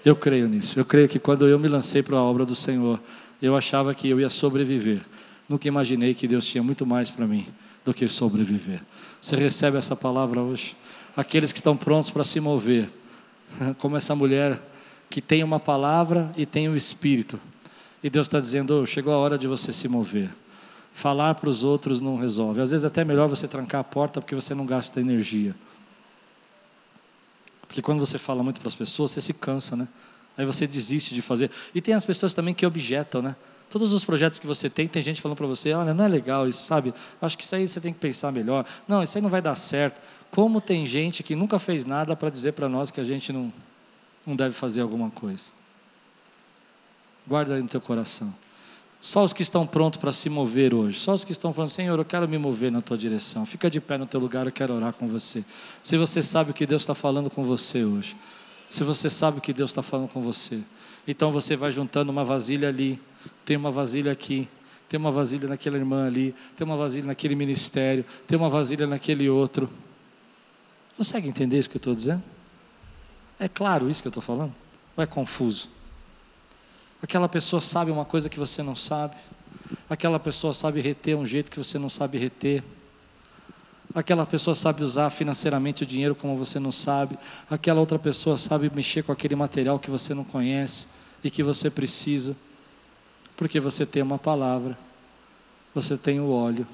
Eu 0.03 0.15
creio 0.15 0.49
nisso. 0.49 0.79
Eu 0.79 0.83
creio 0.83 1.07
que 1.07 1.19
quando 1.19 1.47
eu 1.47 1.59
me 1.59 1.67
lancei 1.67 2.01
para 2.01 2.17
a 2.17 2.23
obra 2.23 2.43
do 2.43 2.55
Senhor, 2.55 2.99
eu 3.39 3.55
achava 3.55 3.93
que 3.93 4.09
eu 4.09 4.19
ia 4.19 4.29
sobreviver. 4.29 5.01
Nunca 5.47 5.67
imaginei 5.67 6.15
que 6.15 6.27
Deus 6.27 6.45
tinha 6.45 6.63
muito 6.63 6.85
mais 6.85 7.09
para 7.11 7.27
mim 7.27 7.45
do 7.85 7.93
que 7.93 8.07
sobreviver. 8.07 8.81
Você 9.21 9.35
recebe 9.35 9.77
essa 9.77 9.95
palavra 9.95 10.41
hoje? 10.41 10.75
Aqueles 11.15 11.53
que 11.53 11.59
estão 11.59 11.77
prontos 11.77 12.09
para 12.09 12.23
se 12.23 12.39
mover, 12.39 12.89
como 13.77 13.95
essa 13.95 14.15
mulher 14.15 14.59
que 15.09 15.21
tem 15.21 15.43
uma 15.43 15.59
palavra 15.59 16.31
e 16.35 16.45
tem 16.45 16.67
o 16.67 16.71
um 16.71 16.75
espírito. 16.75 17.39
E 18.03 18.09
Deus 18.09 18.25
está 18.25 18.39
dizendo: 18.39 18.81
oh, 18.81 18.85
chegou 18.85 19.13
a 19.13 19.17
hora 19.17 19.37
de 19.37 19.45
você 19.45 19.71
se 19.71 19.87
mover. 19.87 20.29
Falar 20.93 21.35
para 21.35 21.49
os 21.49 21.63
outros 21.63 22.01
não 22.01 22.17
resolve. 22.17 22.61
Às 22.61 22.71
vezes 22.71 22.83
é 22.83 22.87
até 22.87 23.03
melhor 23.03 23.27
você 23.27 23.47
trancar 23.47 23.81
a 23.81 23.83
porta 23.83 24.19
porque 24.21 24.35
você 24.35 24.53
não 24.53 24.65
gasta 24.65 24.99
energia. 24.99 25.55
Porque 27.67 27.81
quando 27.81 27.99
você 27.99 28.19
fala 28.19 28.43
muito 28.43 28.59
para 28.59 28.67
as 28.67 28.75
pessoas, 28.75 29.11
você 29.11 29.21
se 29.21 29.33
cansa, 29.33 29.75
né? 29.75 29.87
Aí 30.37 30.45
você 30.45 30.67
desiste 30.67 31.15
de 31.15 31.21
fazer. 31.21 31.49
E 31.73 31.81
tem 31.81 31.93
as 31.93 32.03
pessoas 32.03 32.33
também 32.33 32.53
que 32.53 32.65
objetam, 32.65 33.21
né? 33.21 33.35
Todos 33.69 33.93
os 33.93 34.03
projetos 34.03 34.37
que 34.37 34.45
você 34.45 34.69
tem, 34.69 34.85
tem 34.85 35.01
gente 35.01 35.21
falando 35.21 35.37
para 35.37 35.47
você: 35.47 35.73
olha, 35.73 35.93
não 35.93 36.03
é 36.03 36.07
legal 36.07 36.45
isso, 36.47 36.65
sabe? 36.65 36.93
Acho 37.21 37.37
que 37.37 37.43
isso 37.43 37.55
aí 37.55 37.65
você 37.65 37.79
tem 37.79 37.93
que 37.93 37.99
pensar 37.99 38.29
melhor. 38.29 38.65
Não, 38.85 39.01
isso 39.01 39.17
aí 39.17 39.21
não 39.21 39.29
vai 39.29 39.41
dar 39.41 39.55
certo. 39.55 40.01
Como 40.29 40.59
tem 40.59 40.85
gente 40.85 41.23
que 41.23 41.35
nunca 41.35 41.57
fez 41.57 41.85
nada 41.85 42.13
para 42.13 42.29
dizer 42.29 42.51
para 42.51 42.67
nós 42.67 42.91
que 42.91 42.99
a 42.99 43.03
gente 43.03 43.31
não, 43.31 43.53
não 44.25 44.35
deve 44.35 44.53
fazer 44.53 44.81
alguma 44.81 45.09
coisa? 45.09 45.51
Guarda 47.25 47.55
aí 47.55 47.61
no 47.61 47.69
teu 47.69 47.79
coração. 47.79 48.33
Só 49.01 49.23
os 49.23 49.33
que 49.33 49.41
estão 49.41 49.65
prontos 49.65 49.99
para 49.99 50.11
se 50.11 50.29
mover 50.29 50.75
hoje, 50.75 50.99
só 50.99 51.13
os 51.13 51.23
que 51.23 51.31
estão 51.31 51.51
falando, 51.51 51.69
Senhor, 51.69 51.97
eu 51.97 52.05
quero 52.05 52.27
me 52.29 52.37
mover 52.37 52.71
na 52.71 52.83
tua 52.83 52.95
direção. 52.95 53.47
Fica 53.47 53.67
de 53.67 53.81
pé 53.81 53.97
no 53.97 54.05
teu 54.05 54.19
lugar, 54.19 54.45
eu 54.45 54.51
quero 54.51 54.75
orar 54.75 54.93
com 54.93 55.07
você. 55.07 55.43
Se 55.83 55.97
você 55.97 56.21
sabe 56.21 56.51
o 56.51 56.53
que 56.53 56.67
Deus 56.67 56.83
está 56.83 56.93
falando 56.93 57.27
com 57.27 57.43
você 57.43 57.83
hoje, 57.83 58.15
se 58.69 58.83
você 58.83 59.09
sabe 59.09 59.39
o 59.39 59.41
que 59.41 59.51
Deus 59.51 59.71
está 59.71 59.81
falando 59.81 60.07
com 60.07 60.21
você, 60.21 60.59
então 61.07 61.31
você 61.31 61.55
vai 61.55 61.71
juntando 61.71 62.11
uma 62.11 62.23
vasilha 62.23 62.69
ali, 62.69 62.99
tem 63.43 63.57
uma 63.57 63.71
vasilha 63.71 64.11
aqui, 64.11 64.47
tem 64.87 64.99
uma 64.99 65.09
vasilha 65.09 65.49
naquela 65.49 65.77
irmã 65.77 66.05
ali, 66.05 66.35
tem 66.55 66.67
uma 66.67 66.77
vasilha 66.77 67.07
naquele 67.07 67.33
ministério, 67.33 68.05
tem 68.27 68.37
uma 68.37 68.49
vasilha 68.49 68.85
naquele 68.85 69.27
outro. 69.27 69.67
Consegue 70.95 71.27
entender 71.27 71.57
isso 71.57 71.69
que 71.69 71.77
eu 71.77 71.79
estou 71.79 71.95
dizendo? 71.95 72.21
É 73.39 73.47
claro 73.49 73.89
isso 73.89 73.99
que 73.99 74.07
eu 74.07 74.11
estou 74.11 74.21
falando? 74.21 74.53
Ou 74.95 75.03
é 75.03 75.07
confuso? 75.07 75.67
Aquela 77.01 77.27
pessoa 77.27 77.61
sabe 77.61 77.91
uma 77.91 78.05
coisa 78.05 78.29
que 78.29 78.37
você 78.37 78.61
não 78.61 78.75
sabe. 78.75 79.15
Aquela 79.89 80.19
pessoa 80.19 80.53
sabe 80.53 80.81
reter 80.81 81.15
um 81.15 81.25
jeito 81.25 81.49
que 81.49 81.57
você 81.57 81.79
não 81.79 81.89
sabe 81.89 82.17
reter. 82.17 82.63
Aquela 83.93 84.25
pessoa 84.25 84.55
sabe 84.55 84.83
usar 84.83 85.09
financeiramente 85.09 85.83
o 85.83 85.85
dinheiro 85.85 86.15
como 86.15 86.37
você 86.37 86.59
não 86.59 86.71
sabe. 86.71 87.17
Aquela 87.49 87.79
outra 87.79 87.99
pessoa 87.99 88.37
sabe 88.37 88.71
mexer 88.73 89.03
com 89.03 89.11
aquele 89.11 89.35
material 89.35 89.79
que 89.79 89.89
você 89.89 90.13
não 90.13 90.23
conhece 90.23 90.87
e 91.23 91.29
que 91.29 91.43
você 91.43 91.69
precisa. 91.69 92.35
Porque 93.35 93.59
você 93.59 93.85
tem 93.85 94.01
uma 94.03 94.19
palavra, 94.19 94.77
você 95.73 95.97
tem 95.97 96.19
o 96.19 96.29
óleo, 96.29 96.67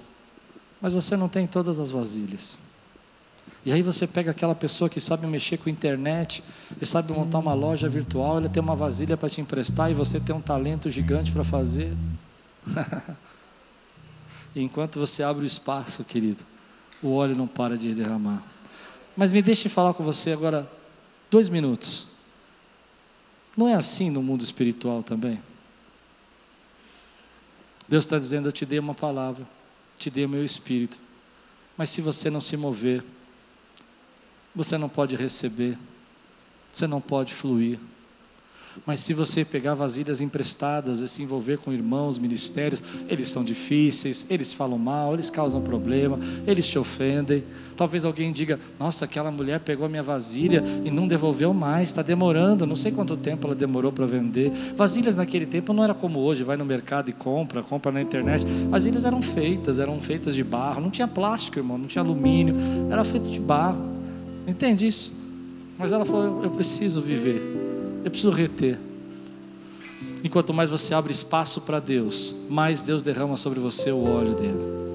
mas 0.82 0.94
você 0.94 1.16
não 1.16 1.30
tem 1.30 1.48
todas 1.48 1.80
as 1.80 1.90
vasilhas. 1.90 2.60
E 3.68 3.74
aí 3.74 3.82
você 3.82 4.08
pega 4.08 4.32
aquela 4.32 4.56
pessoa 4.56 4.90
que 4.90 4.98
sabe 4.98 5.28
mexer 5.28 5.58
com 5.58 5.70
internet 5.70 6.42
e 6.82 6.86
sabe 6.86 7.12
montar 7.12 7.40
uma 7.40 7.54
loja 7.54 7.90
virtual, 7.90 8.38
ela 8.38 8.48
tem 8.48 8.64
uma 8.64 8.78
vasilha 8.78 9.18
para 9.18 9.30
te 9.30 9.42
emprestar 9.42 9.92
e 9.92 9.94
você 9.94 10.22
tem 10.22 10.34
um 10.34 10.40
talento 10.40 10.90
gigante 10.90 11.34
para 11.34 11.44
fazer. 11.44 11.92
enquanto 14.56 14.98
você 15.02 15.22
abre 15.22 15.44
o 15.44 15.46
espaço, 15.46 16.02
querido, 16.06 16.46
o 17.04 17.14
óleo 17.14 17.36
não 17.36 17.46
para 17.46 17.78
de 17.78 17.94
derramar. 17.94 18.42
Mas 19.18 19.34
me 19.34 19.42
deixe 19.42 19.68
falar 19.68 19.94
com 19.94 20.02
você 20.02 20.32
agora 20.32 20.66
dois 21.30 21.50
minutos. 21.50 22.08
Não 23.58 23.68
é 23.68 23.74
assim 23.74 24.10
no 24.10 24.24
mundo 24.24 24.46
espiritual 24.46 25.04
também? 25.04 25.42
Deus 27.86 28.06
está 28.06 28.18
dizendo: 28.18 28.48
Eu 28.48 28.54
te 28.54 28.66
dei 28.66 28.80
uma 28.80 28.96
palavra, 28.96 29.46
te 30.00 30.10
dei 30.10 30.24
o 30.24 30.30
meu 30.30 30.46
espírito, 30.46 30.98
mas 31.76 31.90
se 31.90 32.02
você 32.02 32.30
não 32.30 32.40
se 32.40 32.56
mover, 32.56 33.04
você 34.58 34.76
não 34.76 34.90
pode 34.90 35.16
receber, 35.16 35.78
você 36.74 36.88
não 36.88 37.00
pode 37.00 37.34
fluir. 37.34 37.78
Mas 38.86 39.00
se 39.00 39.14
você 39.14 39.44
pegar 39.44 39.74
vasilhas 39.74 40.22
emprestadas 40.22 41.00
e 41.00 41.08
se 41.08 41.24
envolver 41.24 41.58
com 41.58 41.74
irmãos, 41.74 42.18
ministérios, 42.18 42.82
eles 43.10 43.28
são 43.28 43.44
difíceis, 43.44 44.26
eles 44.30 44.54
falam 44.54 44.78
mal, 44.78 45.14
eles 45.14 45.32
causam 45.32 45.62
problema, 45.62 46.20
eles 46.46 46.68
te 46.68 46.78
ofendem. 46.78 47.44
Talvez 47.76 48.06
alguém 48.06 48.32
diga: 48.32 48.60
Nossa, 48.80 49.06
aquela 49.06 49.32
mulher 49.32 49.62
pegou 49.62 49.88
a 49.88 49.90
minha 49.90 50.04
vasilha 50.04 50.64
e 50.84 50.92
não 50.92 51.08
devolveu 51.08 51.54
mais, 51.54 51.90
está 51.90 52.04
demorando, 52.04 52.68
não 52.68 52.76
sei 52.76 52.92
quanto 52.92 53.18
tempo 53.18 53.48
ela 53.48 53.56
demorou 53.56 53.92
para 53.92 54.06
vender. 54.06 54.52
Vasilhas 54.76 55.16
naquele 55.16 55.46
tempo 55.46 55.74
não 55.74 55.84
era 55.84 55.94
como 55.94 56.20
hoje, 56.20 56.44
vai 56.44 56.58
no 56.58 56.66
mercado 56.66 57.10
e 57.10 57.14
compra, 57.14 57.64
compra 57.64 57.92
na 57.92 58.02
internet. 58.02 58.46
Vasilhas 58.70 59.06
eram 59.06 59.22
feitas, 59.22 59.80
eram 59.80 60.00
feitas 60.02 60.36
de 60.36 60.44
barro, 60.44 60.82
não 60.82 60.92
tinha 60.92 61.08
plástico, 61.08 61.58
irmão, 61.58 61.78
não 61.78 61.88
tinha 61.88 62.04
alumínio, 62.04 62.56
era 62.92 63.04
feito 63.04 63.30
de 63.30 63.40
barro. 63.40 63.97
Entende 64.48 64.88
isso? 64.88 65.14
Mas 65.78 65.92
ela 65.92 66.06
falou: 66.06 66.44
eu 66.44 66.50
preciso 66.50 67.02
viver, 67.02 67.42
eu 68.04 68.10
preciso 68.10 68.32
reter. 68.32 68.80
Enquanto 70.24 70.54
mais 70.54 70.70
você 70.70 70.94
abre 70.94 71.12
espaço 71.12 71.62
para 71.62 71.80
Deus, 71.80 72.34
mais 72.50 72.82
Deus 72.82 73.04
derrama 73.04 73.38
sobre 73.38 73.60
você 73.60 73.92
o 73.92 74.04
óleo 74.04 74.34
dele. 74.34 74.87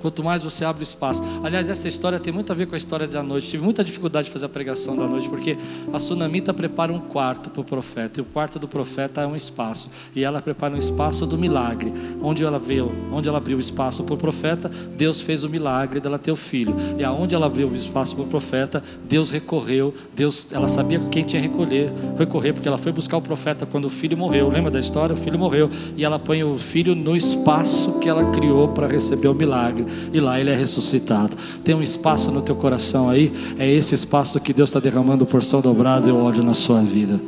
Quanto 0.00 0.22
mais 0.22 0.42
você 0.42 0.64
abre 0.64 0.82
espaço. 0.82 1.22
Aliás, 1.42 1.68
essa 1.68 1.88
história 1.88 2.18
tem 2.18 2.32
muito 2.32 2.52
a 2.52 2.54
ver 2.54 2.66
com 2.66 2.74
a 2.74 2.78
história 2.78 3.06
da 3.06 3.22
noite. 3.22 3.48
Tive 3.48 3.62
muita 3.62 3.82
dificuldade 3.82 4.26
de 4.26 4.32
fazer 4.32 4.46
a 4.46 4.48
pregação 4.48 4.96
da 4.96 5.06
noite, 5.06 5.28
porque 5.28 5.56
a 5.92 5.98
Sunamita 5.98 6.54
prepara 6.54 6.92
um 6.92 7.00
quarto 7.00 7.50
para 7.50 7.60
o 7.60 7.64
profeta, 7.64 8.20
e 8.20 8.22
o 8.22 8.24
quarto 8.24 8.58
do 8.58 8.68
profeta 8.68 9.22
é 9.22 9.26
um 9.26 9.34
espaço. 9.34 9.88
E 10.14 10.22
ela 10.22 10.40
prepara 10.40 10.74
um 10.74 10.78
espaço 10.78 11.26
do 11.26 11.36
milagre. 11.36 11.92
Onde 12.22 12.44
ela 12.44 12.58
veio, 12.58 12.92
onde 13.12 13.28
ela 13.28 13.38
abriu 13.38 13.56
o 13.56 13.60
espaço 13.60 14.04
para 14.04 14.14
o 14.14 14.18
profeta, 14.18 14.70
Deus 14.96 15.20
fez 15.20 15.42
o 15.42 15.48
milagre 15.48 16.00
dela 16.00 16.18
ter 16.18 16.30
o 16.30 16.36
filho. 16.36 16.76
E 16.96 17.04
aonde 17.04 17.34
ela 17.34 17.46
abriu 17.46 17.68
o 17.68 17.74
espaço 17.74 18.14
para 18.14 18.24
o 18.24 18.28
profeta, 18.28 18.82
Deus 19.08 19.30
recorreu. 19.30 19.94
Deus, 20.14 20.46
ela 20.52 20.68
sabia 20.68 21.00
quem 21.10 21.24
tinha 21.24 21.42
recolher, 21.42 21.92
recorrer, 22.16 22.52
porque 22.52 22.68
ela 22.68 22.78
foi 22.78 22.92
buscar 22.92 23.16
o 23.16 23.22
profeta 23.22 23.66
quando 23.66 23.86
o 23.86 23.90
filho 23.90 24.16
morreu. 24.16 24.48
Lembra 24.48 24.70
da 24.70 24.78
história? 24.78 25.14
O 25.14 25.16
filho 25.16 25.38
morreu. 25.38 25.68
E 25.96 26.04
ela 26.04 26.18
põe 26.18 26.44
o 26.44 26.56
filho 26.58 26.94
no 26.94 27.16
espaço 27.16 27.92
que 27.98 28.08
ela 28.08 28.30
criou 28.30 28.68
para 28.68 28.86
receber 28.86 29.28
o 29.28 29.34
milagre 29.34 29.87
e 30.12 30.20
lá 30.20 30.40
ele 30.40 30.50
é 30.50 30.54
ressuscitado. 30.54 31.36
Tem 31.64 31.74
um 31.74 31.82
espaço 31.82 32.30
no 32.30 32.42
teu 32.42 32.56
coração 32.56 33.08
aí, 33.10 33.32
é 33.58 33.70
esse 33.70 33.94
espaço 33.94 34.40
que 34.40 34.52
Deus 34.52 34.70
está 34.70 34.80
derramando 34.80 35.26
porção 35.26 35.60
dobrada 35.60 36.08
e 36.08 36.12
óleo 36.12 36.42
na 36.42 36.54
sua 36.54 36.82
vida. 36.82 37.20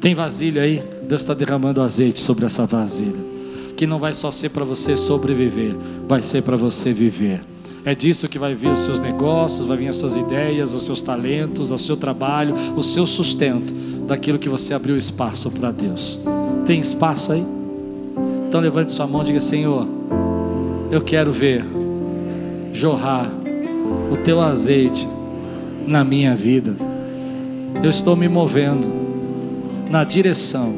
Tem 0.00 0.14
vasilha 0.14 0.62
aí, 0.62 0.82
Deus 1.08 1.22
está 1.22 1.32
derramando 1.32 1.80
azeite 1.80 2.20
sobre 2.20 2.44
essa 2.44 2.66
vasilha. 2.66 3.34
Que 3.76 3.86
não 3.86 3.98
vai 3.98 4.12
só 4.12 4.30
ser 4.30 4.50
para 4.50 4.64
você 4.64 4.96
sobreviver, 4.96 5.74
vai 6.06 6.22
ser 6.22 6.42
para 6.42 6.56
você 6.56 6.92
viver. 6.92 7.40
É 7.86 7.94
disso 7.94 8.28
que 8.28 8.38
vai 8.38 8.54
vir 8.54 8.70
os 8.70 8.80
seus 8.80 8.98
negócios, 8.98 9.66
vai 9.66 9.76
vir 9.76 9.88
as 9.88 9.96
suas 9.96 10.16
ideias, 10.16 10.74
os 10.74 10.84
seus 10.84 11.02
talentos, 11.02 11.70
o 11.70 11.78
seu 11.78 11.96
trabalho, 11.96 12.54
o 12.74 12.82
seu 12.82 13.04
sustento, 13.04 13.74
daquilo 14.06 14.38
que 14.38 14.48
você 14.48 14.72
abriu 14.72 14.96
espaço 14.96 15.50
para 15.50 15.70
Deus. 15.70 16.18
Tem 16.64 16.80
espaço 16.80 17.32
aí? 17.32 17.44
Então 18.48 18.60
levante 18.60 18.90
sua 18.90 19.06
mão 19.06 19.22
e 19.22 19.26
diga: 19.26 19.40
Senhor, 19.40 19.86
eu 20.94 21.00
quero 21.00 21.32
ver 21.32 21.64
jorrar 22.72 23.28
o 24.12 24.16
teu 24.18 24.40
azeite 24.40 25.08
na 25.88 26.04
minha 26.04 26.36
vida. 26.36 26.76
eu 27.82 27.90
estou 27.90 28.14
me 28.14 28.28
movendo 28.28 28.86
na 29.90 30.04
direção 30.04 30.72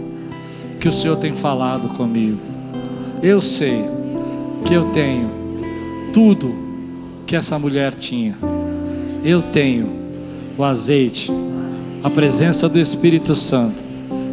que 0.80 0.88
o 0.88 0.92
Senhor 0.92 1.16
tem 1.16 1.34
falado 1.34 1.90
comigo. 1.98 2.40
Eu 3.22 3.42
sei 3.42 3.84
que 4.66 4.72
eu 4.72 4.86
tenho 4.86 5.28
tudo 6.14 6.54
que 7.26 7.36
essa 7.36 7.58
mulher 7.58 7.94
tinha. 7.94 8.34
Eu 9.22 9.42
tenho 9.42 9.86
o 10.56 10.64
azeite, 10.64 11.30
a 12.02 12.08
presença 12.08 12.70
do 12.70 12.78
Espírito 12.78 13.34
Santo, 13.34 13.76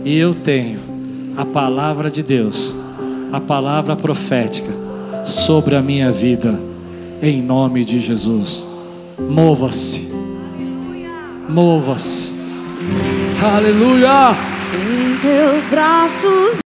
e 0.05 0.17
eu 0.17 0.33
tenho 0.33 0.79
a 1.35 1.45
palavra 1.45 2.09
de 2.09 2.23
Deus, 2.23 2.73
a 3.33 3.41
palavra 3.41 3.97
profética 3.97 4.82
sobre 5.23 5.75
a 5.75 5.81
minha 5.81 6.11
vida, 6.11 6.59
em 7.21 7.41
nome 7.41 7.85
de 7.85 7.99
Jesus. 7.99 8.65
Mova-se, 9.19 10.07
mova-se, 11.49 12.33
aleluia. 13.41 14.35
Em 14.73 15.17
teus 15.17 15.67
braços 15.67 16.62